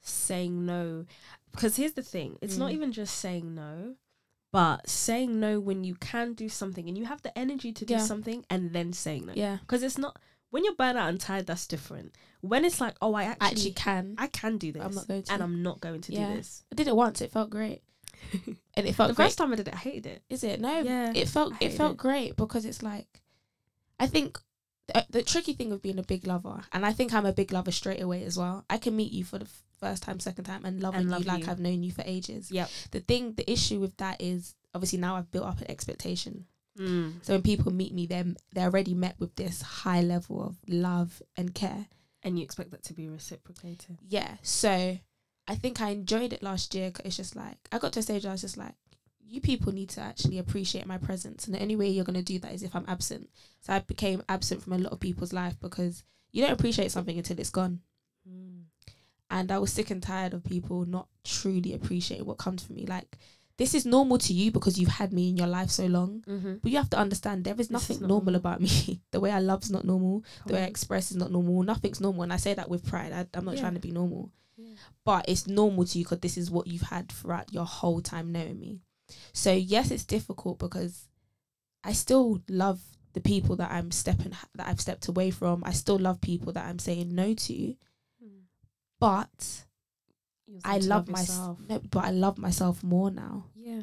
saying 0.00 0.64
no? 0.66 1.06
Because 1.50 1.76
here's 1.76 1.92
the 1.92 2.02
thing: 2.02 2.38
it's 2.40 2.56
not 2.56 2.70
Mm. 2.70 2.74
even 2.74 2.92
just 2.92 3.16
saying 3.18 3.54
no, 3.54 3.96
but 4.52 4.88
saying 4.88 5.38
no 5.38 5.60
when 5.60 5.84
you 5.84 5.94
can 5.96 6.34
do 6.34 6.48
something 6.48 6.88
and 6.88 6.96
you 6.96 7.04
have 7.06 7.22
the 7.22 7.36
energy 7.38 7.72
to 7.72 7.84
do 7.84 7.94
Yeah. 7.94 8.06
something, 8.06 8.44
and 8.50 8.72
then 8.72 8.92
saying 8.92 9.26
no. 9.26 9.34
Yeah, 9.34 9.58
Because 9.60 9.82
it's 9.82 9.98
not 9.98 10.18
when 10.50 10.64
you're 10.64 10.74
burnt 10.74 10.98
out 10.98 11.08
and 11.10 11.20
tired. 11.20 11.46
That's 11.46 11.66
different. 11.66 12.14
When 12.40 12.64
it's 12.64 12.80
like, 12.80 12.96
oh, 13.00 13.14
I 13.14 13.24
actually, 13.24 13.46
actually 13.46 13.72
can. 13.72 14.14
I 14.18 14.26
can 14.26 14.58
do 14.58 14.72
this, 14.72 14.82
I'm 14.82 14.94
not 14.94 15.06
going 15.08 15.22
to. 15.22 15.32
and 15.32 15.42
I'm 15.42 15.62
not 15.62 15.80
going 15.80 16.00
to 16.02 16.12
Yeah. 16.12 16.28
do 16.30 16.36
this. 16.36 16.64
I 16.72 16.74
did 16.74 16.88
it 16.88 16.96
once. 16.96 17.20
It 17.20 17.30
felt 17.30 17.50
great, 17.50 17.82
and 18.74 18.86
it 18.86 18.94
felt 18.94 19.08
the 19.08 19.14
great. 19.14 19.26
first 19.26 19.38
time 19.38 19.52
I 19.52 19.56
did 19.56 19.68
it, 19.68 19.74
I 19.74 19.78
hated 19.78 20.06
it. 20.06 20.22
Is 20.30 20.44
it? 20.44 20.60
No, 20.60 20.80
Yeah, 20.80 21.12
it 21.14 21.28
felt 21.28 21.54
it 21.60 21.72
felt 21.72 21.92
it. 21.92 21.98
great 21.98 22.36
because 22.36 22.64
it's 22.64 22.82
like, 22.82 23.22
I 23.98 24.06
think. 24.06 24.38
The, 24.88 25.06
the 25.10 25.22
tricky 25.22 25.52
thing 25.52 25.70
of 25.70 25.80
being 25.80 26.00
a 26.00 26.02
big 26.02 26.26
lover, 26.26 26.60
and 26.72 26.84
I 26.84 26.92
think 26.92 27.14
I'm 27.14 27.24
a 27.24 27.32
big 27.32 27.52
lover 27.52 27.70
straight 27.70 28.02
away 28.02 28.24
as 28.24 28.36
well. 28.36 28.64
I 28.68 28.78
can 28.78 28.96
meet 28.96 29.12
you 29.12 29.22
for 29.24 29.38
the 29.38 29.44
f- 29.44 29.62
first 29.78 30.02
time, 30.02 30.18
second 30.18 30.44
time, 30.44 30.64
and 30.64 30.82
loving 30.82 31.02
And 31.02 31.10
love 31.10 31.20
you 31.22 31.28
like. 31.28 31.46
I've 31.46 31.60
known 31.60 31.84
you 31.84 31.92
for 31.92 32.02
ages. 32.04 32.50
Yep. 32.50 32.68
The 32.90 32.98
thing, 33.00 33.34
the 33.34 33.48
issue 33.50 33.78
with 33.78 33.96
that 33.98 34.20
is 34.20 34.56
obviously 34.74 34.98
now 34.98 35.14
I've 35.14 35.30
built 35.30 35.46
up 35.46 35.60
an 35.60 35.70
expectation. 35.70 36.46
Mm. 36.76 37.24
So 37.24 37.32
when 37.32 37.42
people 37.42 37.72
meet 37.72 37.94
me, 37.94 38.06
they're 38.06 38.24
they're 38.52 38.66
already 38.66 38.92
met 38.92 39.14
with 39.20 39.36
this 39.36 39.62
high 39.62 40.00
level 40.02 40.42
of 40.44 40.56
love 40.66 41.22
and 41.36 41.54
care. 41.54 41.86
And 42.24 42.36
you 42.36 42.44
expect 42.44 42.72
that 42.72 42.82
to 42.84 42.92
be 42.92 43.08
reciprocated. 43.08 43.98
Yeah. 44.08 44.34
So 44.42 44.98
I 45.48 45.54
think 45.56 45.80
I 45.80 45.90
enjoyed 45.90 46.32
it 46.32 46.42
last 46.42 46.74
year. 46.74 46.90
'cause 46.90 47.04
it's 47.06 47.16
just 47.16 47.36
like 47.36 47.58
I 47.72 47.78
got 47.78 47.92
to 47.94 48.00
a 48.00 48.02
stage 48.02 48.24
where 48.24 48.30
I 48.30 48.34
was 48.34 48.40
just 48.42 48.56
like, 48.56 48.74
you 49.24 49.40
people 49.40 49.72
need 49.72 49.88
to 49.90 50.00
actually 50.00 50.38
appreciate 50.38 50.86
my 50.86 50.98
presence, 50.98 51.46
and 51.46 51.54
the 51.54 51.62
only 51.62 51.76
way 51.76 51.88
you're 51.88 52.04
gonna 52.04 52.22
do 52.22 52.38
that 52.40 52.52
is 52.52 52.62
if 52.62 52.74
I'm 52.76 52.84
absent. 52.88 53.30
So 53.60 53.72
I 53.72 53.78
became 53.80 54.22
absent 54.28 54.62
from 54.62 54.74
a 54.74 54.78
lot 54.78 54.92
of 54.92 55.00
people's 55.00 55.32
life 55.32 55.58
because 55.60 56.04
you 56.32 56.42
don't 56.42 56.52
appreciate 56.52 56.90
something 56.92 57.16
until 57.16 57.38
it's 57.40 57.50
gone. 57.50 57.80
Mm. 58.28 58.64
And 59.30 59.50
I 59.50 59.58
was 59.58 59.72
sick 59.72 59.90
and 59.90 60.02
tired 60.02 60.34
of 60.34 60.44
people 60.44 60.84
not 60.84 61.08
truly 61.24 61.72
appreciating 61.72 62.26
what 62.26 62.38
comes 62.38 62.62
from 62.62 62.76
me. 62.76 62.86
Like 62.86 63.18
this 63.56 63.74
is 63.74 63.84
normal 63.86 64.18
to 64.18 64.32
you 64.32 64.50
because 64.50 64.78
you've 64.78 64.88
had 64.90 65.12
me 65.12 65.28
in 65.30 65.36
your 65.36 65.46
life 65.46 65.70
so 65.70 65.86
long. 65.86 66.22
Mm-hmm. 66.26 66.56
But 66.62 66.70
you 66.70 66.76
have 66.78 66.90
to 66.90 66.98
understand 66.98 67.44
there 67.44 67.52
is 67.54 67.68
This 67.68 67.90
is 67.90 67.90
nothing 67.90 68.00
normal 68.00 68.32
normal. 68.32 68.36
about 68.36 68.60
me. 68.60 69.00
the 69.10 69.20
way 69.20 69.30
I 69.30 69.40
love's 69.40 69.70
not 69.70 69.84
normal. 69.84 70.24
The 70.46 70.54
way 70.54 70.62
I 70.62 70.66
express 70.66 71.10
is 71.10 71.16
not 71.16 71.30
normal. 71.32 71.62
Nothing's 71.62 72.00
normal, 72.00 72.22
and 72.24 72.32
I 72.32 72.36
say 72.36 72.54
that 72.54 72.68
with 72.68 72.84
pride. 72.86 73.12
I, 73.12 73.26
I'm 73.34 73.44
not 73.44 73.54
Yeah. 73.54 73.60
trying 73.62 73.74
to 73.74 73.80
be 73.80 73.90
normal 73.92 74.30
Yeah. 74.56 74.74
but 75.04 75.24
it's 75.28 75.46
normal 75.46 75.84
to 75.86 75.98
you 75.98 76.04
because 76.04 76.20
this 76.20 76.36
is 76.36 76.50
what 76.50 76.66
you've 76.66 76.82
had 76.82 77.10
throughout 77.10 77.52
your 77.52 77.64
whole 77.64 78.00
time 78.00 78.32
knowing 78.32 78.60
me. 78.60 78.80
So 79.32 79.52
yes, 79.52 79.90
it's 79.90 80.04
difficult 80.04 80.58
because 80.58 81.08
I 81.84 81.92
still 81.92 82.40
love 82.48 82.80
the 83.14 83.20
people 83.20 83.56
that 83.56 83.70
I'm 83.70 83.90
stepping 83.90 84.32
that 84.54 84.66
I've 84.68 84.80
stepped 84.80 85.08
away 85.08 85.30
from. 85.30 85.62
I 85.64 85.72
still 85.72 85.98
love 85.98 86.20
people 86.20 86.52
that 86.52 86.64
I'm 86.66 86.78
saying 86.78 87.14
no 87.14 87.34
to, 87.34 87.74
but 89.00 89.64
I 90.64 90.78
love 90.78 91.08
myself. 91.08 91.58
No, 91.68 91.80
but 91.90 92.04
I 92.04 92.10
love 92.10 92.38
myself 92.38 92.82
more 92.82 93.10
now. 93.10 93.46
Yeah. 93.56 93.82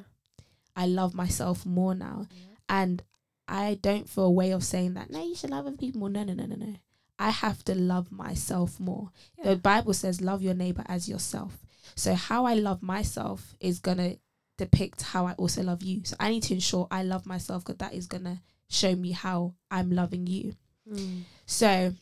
I 0.75 0.85
love 0.85 1.13
myself 1.13 1.65
more 1.65 1.93
now, 1.93 2.27
and 2.69 3.03
I 3.47 3.77
don't 3.81 4.07
feel 4.09 4.25
a 4.25 4.31
way 4.31 4.51
of 4.51 4.63
saying 4.63 4.93
that. 4.93 5.09
No, 5.09 5.21
you 5.23 5.35
should 5.35 5.49
love 5.49 5.67
other 5.67 5.75
people 5.77 5.99
more. 5.99 6.09
No, 6.09 6.23
no, 6.23 6.33
no, 6.33 6.45
no, 6.45 6.55
no. 6.55 6.75
I 7.19 7.31
have 7.31 7.63
to 7.65 7.75
love 7.75 8.11
myself 8.11 8.79
more. 8.79 9.11
Yeah. 9.37 9.51
The 9.51 9.55
Bible 9.57 9.93
says, 9.93 10.21
love 10.21 10.41
your 10.41 10.53
neighbor 10.53 10.83
as 10.87 11.09
yourself. 11.09 11.57
So, 11.95 12.15
how 12.15 12.45
I 12.45 12.53
love 12.53 12.81
myself 12.81 13.55
is 13.59 13.79
going 13.79 13.97
to 13.97 14.17
depict 14.57 15.01
how 15.01 15.27
I 15.27 15.33
also 15.33 15.61
love 15.61 15.83
you. 15.83 16.01
So, 16.05 16.15
I 16.19 16.29
need 16.29 16.43
to 16.43 16.53
ensure 16.53 16.87
I 16.89 17.03
love 17.03 17.25
myself 17.25 17.65
because 17.65 17.77
that 17.79 17.93
is 17.93 18.07
going 18.07 18.23
to 18.23 18.39
show 18.69 18.95
me 18.95 19.11
how 19.11 19.55
I'm 19.69 19.91
loving 19.91 20.27
you. 20.27 20.55
Mm. 20.89 21.23
So, 21.45 21.93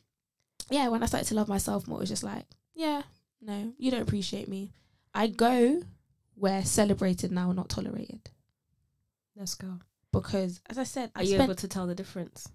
yeah, 0.69 0.87
when 0.89 1.01
I 1.01 1.07
started 1.07 1.27
to 1.29 1.35
love 1.35 1.47
myself 1.47 1.87
more, 1.87 1.97
it 1.97 2.01
was 2.01 2.09
just 2.09 2.23
like, 2.23 2.45
yeah, 2.75 3.01
no, 3.41 3.73
you 3.77 3.89
don't 3.89 4.01
appreciate 4.01 4.47
me. 4.47 4.69
I 5.15 5.27
go 5.27 5.81
where 6.35 6.63
celebrated 6.63 7.31
now, 7.31 7.51
not 7.51 7.69
tolerated. 7.69 8.29
Let's 9.35 9.55
go. 9.55 9.79
Because, 10.11 10.61
as 10.69 10.77
I 10.77 10.83
said, 10.83 11.11
Are 11.15 11.21
I 11.21 11.25
you 11.25 11.41
able 11.41 11.55
to 11.55 11.67
tell 11.67 11.87
the 11.87 11.95
difference? 11.95 12.49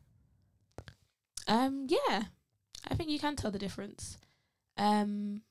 um, 1.48 1.86
yeah, 1.88 2.24
I 2.88 2.94
think 2.94 3.10
you 3.10 3.18
can 3.18 3.36
tell 3.36 3.50
the 3.50 3.58
difference. 3.58 4.18
Um, 4.76 5.42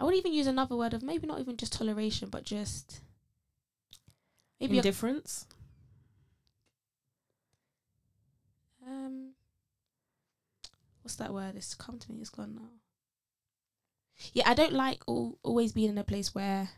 I 0.00 0.04
would 0.04 0.14
even 0.14 0.32
use 0.32 0.46
another 0.46 0.74
word 0.76 0.94
of 0.94 1.02
maybe 1.02 1.26
not 1.26 1.40
even 1.40 1.56
just 1.56 1.72
toleration, 1.72 2.28
but 2.28 2.44
just 2.44 3.00
maybe 4.60 4.74
a, 4.76 4.78
Indifference? 4.78 5.46
um, 8.86 9.30
what's 11.02 11.16
that 11.16 11.32
word? 11.32 11.54
It's 11.56 11.74
come 11.74 11.98
to 11.98 12.12
me. 12.12 12.20
It's 12.20 12.30
gone 12.30 12.54
now. 12.54 12.68
Yeah, 14.32 14.48
I 14.48 14.54
don't 14.54 14.72
like 14.72 15.02
al- 15.08 15.38
always 15.42 15.72
being 15.72 15.90
in 15.90 15.98
a 15.98 16.04
place 16.04 16.34
where 16.34 16.68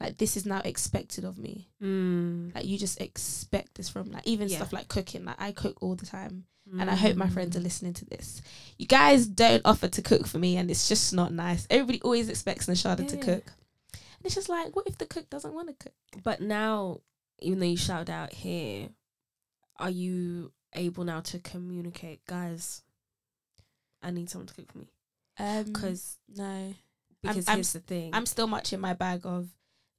like 0.00 0.18
this 0.18 0.36
is 0.36 0.46
now 0.46 0.60
expected 0.64 1.24
of 1.24 1.38
me. 1.38 1.68
Mm. 1.82 2.54
Like 2.54 2.64
you 2.66 2.78
just 2.78 3.00
expect 3.00 3.74
this 3.76 3.88
from 3.88 4.10
like 4.10 4.26
even 4.26 4.48
Yeah. 4.48 4.56
stuff 4.56 4.72
like 4.72 4.88
cooking. 4.88 5.24
Like 5.24 5.40
I 5.40 5.52
cook 5.52 5.76
all 5.82 5.94
the 5.96 6.06
time. 6.06 6.44
And 6.78 6.90
I 6.90 6.94
hope 6.94 7.16
my 7.16 7.28
friends 7.28 7.56
are 7.56 7.60
listening 7.60 7.94
to 7.94 8.04
this. 8.04 8.42
You 8.78 8.86
guys 8.86 9.26
don't 9.26 9.62
offer 9.64 9.88
to 9.88 10.02
cook 10.02 10.26
for 10.26 10.38
me, 10.38 10.56
and 10.56 10.70
it's 10.70 10.88
just 10.88 11.12
not 11.12 11.32
nice. 11.32 11.66
Everybody 11.70 12.00
always 12.02 12.28
expects 12.28 12.66
Nashada 12.66 13.06
to 13.08 13.16
cook, 13.16 13.52
and 13.92 14.24
it's 14.24 14.34
just 14.34 14.48
like, 14.48 14.74
what 14.76 14.86
if 14.86 14.98
the 14.98 15.06
cook 15.06 15.30
doesn't 15.30 15.54
want 15.54 15.68
to 15.68 15.74
cook? 15.74 15.94
But 16.22 16.40
now, 16.40 17.00
even 17.40 17.60
though 17.60 17.66
you 17.66 17.76
shout 17.76 18.08
out 18.10 18.32
here, 18.32 18.88
are 19.78 19.90
you 19.90 20.52
able 20.74 21.04
now 21.04 21.20
to 21.20 21.38
communicate, 21.38 22.24
guys? 22.26 22.82
I 24.02 24.10
need 24.10 24.30
someone 24.30 24.46
to 24.46 24.54
cook 24.54 24.70
for 24.72 24.78
me 24.78 24.88
Um, 25.38 25.64
because 25.64 26.18
no, 26.28 26.74
because 27.22 27.48
I'm- 27.48 27.58
here's 27.58 27.72
the 27.72 27.80
thing. 27.80 28.14
I'm 28.14 28.26
still 28.26 28.46
much 28.46 28.72
in 28.72 28.80
my 28.80 28.92
bag 28.92 29.22
of 29.24 29.48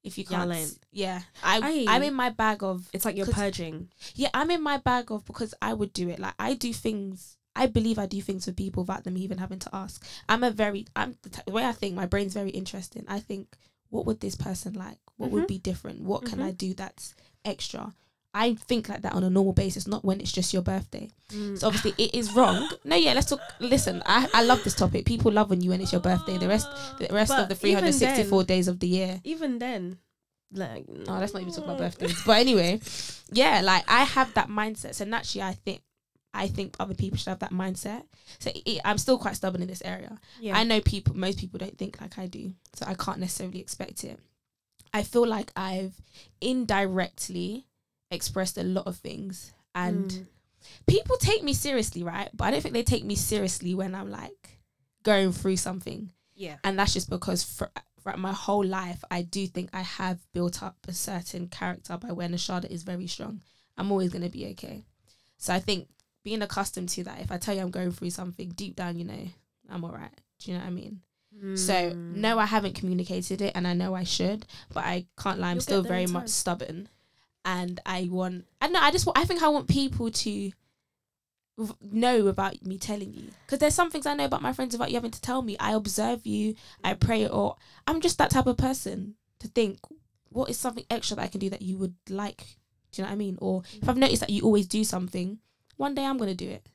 if 0.03 0.17
you 0.17 0.23
can't. 0.23 0.77
Yeah, 0.91 1.21
I 1.43 1.59
Aye. 1.63 1.85
I'm 1.87 2.03
in 2.03 2.13
my 2.13 2.29
bag 2.29 2.63
of 2.63 2.87
it's 2.93 3.05
like 3.05 3.15
you're 3.17 3.25
purging. 3.25 3.89
yeah. 4.15 4.29
I'm 4.33 4.49
in 4.51 4.61
my 4.61 4.77
bag 4.77 5.11
of 5.11 5.25
because 5.25 5.53
I 5.61 5.73
would 5.73 5.93
do 5.93 6.09
it. 6.09 6.19
Like 6.19 6.35
I 6.39 6.53
do 6.53 6.73
things. 6.73 7.37
I 7.55 7.65
believe 7.65 7.99
I 7.99 8.05
do 8.05 8.21
things 8.21 8.45
for 8.45 8.53
people 8.53 8.83
without 8.83 9.03
them 9.03 9.17
even 9.17 9.37
having 9.37 9.59
to 9.59 9.69
ask. 9.75 10.05
I'm 10.29 10.43
a 10.43 10.51
very 10.51 10.85
I'm 10.95 11.15
the, 11.23 11.29
t- 11.29 11.41
the 11.45 11.51
way 11.51 11.65
I 11.65 11.73
think. 11.73 11.95
My 11.95 12.05
brain's 12.05 12.33
very 12.33 12.51
interesting. 12.51 13.03
I 13.07 13.19
think 13.19 13.57
what 13.89 14.05
would 14.05 14.19
this 14.21 14.35
person 14.35 14.73
like? 14.73 14.99
What 15.17 15.31
would 15.31 15.43
Mhm. 15.43 15.47
be 15.47 15.57
different? 15.57 16.01
What 16.03 16.23
can 16.25 16.39
Mhm. 16.39 16.43
I 16.45 16.51
do 16.51 16.73
that's 16.73 17.15
extra? 17.43 17.93
I 18.33 18.53
think 18.53 18.89
like 18.89 19.01
that 19.01 19.13
on 19.13 19.23
a 19.23 19.29
normal 19.29 19.53
basis, 19.53 19.87
not 19.87 20.05
when 20.05 20.21
it's 20.21 20.31
just 20.31 20.53
your 20.53 20.61
birthday. 20.61 21.09
Mm. 21.29 21.57
So 21.57 21.67
obviously 21.67 21.93
it 21.97 22.13
is 22.13 22.33
wrong. 22.33 22.69
No, 22.83 22.95
yeah, 22.95 23.13
let's 23.13 23.27
talk. 23.27 23.39
Listen, 23.59 24.03
I, 24.05 24.27
I 24.33 24.43
love 24.43 24.63
this 24.63 24.75
topic. 24.75 25.05
People 25.05 25.31
love 25.31 25.49
when 25.49 25.61
you 25.61 25.71
when 25.71 25.81
it's 25.81 25.91
your 25.91 26.01
birthday. 26.01 26.37
The 26.37 26.47
rest 26.47 26.67
the 26.99 27.07
rest 27.11 27.29
But 27.31 27.43
of 27.43 27.49
the 27.49 27.55
364 27.55 28.39
then- 28.43 28.45
days 28.45 28.67
of 28.67 28.79
the 28.79 28.87
year. 28.87 29.19
even 29.23 29.57
then, 29.57 29.97
like 30.53 30.85
Oh, 31.07 31.13
let's 31.19 31.33
not 31.33 31.41
even 31.41 31.53
talk 31.53 31.63
about 31.65 31.79
birthdays. 31.79 32.21
But 32.23 32.37
anyway, 32.37 32.79
yeah, 33.31 33.61
like 33.61 33.83
I 33.87 34.03
have 34.03 34.31
that 34.35 34.47
mindset. 34.47 34.93
So 34.95 35.05
naturally, 35.05 35.43
I 35.43 35.53
think 35.53 35.81
I 36.31 36.47
think 36.47 36.75
other 36.79 36.93
people 36.93 37.17
should 37.17 37.29
have 37.29 37.39
that 37.39 37.51
mindset. 37.51 38.03
So 38.37 38.51
it, 38.53 38.79
I'm 38.85 38.99
still 38.99 39.17
quite 39.17 39.35
stubborn 39.37 39.63
in 39.63 39.67
this 39.67 39.81
area. 39.83 40.19
Yeah, 40.39 40.55
I 40.55 40.63
know 40.63 40.79
people, 40.81 41.15
most 41.15 41.39
people 41.39 41.57
don't 41.57 41.75
think 41.79 41.99
like 41.99 42.19
I 42.19 42.27
do, 42.27 42.53
so 42.75 42.85
I 42.87 42.93
can't 42.93 43.17
necessarily 43.17 43.59
expect 43.59 44.03
it. 44.03 44.19
I 44.93 45.01
feel 45.01 45.25
like 45.27 45.51
I've 45.55 45.93
indirectly 46.41 47.65
expressed 48.11 48.57
a 48.57 48.63
lot 48.63 48.87
of 48.87 48.97
things, 48.97 49.53
and 49.75 50.05
Mm. 50.11 50.25
people 50.87 51.17
take 51.17 51.43
me 51.43 51.53
seriously, 51.53 52.03
right? 52.03 52.29
But 52.33 52.45
I 52.45 52.51
don't 52.51 52.61
think 52.61 52.73
they 52.73 52.83
take 52.83 53.03
me 53.05 53.15
seriously 53.15 53.73
when 53.75 53.95
I'm 53.95 54.09
like 54.09 54.59
going 55.03 55.31
through 55.31 55.57
something 55.57 56.11
yeah, 56.35 56.57
and 56.63 56.77
that's 56.77 56.93
just 56.93 57.09
because 57.09 57.43
for, 57.43 57.71
for 58.01 58.15
my 58.17 58.31
whole 58.33 58.65
life 58.65 59.03
I 59.09 59.21
do 59.23 59.47
think 59.47 59.69
I 59.73 59.81
have 59.81 60.19
built 60.33 60.61
up 60.63 60.75
a 60.87 60.93
certain 60.93 61.47
character 61.47 61.97
by 61.97 62.11
where 62.11 62.27
Nashada 62.29 62.65
is 62.69 62.83
very 62.83 63.07
strong. 63.07 63.41
I'm 63.77 63.91
always 63.91 64.11
gonna 64.11 64.29
be 64.29 64.47
okay. 64.51 64.85
So 65.37 65.53
I 65.53 65.59
think 65.59 65.87
being 66.23 66.41
accustomed 66.41 66.89
to 66.89 67.03
that, 67.05 67.21
if 67.21 67.31
I 67.31 67.37
tell 67.37 67.55
you 67.55 67.61
I'm 67.61 67.71
going 67.71 67.91
through 67.91 68.09
something 68.09 68.49
deep 68.49 68.75
down, 68.75 68.97
you 68.97 69.05
know, 69.05 69.27
I'm 69.69 69.83
alright. 69.85 70.11
Do 70.39 70.51
you 70.51 70.57
know 70.57 70.63
what 70.63 70.67
I 70.67 70.71
mean? 70.71 71.01
So 71.53 71.73
Mm. 71.73 71.95
no, 72.09 72.39
I 72.39 72.45
haven't 72.45 72.75
communicated 72.75 73.41
it, 73.41 73.53
and 73.55 73.67
I 73.67 73.73
know 73.73 73.93
I 73.95 74.03
should, 74.03 74.45
but 74.73 74.83
I 74.83 75.05
can't 75.17 75.39
lie. 75.39 75.49
I'm 75.51 75.55
You'll 75.57 75.61
still 75.61 75.81
very 75.83 76.07
much 76.07 76.29
stubborn, 76.29 76.89
and 77.57 77.79
I 77.85 78.07
want. 78.11 78.45
I 78.61 78.65
don't 78.67 78.73
know. 78.73 78.79
I 78.81 78.91
just. 78.91 79.05
wa- 79.05 79.13
I 79.15 79.25
think 79.25 79.41
I 79.43 79.49
want 79.49 79.67
people 79.67 80.11
to 80.11 80.51
know 81.81 82.27
about 82.27 82.65
me 82.65 82.77
telling 82.77 83.13
you, 83.13 83.29
because 83.45 83.59
there's 83.59 83.75
some 83.75 83.91
things 83.91 84.05
I 84.05 84.13
know 84.13 84.25
about 84.25 84.41
my 84.41 84.53
friends 84.53 84.73
without 84.73 84.89
you 84.91 84.95
having 84.95 85.11
to 85.11 85.21
tell 85.21 85.41
me. 85.41 85.57
I 85.59 85.73
observe 85.73 86.25
you. 86.25 86.55
I 86.83 86.93
pray, 86.93 87.27
or 87.27 87.55
I'm 87.87 87.99
just 88.01 88.17
that 88.19 88.31
type 88.31 88.47
of 88.47 88.57
person 88.57 89.15
to 89.39 89.47
think, 89.49 89.79
what 90.29 90.49
is 90.49 90.57
something 90.57 90.85
extra 90.89 91.15
that 91.17 91.23
I 91.23 91.27
can 91.27 91.39
do 91.39 91.49
that 91.49 91.61
you 91.61 91.77
would 91.77 91.95
like? 92.09 92.45
Do 92.91 93.01
you 93.01 93.03
know 93.03 93.09
what 93.09 93.13
I 93.13 93.17
mean? 93.17 93.37
Or 93.41 93.63
if 93.81 93.87
I've 93.89 93.97
noticed 93.97 94.21
that 94.21 94.29
you 94.29 94.43
always 94.43 94.67
do 94.67 94.83
something, 94.83 95.39
one 95.77 95.95
day 95.95 96.05
I'm 96.05 96.17
gonna 96.17 96.33
do 96.35 96.49
it. 96.49 96.65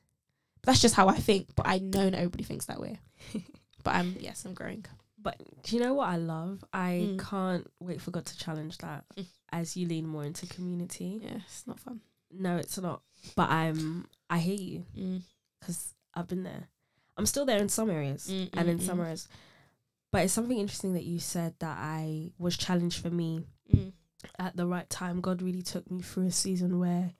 That's 0.63 0.81
just 0.81 0.95
how 0.95 1.07
I 1.07 1.15
think, 1.17 1.49
but 1.55 1.67
I 1.67 1.79
know 1.79 2.09
not 2.09 2.17
everybody 2.17 2.43
thinks 2.43 2.65
that 2.65 2.79
way. 2.79 2.99
but 3.83 3.95
I'm 3.95 4.15
yes, 4.19 4.45
I'm 4.45 4.53
growing. 4.53 4.85
But 5.21 5.41
do 5.63 5.75
you 5.75 5.81
know 5.81 5.95
what 5.95 6.09
I 6.09 6.17
love? 6.17 6.63
I 6.71 7.07
Mm. 7.09 7.19
can't 7.19 7.67
wait 7.79 7.99
for 8.01 8.11
God 8.11 8.25
to 8.27 8.37
challenge 8.37 8.77
that 8.79 9.03
Mm. 9.17 9.25
As 9.59 9.75
you 9.77 9.87
lean 9.87 10.05
more 10.07 10.25
into 10.25 10.45
community. 10.47 11.19
Yeah, 11.23 11.37
it's 11.45 11.65
not 11.65 11.79
fun. 11.79 12.01
No, 12.31 12.57
it's 12.57 12.77
not. 12.77 13.01
But 13.35 13.49
I'm. 13.49 14.07
I 14.29 14.39
hear 14.39 14.55
you 14.59 14.85
Mm. 14.97 15.21
because 15.59 15.93
I've 16.13 16.27
been 16.27 16.43
there. 16.43 16.67
I'm 17.17 17.25
still 17.25 17.45
there 17.45 17.59
in 17.59 17.69
some 17.69 17.89
areas 17.89 18.27
Mm, 18.29 18.49
and 18.53 18.67
mm, 18.67 18.71
in 18.73 18.79
some 18.79 18.97
mm. 18.99 19.03
areas. 19.05 19.27
But 20.11 20.23
it's 20.23 20.33
something 20.33 20.57
interesting 20.57 20.93
that 20.93 21.03
you 21.05 21.19
said 21.19 21.53
that 21.59 21.77
I 21.79 22.33
was 22.37 22.57
challenged 22.57 23.01
for 23.01 23.09
me 23.09 23.45
Mm. 23.73 23.93
at 24.39 24.55
the 24.57 24.67
right 24.67 24.89
time. 24.89 25.21
God 25.21 25.41
really 25.41 25.61
took 25.61 25.89
me 25.89 26.01
through 26.01 26.27
a 26.27 26.31
season 26.31 26.79
where 26.79 27.13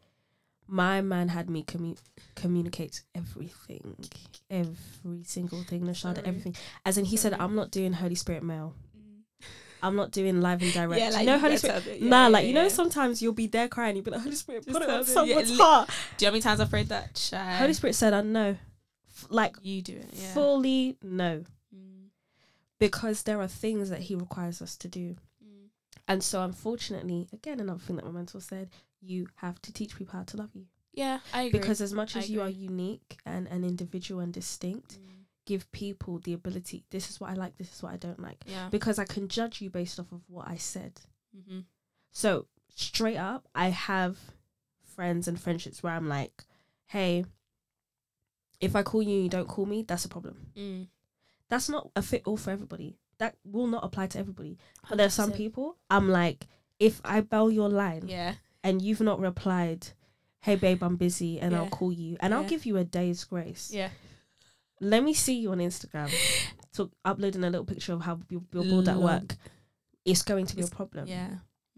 my 0.67 0.99
man 1.01 1.29
had 1.29 1.49
me 1.49 1.63
commu- 1.63 2.01
communicate 2.35 3.03
everything, 3.13 3.95
every 4.49 5.23
single 5.23 5.63
thing, 5.63 5.81
Nashada, 5.83 6.23
everything. 6.25 6.55
As 6.83 6.97
in, 6.97 7.05
he 7.05 7.17
said, 7.17 7.33
"I'm 7.33 7.55
not 7.55 7.71
doing 7.71 7.93
Holy 7.93 8.15
Spirit 8.15 8.43
mail. 8.43 8.73
I'm 9.83 9.95
not 9.95 10.11
doing 10.11 10.41
live 10.41 10.61
and 10.61 10.73
direct." 10.73 10.99
Yeah, 11.01 11.09
like 11.09 11.19
you 11.21 11.25
know, 11.27 11.39
Holy 11.39 11.57
Spirit. 11.57 11.83
to- 11.83 11.97
yeah, 11.99 12.09
nah, 12.09 12.23
yeah, 12.23 12.27
like 12.29 12.45
you 12.47 12.53
know, 12.53 12.67
sometimes 12.69 13.21
you'll 13.21 13.33
be 13.33 13.47
there 13.47 13.67
crying, 13.67 13.95
you'll 13.95 14.05
be 14.05 14.11
like, 14.11 14.21
"Holy 14.21 14.35
Spirit, 14.35 14.65
Just 14.65 14.73
put 14.73 14.83
it 14.83 14.87
tell 14.87 14.97
on 14.99 15.05
someone's 15.05 15.49
yeah, 15.51 15.55
li- 15.57 15.61
heart." 15.61 15.89
Do 15.89 15.93
you 15.93 16.27
know 16.27 16.29
how 16.29 16.31
many 16.33 16.41
times 16.41 16.59
I've 16.59 16.69
prayed 16.69 16.89
that? 16.89 17.13
Child. 17.15 17.59
Holy 17.59 17.73
Spirit 17.73 17.93
said, 17.95 18.13
"I 18.13 18.21
know." 18.21 18.57
F- 19.09 19.27
Like 19.29 19.55
you 19.61 19.81
do 19.81 19.93
it. 19.97 20.09
Yeah. 20.13 20.33
fully 20.33 20.97
no, 21.01 21.43
Mm, 21.75 22.09
because 22.79 23.23
there 23.23 23.39
are 23.41 23.47
things 23.47 23.89
that 23.89 24.01
He 24.01 24.15
requires 24.15 24.61
us 24.61 24.75
to 24.77 24.87
do. 24.87 25.15
mm. 25.43 25.67
And 26.07 26.23
so, 26.23 26.43
unfortunately, 26.43 27.27
again, 27.33 27.59
another 27.59 27.79
thing 27.79 27.95
that 27.95 28.05
my 28.05 28.11
mentor 28.11 28.41
said, 28.41 28.69
you 29.01 29.27
have 29.35 29.61
to 29.63 29.71
teach 29.73 29.95
people 29.95 30.17
how 30.17 30.23
to 30.23 30.37
love 30.37 30.49
you. 30.53 30.65
Yeah, 30.93 31.19
I 31.33 31.43
agree. 31.43 31.59
Because 31.59 31.81
as 31.81 31.93
much 31.93 32.15
as 32.15 32.29
you 32.29 32.41
are 32.41 32.49
unique 32.49 33.17
and 33.25 33.47
an 33.47 33.63
individual 33.63 34.21
and 34.21 34.33
distinct, 34.33 34.97
Mm, 34.97 35.14
give 35.45 35.71
people 35.71 36.19
the 36.19 36.33
ability. 36.33 36.83
This 36.89 37.09
is 37.09 37.19
what 37.19 37.29
I 37.29 37.33
like. 37.33 37.57
This 37.57 37.73
is 37.73 37.83
what 37.83 37.93
I 37.93 37.97
don't 37.97 38.19
like. 38.21 38.43
Yeah. 38.45 38.67
Because 38.69 38.99
I 38.99 39.05
can 39.05 39.27
judge 39.27 39.61
you 39.61 39.69
based 39.69 39.99
off 39.99 40.11
of 40.11 40.21
what 40.27 40.47
I 40.47 40.55
said. 40.55 40.99
Mm-hmm. 41.37 41.59
So 42.11 42.47
straight 42.75 43.17
up, 43.17 43.47
I 43.53 43.69
have 43.69 44.17
friends 44.95 45.27
and 45.27 45.39
friendships 45.39 45.83
where 45.83 45.93
I'm 45.93 46.07
like, 46.07 46.43
hey, 46.87 47.25
if 48.59 48.75
I 48.75 48.83
call 48.83 49.01
you 49.01 49.15
and 49.15 49.23
you 49.23 49.29
don't 49.29 49.47
call 49.47 49.65
me, 49.65 49.83
that's 49.83 50.05
a 50.05 50.09
problem. 50.09 50.47
Mm. 50.57 50.87
That's 51.49 51.69
not 51.69 51.89
a 51.95 52.01
fit 52.01 52.23
all 52.25 52.37
for 52.37 52.51
everybody. 52.51 52.97
That 53.17 53.35
will 53.43 53.67
not 53.67 53.83
apply 53.83 54.07
to 54.07 54.19
everybody. 54.19 54.57
But 54.89 54.97
there 54.97 55.07
are 55.07 55.11
some 55.11 55.31
people 55.31 55.77
I'm 55.89 56.09
like, 56.09 56.47
if 56.79 57.01
I 57.05 57.21
bell 57.21 57.51
your 57.51 57.69
line 57.69 58.05
Yeah. 58.07 58.35
and 58.63 58.81
you've 58.81 59.01
not 59.01 59.19
replied, 59.19 59.87
hey 60.41 60.55
babe, 60.55 60.83
I'm 60.83 60.95
busy 60.95 61.39
and 61.39 61.55
I'll 61.55 61.69
call 61.69 61.91
you 61.91 62.17
and 62.19 62.33
I'll 62.33 62.43
give 62.43 62.65
you 62.65 62.77
a 62.77 62.83
day's 62.83 63.23
grace. 63.23 63.71
Yeah. 63.73 63.89
Let 64.81 65.03
me 65.03 65.13
see 65.13 65.35
you 65.39 65.51
on 65.51 65.59
Instagram. 65.59 66.11
So 66.71 66.91
uploading 67.05 67.43
a 67.43 67.49
little 67.49 67.65
picture 67.65 67.93
of 67.93 68.01
how 68.01 68.19
you're 68.29 68.43
you're 68.53 68.63
bored 68.65 68.87
at 68.89 68.97
work. 68.97 69.35
It's 70.03 70.21
going 70.21 70.45
to 70.47 70.55
be 70.55 70.61
It's- 70.61 70.71
a 70.73 70.75
problem. 70.75 71.07
Yeah. 71.07 71.29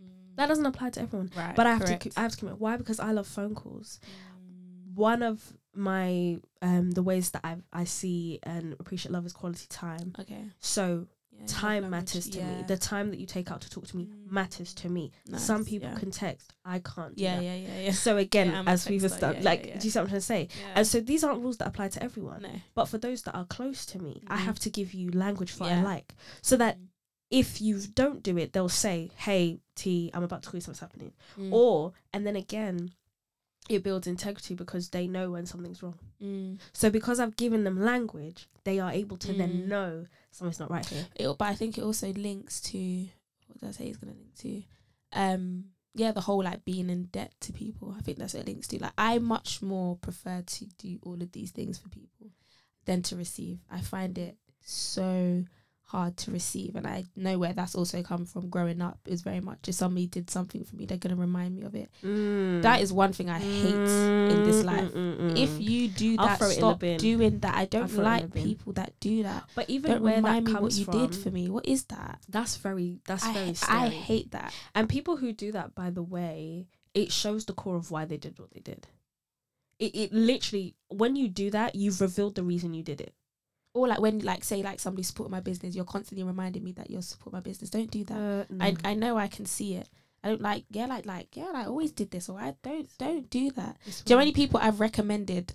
Mm. 0.02 0.36
That 0.36 0.48
doesn't 0.48 0.66
apply 0.66 0.90
to 0.92 1.02
everyone. 1.02 1.32
right. 1.36 1.56
But 1.56 1.68
I 1.68 1.72
have 1.76 1.82
correct. 1.86 2.12
to 2.12 2.20
I 2.20 2.24
have 2.24 2.32
to 2.32 2.38
commit. 2.38 2.60
Why? 2.60 2.78
Because 2.78 3.00
I 3.00 3.12
love 3.12 3.28
phone 3.28 3.54
calls. 3.56 4.00
Mm. 4.06 4.96
One 4.96 5.22
of 5.24 5.54
my 5.76 6.40
um 6.64 6.90
the 6.92 7.04
ways 7.04 7.30
that 7.32 7.42
I 7.44 7.58
I 7.72 7.84
see 7.84 8.40
and 8.44 8.76
appreciate 8.80 9.12
love 9.12 9.26
is 9.28 9.34
quality 9.34 9.68
time. 9.70 10.14
Okay. 10.20 10.46
So 10.60 11.06
Yeah, 11.40 11.46
time 11.48 11.90
matters 11.90 12.30
to 12.30 12.42
me. 12.44 12.64
The 12.68 12.78
time 12.78 13.10
that 13.12 13.20
you 13.20 13.26
take 13.26 13.52
out 13.52 13.62
to 13.62 13.70
talk 13.70 13.88
to 13.88 13.98
me 13.98 14.06
Mm. 14.06 14.32
matters 14.32 14.74
to 14.76 14.90
me. 14.90 15.12
Some 15.38 15.64
people 15.66 15.90
yeah. 15.90 15.98
can 16.00 16.12
text. 16.12 16.54
I 16.66 16.80
can't. 16.80 17.16
Do 17.16 17.24
Yeah, 17.24 17.38
that. 17.38 17.44
yeah, 17.44 17.56
yeah, 17.56 17.80
yeah. 17.82 17.92
So 17.92 18.18
again, 18.18 18.48
Yeah, 18.52 18.64
as 18.68 18.88
we've 18.90 19.04
established, 19.04 19.44
yeah, 19.44 19.50
like, 19.50 19.62
yeah, 19.66 19.74
yeah. 19.74 19.80
do 19.80 19.88
you 19.88 19.92
see 19.92 20.00
what 20.00 20.04
I'm 20.04 20.10
trying 20.10 20.20
to 20.22 20.26
say? 20.26 20.48
yeah. 20.60 20.74
And 20.76 20.88
so 20.88 21.00
these 21.00 21.24
aren't 21.24 21.42
rules 21.42 21.58
that 21.58 21.68
apply 21.68 21.90
to 21.90 22.04
everyone. 22.04 22.42
no. 22.42 22.50
But 22.76 22.86
for 22.86 22.98
those 22.98 23.22
that 23.24 23.36
are 23.36 23.46
close 23.46 23.86
to 23.88 24.00
me, 24.00 24.24
I 24.28 24.38
Mhm. 24.38 24.46
have 24.46 24.60
to 24.60 24.70
give 24.70 24.94
you 24.94 25.12
language 25.12 25.52
for 25.52 25.64
I 25.66 25.82
like, 25.82 26.16
so 26.42 26.58
that 26.58 26.78
Mm. 26.80 26.88
if 27.30 27.62
you 27.62 27.80
don't 27.94 28.24
do 28.24 28.38
it, 28.38 28.54
they'll 28.54 28.70
say, 28.70 29.12
"Hey, 29.18 29.60
T, 29.76 30.10
I'm 30.14 30.24
about 30.24 30.44
to 30.44 30.50
call 30.50 30.58
you 30.58 30.62
something's 30.62 30.80
happening," 30.80 31.14
Mm. 31.38 31.52
or 31.54 31.94
and 32.14 32.26
then 32.26 32.36
again, 32.36 32.92
it 33.70 33.84
builds 33.84 34.08
integrity 34.08 34.56
because 34.56 34.90
they 34.90 35.08
know 35.08 35.32
when 35.32 35.46
something's 35.46 35.84
wrong. 35.84 36.00
Mm. 36.22 36.58
So 36.72 36.90
because 36.90 37.20
I've 37.20 37.36
given 37.36 37.66
them 37.66 37.82
language, 37.82 38.48
they 38.64 38.80
are 38.80 38.92
able 38.92 39.18
to 39.18 39.34
Mm. 39.34 39.38
then 39.38 39.68
know 39.68 40.06
something's 40.32 40.60
not 40.60 40.72
right 40.72 40.86
here. 40.86 41.06
It, 41.16 41.38
but 41.38 41.48
I 41.48 41.56
think 41.56 41.78
it 41.78 41.84
also 41.84 42.12
links 42.14 42.62
to 42.62 43.08
what 43.48 43.60
did 43.60 43.70
I 43.70 43.72
say? 43.72 43.86
It's 43.86 43.98
gonna 43.98 44.14
link 44.14 44.36
to, 44.40 44.64
um, 45.14 45.66
yeah, 45.94 46.12
the 46.12 46.22
whole 46.22 46.44
like 46.44 46.66
being 46.66 46.90
in 46.90 47.06
debt 47.06 47.34
to 47.42 47.54
people. 47.54 47.96
I 47.98 48.02
think 48.02 48.18
that's 48.18 48.34
what 48.34 48.42
it 48.42 48.48
links 48.48 48.68
to. 48.70 48.82
Like 48.82 48.94
I 48.98 49.20
much 49.20 49.62
more 49.62 49.96
prefer 49.98 50.44
to 50.46 50.66
do 50.78 51.00
all 51.04 51.22
of 51.22 51.32
these 51.32 51.52
things 51.52 51.78
for 51.78 51.90
people 51.90 52.32
than 52.86 53.02
to 53.04 53.16
receive. 53.16 53.60
I 53.70 53.82
find 53.82 54.18
it 54.18 54.38
so 54.62 55.44
hard 55.88 56.18
to 56.18 56.32
receive, 56.32 56.76
and 56.76 56.86
I 56.86 57.06
know 57.16 57.38
where 57.40 57.54
that's 57.54 57.76
also 57.76 58.04
come 58.04 58.26
from. 58.26 58.50
Growing 58.50 58.82
up 58.82 59.00
is 59.06 59.22
very 59.22 59.40
much 59.40 59.68
if 59.68 59.76
somebody 59.76 60.08
did 60.08 60.30
something 60.30 60.64
for 60.64 60.76
me, 60.76 60.86
they're 60.86 60.98
gonna 60.98 61.16
remind 61.16 61.56
me 61.56 61.64
of 61.64 61.76
it. 61.76 61.90
Mm. 62.04 62.62
That 62.62 62.82
is 62.82 62.92
one 62.92 63.14
thing 63.14 63.30
I 63.30 63.40
hate 63.40 63.74
in 63.74 64.44
this 64.44 64.64
mm, 64.64 64.66
life. 64.66 64.92
Mm, 64.92 65.38
if 65.38 65.60
you 65.60 65.88
do 65.88 66.18
Mm. 66.18 66.20
I'll 66.20 66.28
that, 66.28 66.38
throw 66.40 66.50
it 66.50 66.54
stop 66.54 66.80
doing 66.80 67.40
that. 67.40 67.56
I 67.56 67.66
don't 67.66 67.88
throw 67.88 68.06
it 68.06 68.24
in 68.24 68.30
the 68.30 68.36
like 68.36 68.46
people 68.46 68.74
that 68.74 68.94
do 69.00 69.24
that. 69.24 69.50
but 69.56 69.70
even 69.70 69.92
Don't 69.92 70.02
where 70.04 70.22
that 70.22 70.28
remind 70.28 70.46
me 70.48 70.54
what 70.54 70.74
you 70.74 70.86
from, 70.86 71.08
did 71.08 71.16
for 71.16 71.32
me. 71.32 71.50
What 71.50 71.66
is 71.66 71.86
that? 71.86 72.20
that's 72.30 72.58
very 72.58 73.00
that's 73.06 73.26
I, 73.26 73.34
very 73.34 73.54
scary. 73.54 73.80
I 73.80 73.88
hate 73.90 74.32
that. 74.32 74.54
And 74.76 74.90
people 74.90 75.18
who 75.18 75.32
do 75.34 75.52
that, 75.54 75.74
by 75.76 75.90
the 75.90 76.04
way, 76.04 76.68
it 76.94 77.12
shows 77.12 77.46
the 77.46 77.54
core 77.54 77.76
of 77.78 77.92
why 77.92 78.06
they 78.06 78.18
did 78.18 78.40
what 78.40 78.52
they 78.52 78.60
did. 78.60 78.88
It, 79.80 79.96
it 79.96 80.14
literally, 80.14 80.76
when 80.88 81.16
you 81.16 81.28
do 81.30 81.52
that, 81.52 81.76
you've 81.76 82.02
revealed 82.02 82.36
the 82.36 82.44
reason 82.44 82.74
you 82.74 82.84
did 82.84 83.00
it. 83.00 83.14
Or 83.78 83.88
like 83.88 84.00
when 84.02 84.20
like 84.20 84.44
say 84.44 84.64
like 84.64 84.80
somebody 84.80 85.04
support 85.04 85.30
my 85.30 85.40
business, 85.40 85.76
you're 85.76 85.86
constantly 85.86 86.24
reminding 86.24 86.64
me 86.64 86.72
that 86.74 86.90
you're 86.90 87.02
support 87.02 87.34
my 87.34 87.40
business. 87.40 87.70
Don't 87.70 87.92
do 87.92 88.04
that. 88.06 88.18
Uh, 88.18 88.44
I 88.60 88.76
I 88.84 88.94
know 88.96 89.18
I 89.18 89.28
can 89.28 89.46
see 89.46 89.76
it. 89.76 89.88
I 90.24 90.30
don't 90.30 90.42
like 90.42 90.66
yeah 90.72 90.88
like 90.88 91.06
like 91.06 91.36
yeah 91.38 91.52
I 91.54 91.66
always 91.66 91.92
did 91.92 92.10
this 92.12 92.28
or 92.28 92.40
I 92.40 92.56
don't 92.64 92.90
don't 92.98 93.30
do 93.30 93.52
that. 93.52 93.78
Do 93.86 93.92
you 93.92 94.16
know 94.16 94.20
many 94.20 94.32
people 94.34 94.60
I've 94.62 94.80
recommended? 94.80 95.54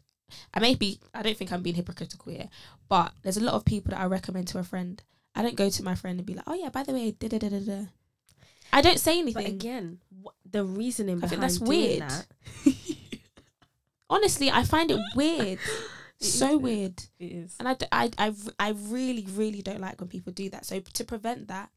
I 0.55 0.61
may 0.61 0.75
be 0.77 1.01
I 1.13 1.23
don't 1.23 1.37
think 1.37 1.53
I'm 1.53 1.63
being 1.63 1.77
hypocritical 1.77 2.33
here, 2.33 2.49
but 2.89 3.13
there's 3.23 3.37
a 3.37 3.45
lot 3.45 3.55
of 3.55 3.65
people 3.65 3.91
that 3.91 4.01
I 4.01 4.07
recommend 4.07 4.47
to 4.49 4.59
a 4.59 4.63
friend. 4.65 5.03
I 5.35 5.43
don't 5.43 5.57
go 5.57 5.69
to 5.69 5.83
my 5.83 5.95
friend 5.95 6.19
and 6.19 6.27
be 6.27 6.35
like, 6.35 6.47
oh 6.47 6.55
yeah, 6.55 6.69
by 6.71 6.85
the 6.85 6.93
way, 6.93 7.11
da 7.11 7.29
da 7.29 7.39
da 7.39 7.49
da 7.49 7.59
da. 7.59 7.81
I 8.73 8.81
don't 8.81 8.99
say 9.01 9.15
But 9.21 9.23
anything. 9.45 9.47
again, 9.57 9.99
wh- 10.25 10.31
the 10.51 10.65
reasoning 10.65 11.17
I 11.19 11.27
think 11.27 11.41
behind 11.41 11.43
that's 11.43 11.59
weird. 11.61 12.03
that, 12.03 12.27
Honestly, 14.11 14.51
I 14.51 14.63
find 14.65 14.91
it 14.91 15.01
weird, 15.15 15.59
It 16.23 16.27
so 16.31 16.57
is 16.57 16.61
weird. 16.61 17.03
it 17.19 17.25
is. 17.25 17.57
And 17.59 17.69
I, 17.69 17.75
d- 17.75 17.87
I, 17.93 18.11
I, 18.19 18.33
I 18.59 18.71
really, 18.71 19.27
really 19.35 19.63
don't 19.63 19.81
like 19.81 20.01
when 20.01 20.09
people 20.09 20.33
do 20.33 20.49
that. 20.51 20.65
So 20.65 20.81
to 20.81 21.05
prevent 21.05 21.49
that, 21.49 21.71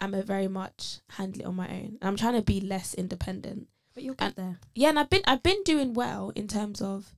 I'm 0.00 0.14
a 0.14 0.22
very 0.22 0.48
much 0.48 1.00
handle 1.10 1.40
it 1.42 1.46
on 1.46 1.56
my 1.56 1.68
own. 1.68 1.98
And 2.00 2.04
I'm 2.04 2.16
trying 2.16 2.34
to 2.34 2.42
be 2.42 2.60
less 2.60 2.94
independent. 2.94 3.68
But 3.94 4.02
you'll 4.04 4.14
And- 4.18 4.34
there. 4.34 4.58
Yeah, 4.74 4.90
and 4.90 4.98
I've 4.98 5.10
been 5.10 5.22
I've 5.26 5.42
been 5.42 5.62
doing 5.64 5.92
well 5.94 6.30
in 6.36 6.46
terms 6.48 6.80
of 6.80 7.14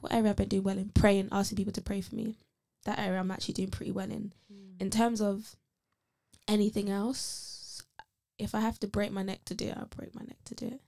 what 0.00 0.12
area 0.12 0.30
I've 0.30 0.36
been 0.36 0.48
doing 0.48 0.62
well 0.62 0.78
in 0.78 0.90
praying, 0.90 1.28
asking 1.32 1.56
people 1.56 1.72
to 1.72 1.80
pray 1.82 2.00
for 2.00 2.14
me. 2.14 2.36
That 2.84 2.98
area 2.98 3.18
I'm 3.18 3.30
actually 3.30 3.54
doing 3.54 3.70
pretty 3.70 3.92
well 3.92 4.10
in. 4.10 4.32
Mm. 4.52 4.80
In 4.82 4.90
terms 4.90 5.20
of 5.22 5.56
anything 6.46 6.90
else, 6.90 7.82
if 8.38 8.54
I 8.54 8.60
have 8.60 8.78
to 8.80 8.86
break 8.86 9.10
my 9.12 9.22
neck 9.22 9.44
to 9.46 9.54
do 9.54 9.68
it, 9.68 9.76
I'll 9.76 9.86
break 9.86 10.14
my 10.14 10.20
neck 10.22 10.36
to 10.44 10.54
do 10.54 10.66
it. 10.66 10.80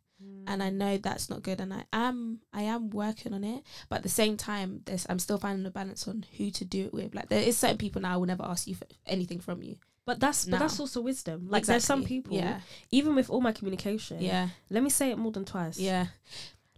And 0.46 0.62
I 0.62 0.70
mm. 0.70 0.74
know 0.74 0.96
that's 0.96 1.28
not 1.28 1.42
good 1.42 1.60
and 1.60 1.74
I 1.74 1.84
am 1.92 2.40
I 2.52 2.62
am 2.62 2.90
working 2.90 3.34
on 3.34 3.44
it. 3.44 3.62
But 3.88 3.96
at 3.96 4.02
the 4.02 4.08
same 4.08 4.36
time 4.36 4.80
there's 4.86 5.06
I'm 5.10 5.18
still 5.18 5.38
finding 5.38 5.66
a 5.66 5.70
balance 5.70 6.08
on 6.08 6.24
who 6.36 6.50
to 6.52 6.64
do 6.64 6.86
it 6.86 6.94
with. 6.94 7.14
Like 7.14 7.28
there 7.28 7.42
is 7.42 7.56
certain 7.58 7.76
people 7.76 8.00
now 8.00 8.14
I 8.14 8.16
will 8.16 8.26
never 8.26 8.44
ask 8.44 8.66
you 8.66 8.74
for 8.74 8.86
anything 9.06 9.40
from 9.40 9.62
you. 9.62 9.76
But 10.06 10.20
that's 10.20 10.44
but 10.44 10.60
that's 10.60 10.78
also 10.78 11.00
wisdom. 11.00 11.48
Like 11.50 11.66
there's 11.66 11.84
some 11.84 12.04
people, 12.04 12.36
Yeah. 12.36 12.60
even 12.92 13.16
with 13.16 13.28
all 13.28 13.40
my 13.40 13.50
communication. 13.52 14.20
Yeah. 14.22 14.48
Let 14.70 14.84
me 14.84 14.90
say 14.90 15.10
it 15.10 15.18
more 15.18 15.32
than 15.32 15.44
twice. 15.44 15.78
Yeah. 15.78 16.06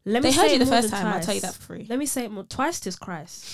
Let 0.06 0.22
They 0.22 0.30
me 0.30 0.34
heard 0.34 0.42
say 0.46 0.48
you 0.48 0.56
it 0.56 0.58
the 0.60 0.64
more 0.64 0.74
first 0.80 0.88
time, 0.90 1.06
I'll 1.06 1.20
tell 1.20 1.34
you 1.34 1.40
twice. 1.40 1.52
that 1.52 1.58
for 1.60 1.74
free. 1.74 1.86
Let 1.88 1.98
me 1.98 2.06
say 2.06 2.24
it 2.24 2.30
more 2.30 2.44
twice. 2.44 2.86
Is 2.86 2.96
Christ. 2.96 3.44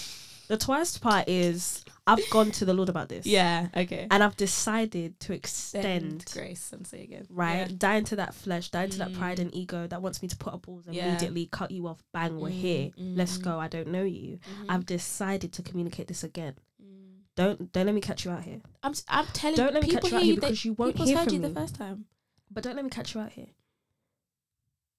The 0.48 0.56
twice 0.56 0.98
part 0.98 1.28
is 1.28 1.84
I've 2.06 2.20
gone 2.30 2.50
to 2.52 2.64
the 2.66 2.74
Lord 2.74 2.88
about 2.90 3.08
this. 3.08 3.24
Yeah, 3.26 3.68
okay. 3.74 4.06
And 4.10 4.22
I've 4.22 4.36
decided 4.36 5.18
to 5.20 5.32
extend. 5.32 6.26
grace 6.32 6.70
and 6.72 6.86
say 6.86 7.02
again. 7.02 7.26
Right, 7.30 7.78
die 7.78 7.94
into 7.96 8.16
that 8.16 8.34
flesh, 8.34 8.70
die 8.70 8.84
into 8.84 8.98
that 8.98 9.14
pride 9.14 9.38
Mm. 9.38 9.42
and 9.42 9.54
ego 9.54 9.86
that 9.86 10.02
wants 10.02 10.20
me 10.20 10.28
to 10.28 10.36
put 10.36 10.52
up 10.52 10.66
walls 10.68 10.86
and 10.86 10.94
Yeah. 10.94 11.08
immediately 11.08 11.46
cut 11.50 11.70
you 11.70 11.86
off. 11.86 12.02
Bang, 12.12 12.38
we're 12.40 12.50
Mm, 12.50 12.52
here. 12.52 12.90
Let's 12.98 13.38
mm. 13.38 13.42
go. 13.42 13.58
I 13.58 13.68
don't 13.68 13.88
know 13.88 14.04
you. 14.04 14.38
Mhm. 14.38 14.66
I've 14.68 14.84
decided 14.86 15.52
to 15.54 15.62
communicate 15.62 16.08
this 16.08 16.22
again. 16.22 16.54
Mm. 16.82 17.20
Don't 17.36 17.72
don't 17.72 17.86
let 17.86 17.94
me 17.94 18.00
catch 18.02 18.24
you 18.26 18.30
out 18.30 18.42
here. 18.44 18.60
I'm 18.82 18.92
I'm 19.08 19.26
telling 19.32 19.56
Don't 19.56 19.72
let 19.72 19.82
me 19.82 19.88
people 19.88 20.02
catch 20.02 20.12
you 20.12 20.16
out 20.18 20.24
here 20.24 20.34
because 20.34 20.64
you 20.64 20.72
won't 20.74 20.96
hear 20.98 21.16
heard 21.16 21.24
from 21.24 21.34
you 21.34 21.40
me. 21.40 21.48
the 21.48 21.54
first 21.60 21.74
time. 21.76 22.04
But 22.50 22.64
don't 22.64 22.76
let 22.76 22.84
me 22.84 22.90
catch 22.90 23.14
you 23.14 23.20
out 23.22 23.32
here. 23.32 23.48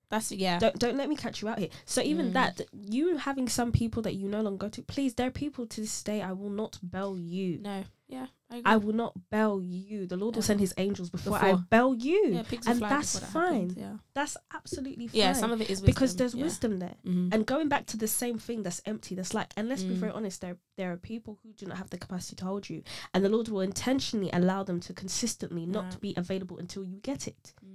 That's 0.10 0.32
yeah. 0.32 0.60
Don't 0.60 0.78
don't 0.80 0.97
let 0.97 1.10
me 1.10 1.16
catch 1.16 1.41
you 1.41 1.47
out 1.49 1.60
here. 1.60 1.70
So 1.86 2.01
even 2.01 2.30
Mm. 2.30 2.34
that, 2.34 2.62
you 2.74 3.18
having 3.18 3.47
some 3.49 3.72
people 3.72 4.01
that 4.03 4.14
you 4.16 4.28
no 4.28 4.41
longer 4.41 4.66
go 4.66 4.70
to, 4.70 4.82
please, 4.84 5.16
there 5.16 5.28
are 5.28 5.32
people 5.32 5.66
to 5.68 5.82
this 5.82 6.03
day. 6.03 6.22
I 6.22 6.32
will 6.34 6.49
not 6.51 6.80
bell 6.82 7.18
you. 7.18 7.60
No. 7.60 7.84
Yeah. 8.08 8.28
I. 8.51 8.62
I 8.64 8.78
will 8.78 8.93
not 8.93 9.14
bell 9.32 9.60
you. 9.60 10.06
The 10.06 10.16
Lord 10.16 10.36
will 10.36 10.43
send 10.43 10.60
His 10.60 10.76
angels 10.78 11.10
before, 11.10 11.38
I 11.38 11.53
Before. 11.53 11.66
bell 11.72 11.95
you. 11.95 12.22
yeah, 12.34 12.43
and 12.68 12.80
that's 12.80 13.14
that 13.14 13.30
fine. 13.30 13.53
happens, 13.70 13.76
Yeah. 13.78 13.97
That's 14.14 14.38
absolutely 14.53 15.08
fine. 15.08 15.20
Yeah. 15.20 15.34
Some 15.34 15.51
of 15.51 15.60
it 15.60 15.72
is 15.72 15.82
because 15.82 16.16
there's 16.16 16.36
yeah. 16.36 16.43
wisdom 16.43 16.78
there. 16.78 16.93
Mhm. 17.03 17.34
And 17.34 17.47
going 17.47 17.68
back 17.68 17.88
to 17.88 17.97
the 17.97 18.08
same 18.08 18.38
thing 18.38 18.62
that's 18.62 18.80
empty, 18.86 19.16
that's 19.16 19.34
like, 19.34 19.51
and 19.58 19.68
let's 19.68 19.82
be 19.82 19.95
Mm. 19.95 20.03
very 20.03 20.12
honest, 20.12 20.41
there 20.41 20.58
there 20.78 20.91
are 20.91 20.97
people 20.97 21.39
who 21.41 21.53
do 21.53 21.66
not 21.66 21.78
have 21.78 21.89
the 21.89 21.97
capacity 21.97 22.36
to 22.36 22.45
hold 22.45 22.70
you, 22.70 22.84
and 23.14 23.24
the 23.26 23.30
Lord 23.30 23.47
will 23.47 23.62
intentionally 23.62 24.30
allow 24.34 24.62
them 24.62 24.80
to 24.82 24.93
consistently 24.93 25.66
not 25.66 25.86
Yeah. 25.93 25.97
be 25.99 26.14
available 26.16 26.58
until 26.60 26.84
you 26.84 26.97
get 26.99 27.28
it. 27.28 27.53
Mm. 27.66 27.74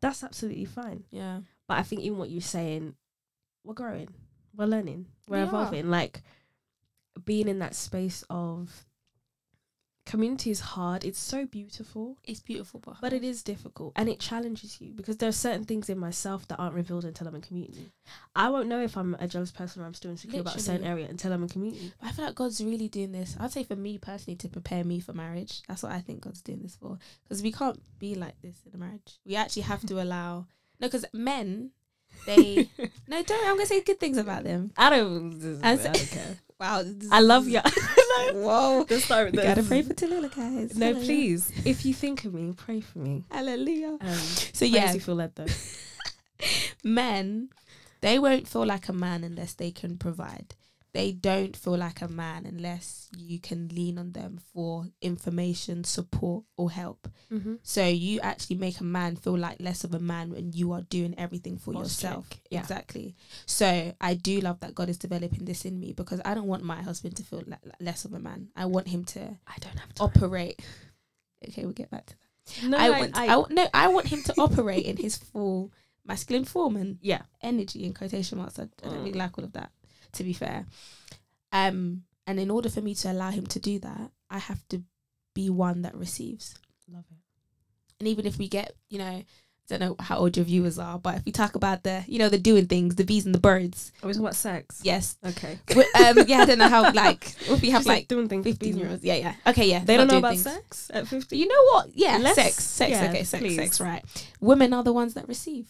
That's 0.00 0.22
absolutely 0.22 0.64
fine. 0.64 1.04
Yeah. 1.10 1.40
But 1.66 1.78
I 1.78 1.82
think 1.82 2.02
even 2.02 2.18
what 2.18 2.30
you're 2.30 2.40
saying, 2.40 2.94
we're 3.64 3.74
growing, 3.74 4.08
we're 4.56 4.66
learning, 4.66 5.06
we're 5.28 5.38
We 5.38 5.42
are. 5.42 5.46
evolving. 5.46 5.90
Like 5.90 6.22
being 7.24 7.48
in 7.48 7.58
that 7.58 7.74
space 7.74 8.24
of 8.30 8.86
community 10.08 10.50
is 10.50 10.60
hard. 10.60 11.04
It's 11.04 11.18
so 11.18 11.44
beautiful, 11.46 12.16
It's 12.24 12.40
beautiful, 12.40 12.80
but 12.84 12.96
but 13.00 13.12
it 13.12 13.22
is 13.22 13.42
difficult 13.42 13.92
and 13.94 14.08
it 14.08 14.18
challenges 14.18 14.80
you 14.80 14.92
because 14.92 15.18
there 15.18 15.28
are 15.28 15.40
certain 15.46 15.64
things 15.64 15.88
in 15.88 15.98
myself 15.98 16.48
that 16.48 16.56
aren't 16.56 16.74
revealed 16.74 17.04
until 17.04 17.28
I'm 17.28 17.34
in 17.34 17.42
community. 17.42 17.92
I 18.34 18.48
won't 18.48 18.68
know 18.68 18.80
if 18.82 18.96
I'm 18.96 19.14
a 19.20 19.28
jealous 19.28 19.50
person 19.52 19.82
or 19.82 19.86
I'm 19.86 19.94
still 19.94 20.10
insecure 20.10 20.40
about 20.40 20.56
a 20.56 20.60
certain 20.60 20.80
Literally. 20.82 21.02
area 21.02 21.10
until 21.10 21.32
I'm 21.32 21.42
in 21.42 21.48
community. 21.48 21.92
I 22.02 22.10
feel 22.12 22.24
like 22.24 22.34
God's 22.34 22.64
really 22.64 22.88
doing 22.88 23.12
this. 23.12 23.36
I'd 23.38 23.52
say 23.52 23.64
for 23.64 23.76
me 23.76 23.98
personally 23.98 24.36
to 24.38 24.48
prepare 24.48 24.82
me 24.82 24.98
for 24.98 25.12
marriage. 25.12 25.62
That's 25.68 25.82
what 25.82 25.92
I 25.92 26.00
think 26.00 26.22
God's 26.22 26.40
doing 26.40 26.62
this 26.62 26.76
for. 26.76 26.98
Because 27.24 27.42
we 27.42 27.52
can't 27.52 27.80
be 27.98 28.14
like 28.14 28.40
this 28.40 28.56
in 28.66 28.74
a 28.74 28.78
marriage. 28.78 29.18
We 29.26 29.36
actually 29.36 29.62
have 29.62 29.84
to 29.86 30.00
allow. 30.02 30.46
No, 30.80 30.86
because 30.88 31.04
men, 31.12 31.72
they 32.24 32.68
no, 33.08 33.22
don't. 33.22 33.46
I'm 33.46 33.56
gonna 33.56 33.66
say 33.66 33.82
good 33.82 34.00
things 34.00 34.16
about 34.16 34.44
them. 34.44 34.72
I 34.76 34.90
don't. 34.90 35.60
I 35.62 35.76
don't 35.76 35.94
care. 35.94 36.38
Wow, 36.60 36.82
I 37.12 37.20
love 37.20 37.46
you. 37.46 37.60
Whoa, 38.34 38.84
The 38.84 39.00
start. 39.00 39.32
we 39.32 39.38
gotta 39.42 39.62
pray 39.62 39.82
for 39.82 39.94
Tallulah, 39.94 40.34
guys. 40.34 40.76
No, 40.76 40.86
Hallelujah. 40.86 41.04
please. 41.06 41.52
If 41.64 41.84
you 41.84 41.94
think 41.94 42.24
of 42.24 42.34
me, 42.34 42.52
pray 42.56 42.80
for 42.80 42.98
me. 42.98 43.24
Hallelujah. 43.30 43.96
Um, 44.00 44.08
So 44.52 44.64
yeah, 44.64 44.86
yeah, 44.86 44.92
you 44.94 45.00
feel 45.00 45.14
led 45.16 45.34
though. 45.36 45.46
men, 46.84 47.48
they 48.00 48.18
won't 48.18 48.48
feel 48.48 48.66
like 48.66 48.88
a 48.88 48.92
man 48.92 49.24
unless 49.24 49.54
they 49.54 49.70
can 49.70 49.96
provide. 49.98 50.54
They 50.94 51.12
don't 51.12 51.54
feel 51.56 51.76
like 51.76 52.00
a 52.00 52.08
man 52.08 52.46
unless 52.46 53.08
you 53.16 53.38
can 53.38 53.68
lean 53.68 53.98
on 53.98 54.12
them 54.12 54.38
for 54.54 54.86
information, 55.02 55.84
support, 55.84 56.44
or 56.56 56.70
help. 56.70 57.08
Mm-hmm. 57.32 57.56
So 57.62 57.84
you 57.86 58.20
actually 58.20 58.56
make 58.56 58.80
a 58.80 58.84
man 58.84 59.16
feel 59.16 59.36
like 59.36 59.60
less 59.60 59.84
of 59.84 59.92
a 59.94 59.98
man 59.98 60.30
when 60.30 60.52
you 60.52 60.72
are 60.72 60.80
doing 60.82 61.14
everything 61.18 61.58
for 61.58 61.72
Boss 61.74 61.82
yourself. 61.84 62.28
yeah. 62.50 62.60
Exactly. 62.60 63.14
So 63.46 63.92
I 64.00 64.14
do 64.14 64.40
love 64.40 64.60
that 64.60 64.74
God 64.74 64.88
is 64.88 64.98
developing 64.98 65.44
this 65.44 65.64
in 65.64 65.78
me 65.78 65.92
because 65.92 66.20
I 66.24 66.34
don't 66.34 66.46
want 66.46 66.62
my 66.64 66.80
husband 66.82 67.16
to 67.16 67.22
feel 67.22 67.42
like 67.46 67.60
less 67.80 68.04
of 68.04 68.14
a 68.14 68.18
man. 68.18 68.48
I 68.56 68.64
want 68.64 68.88
him 68.88 69.04
to 69.06 69.20
I 69.20 69.54
don't 69.60 69.78
have 69.78 69.94
time. 69.94 70.10
operate. 70.16 70.60
Okay, 71.46 71.64
we'll 71.64 71.72
get 71.72 71.90
back 71.90 72.06
to 72.06 72.14
that. 72.62 72.68
No, 72.68 72.78
I 72.78 72.88
like, 72.88 73.00
want, 73.00 73.16
I, 73.18 73.26
I, 73.26 73.44
no, 73.50 73.66
I 73.74 73.88
want 73.88 74.06
him 74.06 74.22
to 74.22 74.34
operate 74.38 74.86
in 74.86 74.96
his 74.96 75.16
full 75.18 75.70
masculine 76.06 76.46
form 76.46 76.76
and 76.76 76.96
yeah. 77.02 77.22
energy 77.42 77.84
in 77.84 77.92
quotation 77.92 78.38
marks. 78.38 78.58
I, 78.58 78.62
I 78.62 78.66
don't 78.88 78.98
really 79.00 79.12
Mm. 79.12 79.16
like 79.16 79.38
all 79.38 79.44
of 79.44 79.52
that, 79.52 79.70
to 80.12 80.24
be 80.24 80.32
fair. 80.32 80.66
Um, 81.52 82.04
and 82.26 82.38
in 82.38 82.50
order 82.50 82.68
for 82.68 82.80
me 82.80 82.94
to 82.96 83.10
allow 83.10 83.30
him 83.30 83.46
to 83.46 83.58
do 83.58 83.78
that, 83.80 84.10
I 84.30 84.38
have 84.38 84.66
to 84.68 84.82
be 85.34 85.48
one 85.50 85.82
that 85.82 85.94
receives. 85.94 86.54
Love 86.92 87.04
it. 87.10 87.16
And 88.00 88.08
even 88.08 88.26
if 88.26 88.38
we 88.38 88.48
get, 88.48 88.74
you 88.90 88.98
know, 88.98 89.04
I 89.06 89.24
don't 89.66 89.80
know 89.80 89.96
how 89.98 90.18
old 90.18 90.36
your 90.36 90.44
viewers 90.46 90.78
are, 90.78 90.98
but 90.98 91.16
if 91.16 91.24
we 91.26 91.32
talk 91.32 91.54
about 91.54 91.82
the, 91.82 92.02
you 92.06 92.18
know, 92.18 92.28
the 92.28 92.38
doing 92.38 92.66
things, 92.66 92.94
the 92.94 93.04
bees 93.04 93.26
and 93.26 93.34
the 93.34 93.38
birds, 93.40 93.92
Are 94.02 94.06
we 94.06 94.12
talking 94.12 94.24
about 94.24 94.34
sex? 94.34 94.80
yes. 94.82 95.16
Okay. 95.26 95.58
Um, 95.74 96.18
yeah, 96.26 96.38
I 96.38 96.44
don't 96.46 96.58
know 96.58 96.68
how, 96.68 96.90
like, 96.94 97.34
if 97.50 97.60
we 97.60 97.70
have 97.70 97.80
Just 97.80 97.88
like 97.88 98.08
doing 98.08 98.28
things. 98.28 98.44
15 98.44 98.58
being- 98.72 98.78
year 98.82 98.90
olds. 98.90 99.04
Yeah, 99.04 99.14
yeah. 99.16 99.34
Okay, 99.46 99.68
yeah. 99.68 99.84
They 99.84 99.96
don't 99.96 100.08
know 100.08 100.18
about 100.18 100.30
things. 100.32 100.42
sex 100.42 100.90
at 100.94 101.06
50. 101.08 101.36
You 101.36 101.48
know 101.48 101.64
what? 101.72 101.88
Yeah, 101.94 102.18
Let's- 102.18 102.36
sex, 102.36 102.54
sex. 102.64 102.90
yeah, 102.92 103.10
okay, 103.10 103.24
sex, 103.24 103.42
please. 103.42 103.56
sex. 103.56 103.80
Right. 103.80 104.04
Women 104.40 104.72
are 104.72 104.82
the 104.84 104.92
ones 104.92 105.14
that 105.14 105.28
receive. 105.28 105.66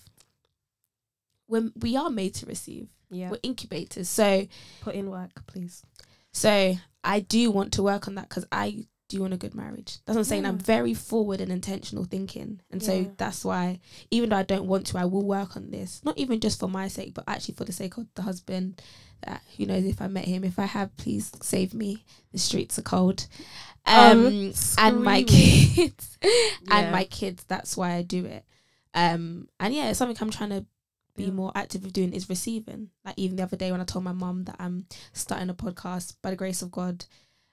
When 1.47 1.73
we 1.81 1.97
are 1.97 2.11
made 2.11 2.35
to 2.35 2.47
receive, 2.47 2.89
Yeah. 3.11 3.31
we're 3.31 3.39
incubators. 3.43 4.09
So, 4.09 4.47
Put 4.81 4.95
in 4.95 5.11
work, 5.11 5.43
please. 5.47 5.83
so 6.33 6.75
I 7.05 7.21
do 7.21 7.51
want 7.51 7.73
to 7.75 7.83
work 7.83 8.07
on 8.09 8.15
that 8.17 8.29
because 8.29 8.47
I 8.53 8.87
do 9.09 9.23
want 9.23 9.33
a 9.33 9.39
good 9.39 9.55
marriage. 9.55 9.99
That's 10.05 10.17
what 10.17 10.19
I'm 10.19 10.25
saying. 10.25 10.45
I'm 10.45 10.59
very 10.59 10.93
forward 10.93 11.41
and 11.41 11.51
intentional 11.51 12.05
thinking, 12.05 12.61
and 12.71 12.83
so 12.83 12.93
Yeah. 12.95 13.09
that's 13.17 13.43
why, 13.45 13.81
even 14.11 14.29
though 14.31 14.37
I 14.37 14.43
don't 14.43 14.67
want 14.67 14.87
to, 14.89 14.99
I 14.99 15.07
will 15.07 15.25
work 15.25 15.57
on 15.57 15.71
this. 15.71 16.03
Not 16.05 16.19
even 16.19 16.41
just 16.41 16.61
for 16.61 16.69
my 16.69 16.89
sake, 16.89 17.15
but 17.15 17.25
actually 17.27 17.55
for 17.55 17.65
the 17.65 17.73
sake 17.73 17.97
of 17.97 18.07
the 18.15 18.23
husband. 18.23 18.83
That 19.23 19.43
who 19.57 19.65
knows 19.67 19.85
if 19.85 20.01
I 20.03 20.07
met 20.07 20.27
him. 20.27 20.45
If 20.45 20.59
I 20.61 20.67
have, 20.67 20.97
please 20.97 21.33
save 21.43 21.73
me. 21.75 22.05
The 22.33 22.39
streets 22.39 22.79
are 22.79 22.83
cold. 22.83 23.27
Um, 23.87 24.27
Um, 24.27 24.53
and 24.77 25.03
my 25.03 25.23
kids 25.25 26.19
Yeah. 26.23 26.29
and 26.71 26.93
my 26.93 27.05
kids. 27.05 27.43
That's 27.49 27.77
why 27.77 27.95
I 27.95 28.03
do 28.03 28.27
it. 28.27 28.45
Um, 28.95 29.49
and 29.59 29.75
yeah, 29.75 29.89
it's 29.89 29.99
something 29.99 30.17
I'm 30.21 30.31
trying 30.31 30.51
to 30.51 30.67
be 31.19 31.25
Yeah. 31.25 31.31
more 31.33 31.53
active 31.55 31.83
with 31.85 31.93
doing 31.93 32.13
is 32.13 32.29
receiving. 32.31 32.91
Like 33.05 33.15
even 33.19 33.37
the 33.37 33.43
other 33.43 33.57
day 33.57 33.71
when 33.73 33.81
I 33.81 33.85
told 33.85 34.05
my 34.05 34.13
mum 34.13 34.45
that 34.45 34.57
I'm 34.59 34.87
starting 35.13 35.51
a 35.51 35.55
podcast 35.55 36.15
by 36.23 36.31
the 36.31 36.37
grace 36.37 36.63
of 36.63 36.71
God. 36.71 37.05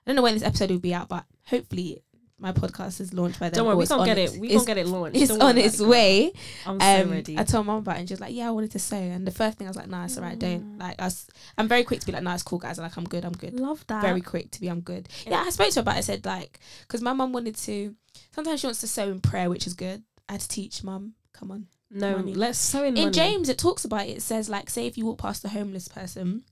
I 0.06 0.10
don't 0.10 0.16
know 0.16 0.22
when 0.22 0.34
this 0.34 0.42
episode 0.42 0.70
will 0.70 0.78
be 0.78 0.94
out, 0.94 1.08
but 1.08 1.24
hopefully 1.46 2.02
my 2.38 2.52
podcast 2.52 3.00
is 3.00 3.14
launched 3.14 3.40
by 3.40 3.48
then. 3.48 3.56
Don't 3.58 3.66
worry, 3.66 3.76
we 3.76 3.86
gonna 3.86 4.04
get 4.04 4.18
it. 4.18 4.38
We 4.38 4.52
gonna 4.52 4.64
get 4.66 4.76
it 4.76 4.86
launched. 4.86 5.16
It's 5.16 5.30
Don't 5.30 5.40
on 5.42 5.56
its 5.58 5.80
it, 5.80 5.86
way. 5.88 6.32
I'm 6.66 6.78
so 6.78 7.02
Um, 7.02 7.10
ready. 7.10 7.38
I 7.38 7.44
told 7.44 7.64
mum 7.66 7.78
about 7.78 7.96
it 7.96 8.00
and 8.00 8.08
she 8.08 8.12
was 8.12 8.20
like, 8.20 8.34
"Yeah, 8.34 8.48
I 8.48 8.50
wanted 8.50 8.72
to 8.72 8.78
sow." 8.78 8.96
And 8.96 9.26
the 9.26 9.30
first 9.30 9.56
thing 9.56 9.66
I 9.66 9.70
was 9.70 9.76
like, 9.76 9.88
"Nah, 9.88 10.04
it's 10.04 10.16
alright. 10.18 10.38
Don't 10.38 10.76
Mm. 10.76 10.80
like 10.80 11.00
us." 11.00 11.26
I'm 11.56 11.66
very 11.66 11.82
quick 11.82 12.00
to 12.00 12.06
be 12.06 12.12
like, 12.12 12.22
"Nah, 12.22 12.34
it's 12.34 12.42
cool, 12.42 12.58
guys." 12.58 12.78
Like, 12.78 12.96
I'm 12.96 13.04
good. 13.04 13.24
I'm 13.24 13.32
good 13.32 13.58
Love 13.58 13.84
that. 13.88 14.02
very 14.02 14.20
quick 14.20 14.50
to 14.50 14.60
be 14.60 14.68
I'm 14.68 14.80
good. 14.82 15.08
Yeah. 15.24 15.30
Yeah, 15.32 15.44
I 15.46 15.50
spoke 15.50 15.70
to 15.70 15.74
her 15.76 15.80
about 15.80 15.94
it. 15.96 15.98
I 15.98 16.02
said 16.02 16.26
like, 16.26 16.60
because 16.82 17.00
my 17.00 17.14
mum 17.14 17.32
wanted 17.32 17.56
to. 17.56 17.96
Sometimes 18.34 18.60
she 18.60 18.66
wants 18.66 18.80
to 18.80 18.86
sow 18.86 19.08
in 19.10 19.20
prayer, 19.20 19.48
which 19.48 19.66
is 19.66 19.72
good. 19.74 20.02
I 20.28 20.32
had 20.32 20.42
to 20.42 20.48
teach 20.48 20.84
mum. 20.84 21.14
Come 21.32 21.50
on. 21.50 21.66
No, 21.90 22.16
money. 22.16 22.34
let's 22.34 22.58
sow 22.58 22.82
in, 22.82 22.96
In 22.96 23.04
money. 23.04 23.12
James, 23.12 23.48
it 23.48 23.58
talks 23.58 23.84
about 23.84 24.06
it. 24.06 24.16
It 24.18 24.22
says 24.22 24.48
like, 24.48 24.68
say 24.70 24.86
if 24.86 24.98
you 24.98 25.06
walk 25.06 25.18
past 25.18 25.44
a 25.44 25.48
homeless 25.48 25.88
person, 25.88 26.42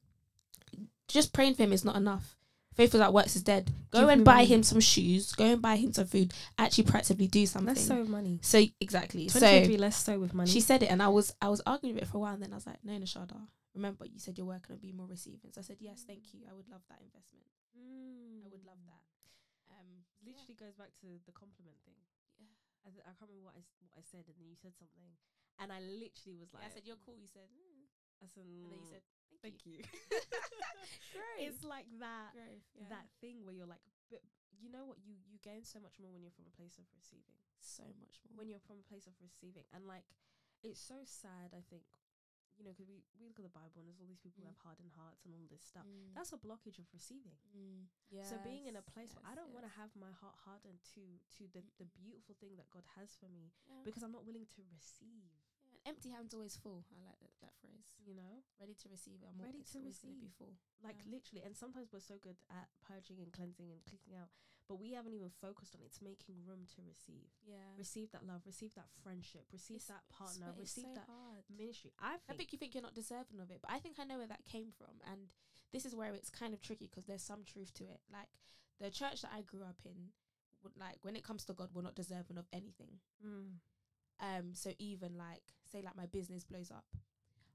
just 1.08 1.32
praying 1.32 1.54
for 1.54 1.62
him 1.64 1.72
is 1.72 1.84
not 1.84 1.96
enough. 1.96 2.36
Faith 2.74 2.92
without 2.92 3.12
works 3.14 3.36
is 3.36 3.42
dead. 3.44 3.70
Go 3.92 4.00
Give 4.00 4.08
and 4.08 4.24
buy 4.24 4.34
money. 4.42 4.46
him 4.46 4.62
some 4.64 4.80
shoes. 4.80 5.30
Go 5.32 5.44
and 5.44 5.62
buy 5.62 5.76
him 5.76 5.92
some 5.92 6.06
food. 6.06 6.34
Actually, 6.58 6.84
practically 6.84 7.28
do 7.28 7.46
something. 7.46 7.68
Let's 7.74 7.86
sow 7.86 8.00
with 8.00 8.08
money. 8.08 8.40
so 8.42 8.58
exactly. 8.80 9.28
So 9.28 9.38
2023, 9.38 9.76
let's 9.78 9.96
sow 9.96 10.18
with 10.18 10.34
money. 10.34 10.50
she 10.50 10.60
said 10.60 10.82
it, 10.82 10.90
and 10.90 11.00
I 11.00 11.06
was 11.08 11.32
I 11.40 11.48
was 11.50 11.62
arguing 11.66 11.94
with 11.94 12.02
it 12.04 12.08
for 12.08 12.16
a 12.18 12.20
while, 12.20 12.34
and 12.34 12.42
then 12.42 12.50
I 12.52 12.56
was 12.56 12.66
like, 12.66 12.82
no, 12.82 12.94
Nashada, 12.94 13.38
remember 13.76 14.06
you 14.06 14.18
said 14.18 14.36
you're 14.38 14.46
working 14.46 14.74
on 14.74 14.78
being 14.80 14.96
more 14.96 15.06
receiving. 15.06 15.52
So 15.54 15.60
I 15.60 15.62
said, 15.62 15.76
yes, 15.78 16.02
thank 16.04 16.34
you. 16.34 16.40
I 16.50 16.52
would 16.54 16.66
love 16.68 16.82
that 16.90 16.98
investment. 16.98 17.46
I 18.42 18.48
would 18.50 18.64
love 18.66 18.82
that. 18.90 19.02
Um, 19.78 20.02
Literally 20.26 20.54
goes 20.58 20.74
back 20.74 20.90
to 21.02 21.06
the 21.26 21.32
compliment 21.32 21.76
thing. 21.84 21.94
Yeah. 22.84 22.88
I, 22.88 22.90
th- 22.92 23.06
I 23.08 23.12
can't 23.16 23.32
remember 23.32 23.48
what 23.48 23.56
I, 23.56 23.64
what 23.80 23.96
I 23.96 24.04
said, 24.04 24.28
and 24.28 24.36
then 24.36 24.46
you 24.48 24.56
said 24.60 24.76
something, 24.76 25.08
and 25.58 25.72
I 25.72 25.80
literally 25.80 26.36
was 26.36 26.52
like, 26.52 26.68
I 26.68 26.70
said 26.70 26.84
you're 26.84 27.00
cool. 27.00 27.16
You 27.16 27.30
said, 27.30 27.48
mm. 27.48 27.88
I 28.20 28.28
said, 28.28 28.44
and 28.44 28.68
then 28.68 28.80
you 28.84 28.88
said, 28.88 29.04
thank 29.40 29.64
you. 29.64 29.80
Growth. 31.16 31.40
it's 31.40 31.62
like 31.64 31.88
that 32.00 32.36
growth. 32.36 32.68
Yeah. 32.76 32.92
that 32.92 33.06
thing 33.24 33.42
where 33.44 33.54
you're 33.56 33.68
like, 33.70 33.82
but 34.12 34.20
you 34.60 34.68
know 34.68 34.84
what? 34.84 35.00
You 35.00 35.16
you 35.26 35.40
gain 35.42 35.64
so 35.64 35.80
much 35.80 35.96
more 35.96 36.12
when 36.12 36.20
you're 36.22 36.34
from 36.34 36.48
a 36.48 36.56
place 36.56 36.76
of 36.76 36.84
receiving. 36.92 37.40
so 37.60 37.84
much 38.00 38.20
more. 38.28 38.36
When 38.44 38.46
you're 38.52 38.62
from 38.62 38.80
a 38.80 38.86
place 38.86 39.08
of 39.08 39.16
receiving, 39.20 39.64
and 39.72 39.88
like, 39.88 40.04
it's 40.62 40.80
so 40.80 41.02
sad. 41.04 41.56
I 41.56 41.62
think, 41.72 41.84
you 42.58 42.62
know, 42.64 42.70
because 42.70 42.86
we 42.86 43.02
we 43.18 43.26
look 43.26 43.38
at 43.38 43.46
the 43.46 43.52
Bible 43.52 43.82
and 43.82 43.86
there's 43.90 43.98
all 44.00 44.06
these 44.06 44.22
people 44.22 44.40
who 44.42 44.46
Mm. 44.48 44.54
have 44.54 44.62
hardened 44.62 44.92
hearts 44.94 45.24
and 45.26 45.34
all 45.34 45.46
this 45.50 45.62
stuff. 45.66 45.86
Mm. 45.86 46.14
That's 46.14 46.32
a 46.32 46.38
blockage 46.38 46.78
of 46.78 46.86
receiving. 46.94 47.36
Mm. 47.56 47.88
So 48.24 48.38
being 48.46 48.66
in 48.70 48.76
a 48.76 48.84
Yes, 48.84 48.92
place 48.94 49.10
where 49.14 49.26
I 49.26 49.34
don't 49.34 49.50
want 49.50 49.66
to 49.66 49.72
have 49.80 49.90
my 49.98 50.12
heart 50.22 50.36
hardened 50.46 50.78
to 50.94 51.02
to 51.38 51.42
the 51.50 51.62
the 51.82 51.86
beautiful 51.98 52.34
thing 52.38 52.54
that 52.56 52.70
God 52.70 52.84
has 52.96 53.16
for 53.18 53.28
me 53.28 53.50
Yeah. 53.66 53.82
because 53.84 54.02
I'm 54.06 54.12
not 54.14 54.24
willing 54.24 54.46
to 54.54 54.62
receive. 54.70 55.26
Yeah, 55.64 55.74
an 55.74 55.80
empty 55.98 56.10
hands 56.14 56.32
always 56.32 56.56
full. 56.56 56.86
I 56.94 57.02
like 57.02 57.18
that, 57.20 57.32
that 57.42 57.54
phrase. 57.58 57.90
You 58.06 58.14
know, 58.14 58.44
Ready 58.60 58.74
to 58.74 58.88
receive. 58.88 59.18
I'm 59.24 59.34
Ready 59.40 59.62
to 59.64 59.72
gonna 59.72 59.84
be 59.84 59.88
receive. 59.90 60.32
full. 60.38 60.54
like 60.82 60.98
Yeah. 61.02 61.10
literally. 61.10 61.42
And 61.42 61.56
sometimes 61.56 61.90
we're 61.92 62.00
so 62.04 62.18
good 62.18 62.36
at 62.50 62.68
purging 62.86 63.18
and 63.20 63.32
cleansing 63.32 63.70
and 63.72 63.82
cleaning 63.84 64.14
out, 64.20 64.30
but 64.68 64.80
we 64.80 64.92
haven't 64.92 65.12
even 65.14 65.30
focused 65.40 65.74
on 65.74 65.82
it's 65.84 66.00
making 66.00 66.36
room 66.46 66.66
to 66.74 66.82
receive. 66.86 67.28
Yeah. 67.46 67.56
Receive 67.76 68.10
that 68.12 68.24
love. 68.26 68.42
Receive 68.46 68.74
that 68.74 68.88
friendship. 69.02 69.44
Receive 69.52 69.76
It's- 69.76 69.88
that 69.88 70.08
partner. 70.08 70.54
receive 70.58 70.84
so 70.86 70.94
that 70.94 71.06
hard. 71.06 71.44
ministry. 71.50 71.92
I 71.98 72.14
I 72.14 72.16
think. 72.18 72.38
think 72.38 72.52
you 72.52 72.58
think 72.58 72.74
you're 72.74 72.82
not 72.82 72.94
deserving 72.94 73.40
of 73.40 73.50
it, 73.50 73.60
but 73.60 73.70
I 73.70 73.78
think 73.78 73.98
I 73.98 74.04
know 74.04 74.18
where 74.18 74.26
that 74.28 74.44
came 74.44 74.72
from, 74.72 75.00
and 75.10 75.28
this 75.72 75.84
is 75.84 75.94
where 75.94 76.14
it's 76.14 76.30
kind 76.30 76.54
of 76.54 76.60
tricky 76.60 76.86
because 76.86 77.04
there's 77.06 77.22
some 77.22 77.44
truth 77.44 77.72
to 77.74 77.84
it. 77.84 78.00
Like 78.10 78.28
the 78.80 78.90
church 78.90 79.22
that 79.22 79.32
I 79.32 79.42
grew 79.42 79.62
up 79.62 79.80
in, 79.84 80.12
would 80.62 80.76
like 80.76 81.04
when 81.04 81.14
it 81.16 81.24
comes 81.24 81.44
to 81.44 81.52
God, 81.52 81.70
we're 81.74 81.82
not 81.82 81.94
deserving 81.94 82.38
of 82.38 82.46
anything. 82.52 83.00
Mm. 83.24 83.58
Um, 84.20 84.54
so 84.54 84.72
even 84.78 85.18
like 85.18 85.42
say 85.70 85.82
like 85.82 85.96
my 85.96 86.06
business 86.06 86.44
blows 86.44 86.70
up, 86.70 86.86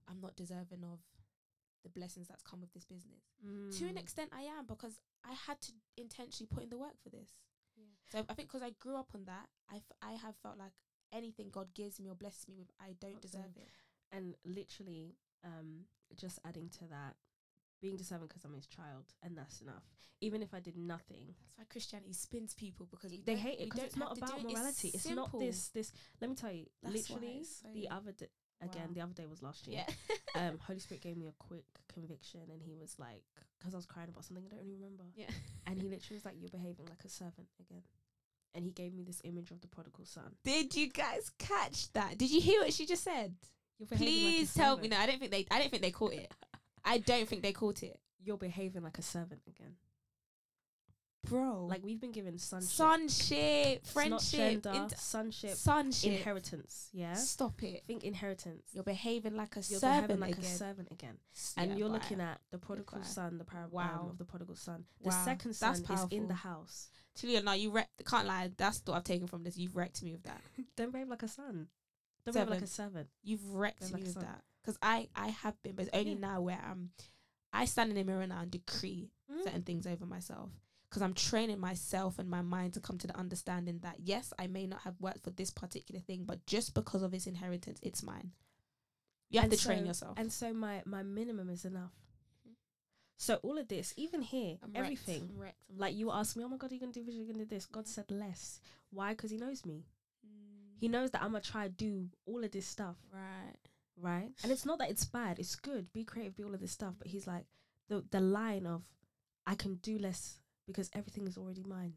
I'm 0.08 0.20
not 0.22 0.36
deserving 0.36 0.84
of 0.84 1.00
the 1.84 1.90
blessings 1.90 2.28
that's 2.28 2.44
come 2.44 2.62
with 2.62 2.74
this 2.74 2.86
business. 2.86 3.24
To 3.80 3.86
an 3.86 3.96
Mm. 3.96 4.00
extent, 4.00 4.30
I 4.34 4.42
am 4.42 4.66
because 4.66 5.00
I 5.24 5.34
had 5.34 5.60
to 5.62 5.72
intentionally 5.98 6.48
put 6.54 6.64
in 6.64 6.70
the 6.70 6.78
work 6.78 6.98
for 7.02 7.10
this. 7.10 7.30
Yeah. 7.78 7.86
So 8.12 8.26
I 8.28 8.34
think 8.34 8.50
because 8.50 8.62
I 8.64 8.72
grew 8.72 8.98
up 8.98 9.10
on 9.16 9.26
that, 9.26 9.48
I, 9.72 9.78
f- 9.78 9.98
I 10.02 10.12
have 10.14 10.36
felt 10.44 10.58
like 10.58 10.74
anything 11.14 11.50
God 11.50 11.74
gives 11.74 12.00
me 12.00 12.10
or 12.10 12.16
blesses 12.16 12.48
me 12.48 12.56
with, 12.58 12.70
I 12.80 12.94
don't 13.00 13.22
deserve 13.22 13.56
it. 13.56 13.70
and 14.12 14.36
literally 14.44 15.16
um 15.44 15.86
just 16.18 16.40
adding 16.46 16.68
to 16.70 16.86
that 16.90 17.16
being 17.82 17.96
deserving 17.96 18.28
because 18.28 18.44
i'm 18.44 18.54
his 18.54 18.68
child 18.68 19.06
and 19.24 19.38
that's 19.38 19.62
enough 19.62 19.84
even 20.20 20.42
if 20.42 20.54
i 20.54 20.60
did 20.60 20.76
nothing 20.76 21.28
That's 21.40 21.58
why 21.58 21.64
Christianity 21.70 22.12
spins 22.14 22.54
people 22.54 22.88
because 22.92 23.14
they 23.24 23.36
hate 23.38 23.60
it 23.60 23.70
because 23.70 23.84
it's 23.86 23.96
not 23.96 24.10
have 24.10 24.16
to 24.18 24.22
do 24.22 24.26
about 24.26 24.40
it. 24.40 24.52
morality 24.54 24.92
it's, 24.94 25.08
not 25.08 25.32
this 25.40 25.70
this 25.70 25.94
let 26.20 26.30
me 26.30 26.36
tell 26.36 26.52
you 26.52 26.66
That's 26.84 26.96
literally 26.96 27.44
so- 27.46 27.70
the 27.74 27.88
other 27.90 28.12
day 28.12 28.28
again 28.62 28.88
Wow. 28.88 28.94
the 28.96 29.02
other 29.02 29.14
day 29.14 29.26
was 29.28 29.42
last 29.42 29.66
year 29.68 29.86
Yeah. 29.88 29.94
um 30.36 30.60
holy 30.62 30.80
spirit 30.80 31.02
gave 31.02 31.18
me 31.18 31.28
a 31.28 31.34
quick 31.40 31.66
conviction 31.92 32.42
and 32.52 32.62
he 32.62 32.76
was 32.80 32.96
like 33.00 33.24
because 33.58 33.74
i 33.74 33.78
was 33.78 33.86
crying 33.86 34.10
about 34.10 34.24
something 34.24 34.44
i 34.46 34.56
don't 34.56 34.66
even 34.66 34.76
remember 34.80 35.04
yeah. 35.16 35.26
and 35.68 35.78
he 35.78 35.88
literally 35.90 36.16
was 36.16 36.26
like 36.26 36.36
you're 36.40 36.50
behaving 36.50 36.86
like 36.90 37.04
a 37.06 37.10
servant 37.10 37.48
again 37.60 37.84
and 38.56 38.66
he 38.66 38.72
gave 38.72 38.94
me 38.94 39.04
this 39.04 39.22
image 39.24 39.52
of 39.52 39.62
the 39.62 39.68
prodigal 39.68 40.06
son 40.06 40.36
Did 40.44 40.76
you 40.76 40.90
guys 40.90 41.32
catch 41.38 41.94
that? 41.94 42.18
Did 42.18 42.32
you 42.32 42.42
hear 42.42 42.62
what 42.62 42.74
she 42.74 42.88
just 42.88 43.04
said? 43.04 43.36
you're 43.78 43.86
behaving 43.88 44.08
like 44.08 44.16
a 44.16 44.38
Please 44.38 44.54
tell 44.56 44.78
me. 44.78 44.88
No, 44.88 44.98
I 44.98 45.06
don't 45.06 45.20
think 45.20 45.32
they. 45.32 45.46
I 45.52 45.60
don't 45.60 45.70
think 45.70 45.84
they 45.84 45.92
caught 45.92 46.14
it. 46.14 46.34
I 46.84 46.98
don't 46.98 47.28
think 47.28 47.44
they 47.44 47.52
caught 47.52 47.84
it, 47.84 48.00
you're 48.24 48.38
behaving 48.38 48.84
like 48.84 48.98
a 48.98 49.02
servant 49.02 49.42
again 49.48 49.76
bro. 51.28 51.68
like 51.70 51.84
we've 51.84 52.00
been 52.00 52.12
given 52.12 52.38
sonship 52.38 52.70
sonship, 52.70 53.86
friendship, 53.88 54.64
gender, 54.64 54.88
sonship 54.96 55.52
sonship. 55.52 56.12
inheritance 56.14 56.90
yeah 56.94 57.14
Stop 57.14 57.62
it. 57.64 57.84
think 57.88 58.04
inheritance 58.04 58.64
You're 58.74 58.84
behaving 58.84 59.36
like 59.36 59.56
a 59.56 59.60
you're 59.68 59.80
servant 59.80 60.08
behaving 60.08 60.20
like 60.22 60.38
again. 60.38 60.46
a 60.52 60.56
servant 60.56 60.88
again 60.92 61.18
and 61.58 61.72
yeah, 61.72 61.78
you're 61.78 61.90
looking 61.90 62.22
at 62.22 62.40
the 62.52 62.58
prodigal 62.58 63.04
son 63.04 63.38
the 63.38 63.44
parable 63.44 63.78
Wow. 63.78 64.00
Um, 64.04 64.10
of 64.12 64.18
the 64.18 64.26
prodigal 64.26 64.56
son 64.56 64.86
the 65.02 65.10
Wow. 65.10 65.26
second 65.26 65.56
That's 65.56 65.86
son 65.86 65.98
is 65.98 66.06
in 66.12 66.28
the 66.28 66.34
house 66.34 66.90
Talia, 67.16 67.42
no, 67.42 67.52
you 67.52 67.70
wrecked. 67.72 68.06
Can't 68.06 68.28
lie. 68.28 68.50
That's 68.56 68.82
what 68.86 68.96
I've 68.96 69.04
taken 69.04 69.28
from 69.28 69.44
this. 69.44 69.58
You've 69.58 69.76
wrecked 69.76 70.02
me 70.04 70.14
with 70.14 70.24
that. 70.24 70.40
don't 70.78 70.92
behave 70.94 71.10
like 71.10 71.24
a 71.24 71.28
son 71.28 71.68
don't 72.26 72.34
behave 72.34 72.50
like 72.50 72.62
a 72.62 72.68
servant 72.68 73.08
You've 73.24 73.46
wrecked 73.54 73.80
Behave 73.80 73.94
me 73.96 74.02
like 74.02 74.16
with 74.16 74.24
that. 74.24 74.42
Because 74.62 74.78
I, 74.82 75.08
I 75.16 75.30
have 75.30 75.62
been, 75.64 75.74
but 75.76 75.88
it's 75.88 75.96
only 75.98 76.12
Yeah. 76.14 76.20
now 76.20 76.42
where 76.42 76.60
I'm. 76.64 76.92
I 77.52 77.66
stand 77.66 77.90
in 77.90 77.96
the 77.96 78.04
mirror 78.04 78.26
now 78.28 78.42
and 78.42 78.52
decree 78.52 79.10
mm. 79.32 79.44
certain 79.44 79.64
things 79.64 79.88
over 79.88 80.06
myself 80.06 80.52
because 80.90 81.02
I'm 81.04 81.14
training 81.14 81.60
myself 81.60 82.18
and 82.20 82.30
my 82.30 82.42
mind 82.42 82.74
to 82.74 82.80
come 82.80 82.98
to 82.98 83.08
the 83.08 83.18
understanding 83.18 83.80
that 83.84 83.98
yes, 84.04 84.34
I 84.40 84.48
may 84.48 84.66
not 84.66 84.82
have 84.82 84.96
worked 85.00 85.24
for 85.24 85.30
this 85.32 85.52
particular 85.52 86.02
thing, 86.02 86.24
but 86.26 86.46
just 86.48 86.74
because 86.74 87.04
of 87.04 87.14
its 87.14 87.28
inheritance, 87.28 87.80
it's 87.84 88.02
mine. 88.04 88.32
You 89.30 89.40
have 89.42 89.52
And 89.52 89.60
to 89.60 89.64
train 89.64 89.80
so- 89.82 89.86
yourself. 89.86 90.18
and 90.20 90.32
so 90.34 90.54
my 90.54 90.82
my 90.86 91.04
minimum 91.04 91.50
is 91.50 91.64
enough 91.66 91.92
Mhm. 92.48 92.56
So 93.18 93.36
all 93.44 93.58
of 93.60 93.68
this, 93.68 93.94
even 93.98 94.22
here, 94.24 94.58
I'm 94.64 94.72
wrecked, 94.72 94.78
everything. 94.86 95.30
I'm 95.30 95.38
wrecked, 95.38 95.62
I'm 95.70 95.78
Like 95.78 95.96
you 95.96 96.10
ask 96.12 96.36
me, 96.36 96.44
oh 96.44 96.48
my 96.50 96.58
god, 96.58 96.72
are 96.72 96.74
you 96.74 96.80
gonna 96.80 96.92
do 96.94 97.04
vision? 97.04 97.22
Are 97.22 97.26
you 97.26 97.34
gonna 97.34 97.46
do 97.46 97.56
this? 97.56 97.66
God 97.68 97.88
said 97.88 98.10
less. 98.10 98.60
Why? 98.90 99.14
Because 99.14 99.30
He 99.32 99.38
knows 99.38 99.66
me. 99.66 99.86
Mm, 100.26 100.78
He 100.80 100.88
knows 100.88 101.12
that 101.12 101.22
I'm 101.22 101.32
gonna 101.34 101.42
try 101.42 101.68
to 101.68 101.74
do 101.74 102.10
all 102.26 102.44
of 102.44 102.50
this 102.52 102.66
stuff, 102.66 102.98
right. 103.14 103.58
right? 103.98 104.34
And 104.42 104.52
it's 104.52 104.66
not 104.66 104.80
that 104.80 104.90
it's 104.90 105.06
bad. 105.06 105.38
It's 105.38 105.56
good. 105.56 105.92
Be 105.94 106.04
creative. 106.04 106.36
Be 106.36 106.44
all 106.44 106.54
of 106.56 106.62
this 106.62 106.72
stuff. 106.72 106.96
But 106.98 107.08
He's 107.08 107.28
like 107.28 107.46
the 107.90 108.02
the 108.10 108.22
line 108.22 108.66
of, 108.66 108.84
I 109.46 109.54
can 109.56 109.76
do 109.76 110.00
less 110.00 110.40
because 110.70 110.90
everything 110.94 111.28
is 111.28 111.38
already 111.38 111.64
mine. 111.68 111.94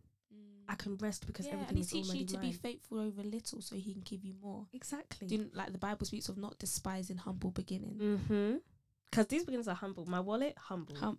I 0.68 0.74
can 0.76 0.96
rest 0.98 1.26
because 1.26 1.46
yeah, 1.46 1.52
and 1.54 1.62
everything 1.62 1.76
he 1.76 1.82
is 1.82 1.90
teaches 1.90 2.08
already 2.08 2.20
you 2.20 2.26
to 2.28 2.36
mine. 2.38 2.46
be 2.46 2.52
faithful 2.52 2.98
over 3.00 3.22
little, 3.22 3.60
so 3.60 3.76
he 3.76 3.92
can 3.92 4.02
give 4.02 4.24
you 4.24 4.34
more. 4.42 4.66
exactly. 4.72 5.26
Didn't 5.26 5.54
like 5.54 5.72
the 5.72 5.78
Bible 5.78 6.06
speaks 6.06 6.28
of 6.28 6.38
not 6.38 6.58
despising 6.58 7.18
humble 7.18 7.50
beginning. 7.50 7.96
Mm-hmm. 8.00 8.56
Because 9.10 9.26
these 9.26 9.44
beginnings 9.44 9.68
are 9.68 9.74
humble. 9.74 10.06
My 10.06 10.20
wallet, 10.20 10.56
humble. 10.56 10.94
Hum- 10.96 11.18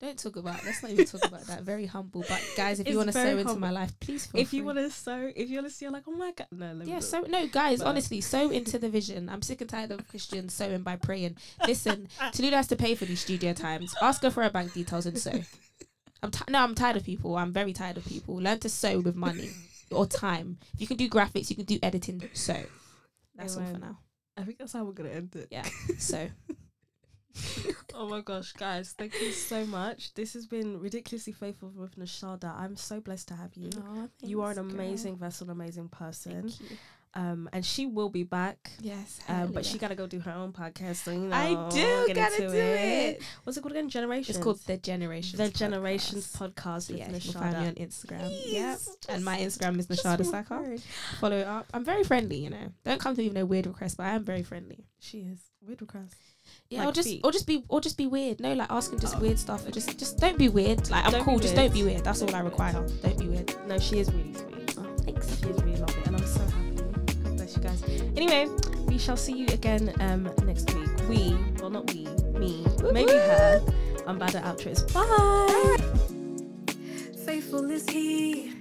don't 0.00 0.18
talk 0.18 0.36
about. 0.36 0.64
Let's 0.64 0.82
not 0.82 0.92
even 0.92 1.04
talk 1.04 1.24
about 1.26 1.42
that. 1.42 1.62
Very 1.62 1.84
humble. 1.86 2.24
But 2.26 2.42
guys, 2.56 2.80
if 2.80 2.88
you 2.88 2.96
want 2.96 3.08
to 3.08 3.12
very 3.12 3.32
sow 3.32 3.38
into 3.38 3.60
my 3.60 3.70
life, 3.70 3.92
please. 4.00 4.26
Feel 4.26 4.40
if 4.40 4.52
you 4.54 4.64
want 4.64 4.78
to 4.78 4.90
sow, 4.90 5.30
if 5.36 5.50
you 5.50 5.56
want 5.56 5.68
to 5.68 5.72
see, 5.74 5.84
you're 5.84 5.92
like, 5.92 6.04
oh 6.08 6.12
my 6.12 6.32
god, 6.32 6.46
no, 6.50 6.72
let 6.72 6.88
Yeah, 6.88 7.00
so 7.00 7.20
no, 7.20 7.46
guys, 7.46 7.80
But- 7.80 7.88
honestly, 7.88 8.20
sow 8.22 8.50
into 8.50 8.78
the 8.78 8.88
vision. 8.88 9.28
I'm 9.28 9.42
sick 9.42 9.60
and 9.60 9.68
tired 9.70 9.90
of 9.92 10.08
Christians 10.08 10.54
sowing 10.54 10.82
by 10.82 10.96
praying. 10.96 11.36
Listen, 11.66 12.08
Tallulah 12.18 12.52
has 12.54 12.66
to 12.68 12.76
pay 12.76 12.94
for 12.94 13.04
these 13.04 13.20
studio 13.20 13.52
times. 13.52 13.94
Ask 14.00 14.22
her 14.22 14.30
for 14.30 14.42
her 14.42 14.50
bank 14.50 14.72
details 14.72 15.06
and 15.06 15.18
sow. 15.18 15.40
I'm 16.22 16.30
ti 16.30 16.44
no, 16.48 16.58
I'm 16.62 16.74
tired 16.74 16.96
of 16.96 17.04
people. 17.04 17.36
I'm 17.36 17.52
very 17.52 17.72
tired 17.72 17.96
of 17.96 18.04
people. 18.04 18.36
Learn 18.36 18.58
to 18.60 18.68
sow 18.68 19.00
with 19.00 19.16
money 19.16 19.50
or 19.90 20.06
time. 20.06 20.58
If 20.74 20.80
you 20.82 20.86
can 20.86 20.96
do 20.96 21.08
graphics, 21.08 21.50
you 21.50 21.56
can 21.56 21.64
do 21.64 21.78
editing. 21.82 22.22
So 22.34 22.56
that's 23.34 23.56
all 23.56 23.64
for 23.64 23.78
now. 23.78 23.98
I 24.36 24.42
think 24.42 24.58
that's 24.58 24.72
how 24.72 24.84
we're 24.84 24.92
gonna 24.92 25.10
end 25.10 25.34
it. 25.36 25.48
Yeah. 25.50 25.64
So 25.98 26.28
oh 27.94 28.08
my 28.08 28.20
gosh, 28.20 28.52
guys, 28.52 28.94
thank 28.96 29.20
you 29.20 29.30
so 29.30 29.64
much. 29.66 30.14
This 30.14 30.34
has 30.34 30.46
been 30.46 30.80
ridiculously 30.80 31.32
faithful 31.32 31.70
with 31.74 31.96
Nashada. 31.96 32.54
I'm 32.58 32.76
so 32.76 33.00
blessed 33.00 33.28
to 33.28 33.34
have 33.34 33.54
you. 33.54 33.70
Aw, 33.78 34.08
you 34.22 34.42
are 34.42 34.50
an 34.50 34.56
thanks, 34.56 34.72
girl. 34.72 34.80
amazing 34.80 35.16
vessel, 35.16 35.46
an 35.46 35.50
amazing 35.52 35.88
person. 35.88 36.52
Um, 37.14 37.48
and 37.52 37.66
she 37.66 37.86
will 37.86 38.08
be 38.08 38.22
back. 38.22 38.70
Yes, 38.80 39.18
Um, 39.28 39.50
but 39.50 39.66
she 39.66 39.78
gotta 39.78 39.96
go 39.96 40.06
do 40.06 40.20
her 40.20 40.30
own 40.30 40.52
podcast. 40.52 40.96
So 40.96 41.10
you 41.10 41.18
know, 41.18 41.34
I 41.36 41.68
do 41.70 42.14
gotta 42.14 42.36
do 42.36 42.52
it. 42.52 43.20
What's 43.42 43.56
it 43.58 43.62
called 43.62 43.72
again? 43.72 43.88
Generations. 43.88 44.36
It's 44.36 44.44
called 44.44 44.60
the 44.60 44.76
Generations. 44.76 45.36
the 45.36 45.48
Generations 45.50 46.32
Podcast. 46.36 46.54
podcast 46.54 46.82
So 46.82 46.92
with 46.94 47.00
yeah, 47.00 47.10
you 47.12 47.32
find 47.32 47.58
me 47.58 47.66
on 47.66 47.74
Instagram. 47.74 48.30
Yeah, 48.46 48.76
and 49.08 49.24
my 49.24 49.38
Instagram 49.38 49.78
is 49.80 49.86
just 49.86 50.04
Nashada 50.04 50.18
one 50.20 50.24
Saka. 50.30 50.58
word. 50.60 50.80
Follow 51.20 51.36
it 51.38 51.46
up. 51.48 51.66
I'm 51.74 51.84
very 51.84 52.04
friendly. 52.04 52.36
You 52.36 52.50
know, 52.50 52.72
don't 52.84 53.00
come 53.00 53.16
to 53.16 53.20
me 53.20 53.26
with 53.28 53.34
no 53.36 53.44
weird 53.44 53.66
requests, 53.66 53.96
but 53.96 54.06
I 54.06 54.10
am 54.10 54.24
very 54.24 54.44
friendly. 54.44 54.84
She 55.00 55.18
is 55.22 55.40
weird 55.66 55.80
request. 55.80 56.14
Yeah, 56.68 56.80
Like 56.80 56.88
or 56.90 56.92
just 56.92 57.08
feet. 57.08 57.20
or 57.24 57.32
just 57.32 57.46
be 57.48 57.64
or 57.68 57.80
just 57.80 57.96
be 57.98 58.06
weird. 58.06 58.38
No, 58.40 58.52
like 58.54 58.70
asking 58.70 59.00
just 59.00 59.16
Oh. 59.16 59.20
weird 59.20 59.38
stuff. 59.40 59.66
Or 59.66 59.72
just 59.72 59.98
just 59.98 60.18
don't 60.18 60.38
be 60.38 60.48
weird. 60.48 60.88
Like 60.90 61.04
I'm 61.06 61.10
Don't 61.10 61.24
cool. 61.24 61.40
Just 61.40 61.56
don't 61.56 61.72
be 61.72 61.82
weird. 61.82 62.04
That's 62.04 62.20
Don't 62.20 62.30
all 62.30 62.36
I 62.36 62.40
require. 62.40 62.72
Don't 63.02 63.18
be 63.18 63.26
weird. 63.28 63.52
No, 63.66 63.78
she 63.80 63.98
is 63.98 64.08
really 64.12 64.32
sweet. 64.34 64.74
Oh, 64.78 64.86
thanks. 64.98 65.26
She 65.40 65.48
is 65.48 65.60
really 65.62 65.76
lovely, 65.76 65.99
you 67.62 67.68
guys. 67.68 67.82
Anyway, 68.16 68.48
we 68.86 68.98
shall 68.98 69.16
see 69.16 69.36
you 69.36 69.46
again 69.52 69.92
um 70.00 70.30
next 70.44 70.72
week. 70.74 70.88
We, 71.08 71.36
well, 71.60 71.70
not 71.70 71.92
we, 71.92 72.04
me, 72.38 72.66
maybe 72.92 73.12
her. 73.12 73.62
I'm 74.06 74.18
bad 74.18 74.34
at 74.34 74.44
outros. 74.44 74.80
Bye. 74.92 75.76
Faithful 77.24 77.70
is 77.70 77.88
he, 77.88 78.52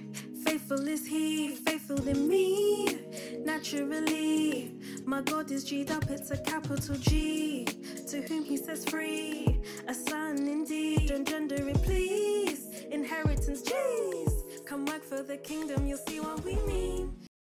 faithful 0.43 0.88
is 0.88 1.08
he, 1.08 1.56
faithful 1.56 2.08
in 2.08 2.28
me. 2.28 3.00
Naturally, 3.39 4.74
my 5.06 5.22
God 5.22 5.50
is 5.52 5.64
G'd 5.64 5.91
up, 5.91 6.10
it's 6.10 6.32
a 6.32 6.38
capital 6.38 6.95
G. 6.95 7.66
To 8.10 8.22
whom 8.22 8.43
he 8.43 8.58
says 8.58 8.86
free, 8.86 9.60
a 9.88 9.93
son 9.93 10.38
indeed. 10.38 11.10
Don't 11.10 11.28
gender 11.28 11.68
it, 11.68 11.82
please. 11.84 12.68
Inheritance, 12.91 13.62
jeez. 13.64 14.66
Come 14.66 14.86
work 14.86 15.04
for 15.04 15.24
the 15.24 15.38
kingdom, 15.38 15.88
you'll 15.88 15.97
see 15.97 16.20
what 16.20 16.43
we 16.43 16.56
mean. 16.68 17.29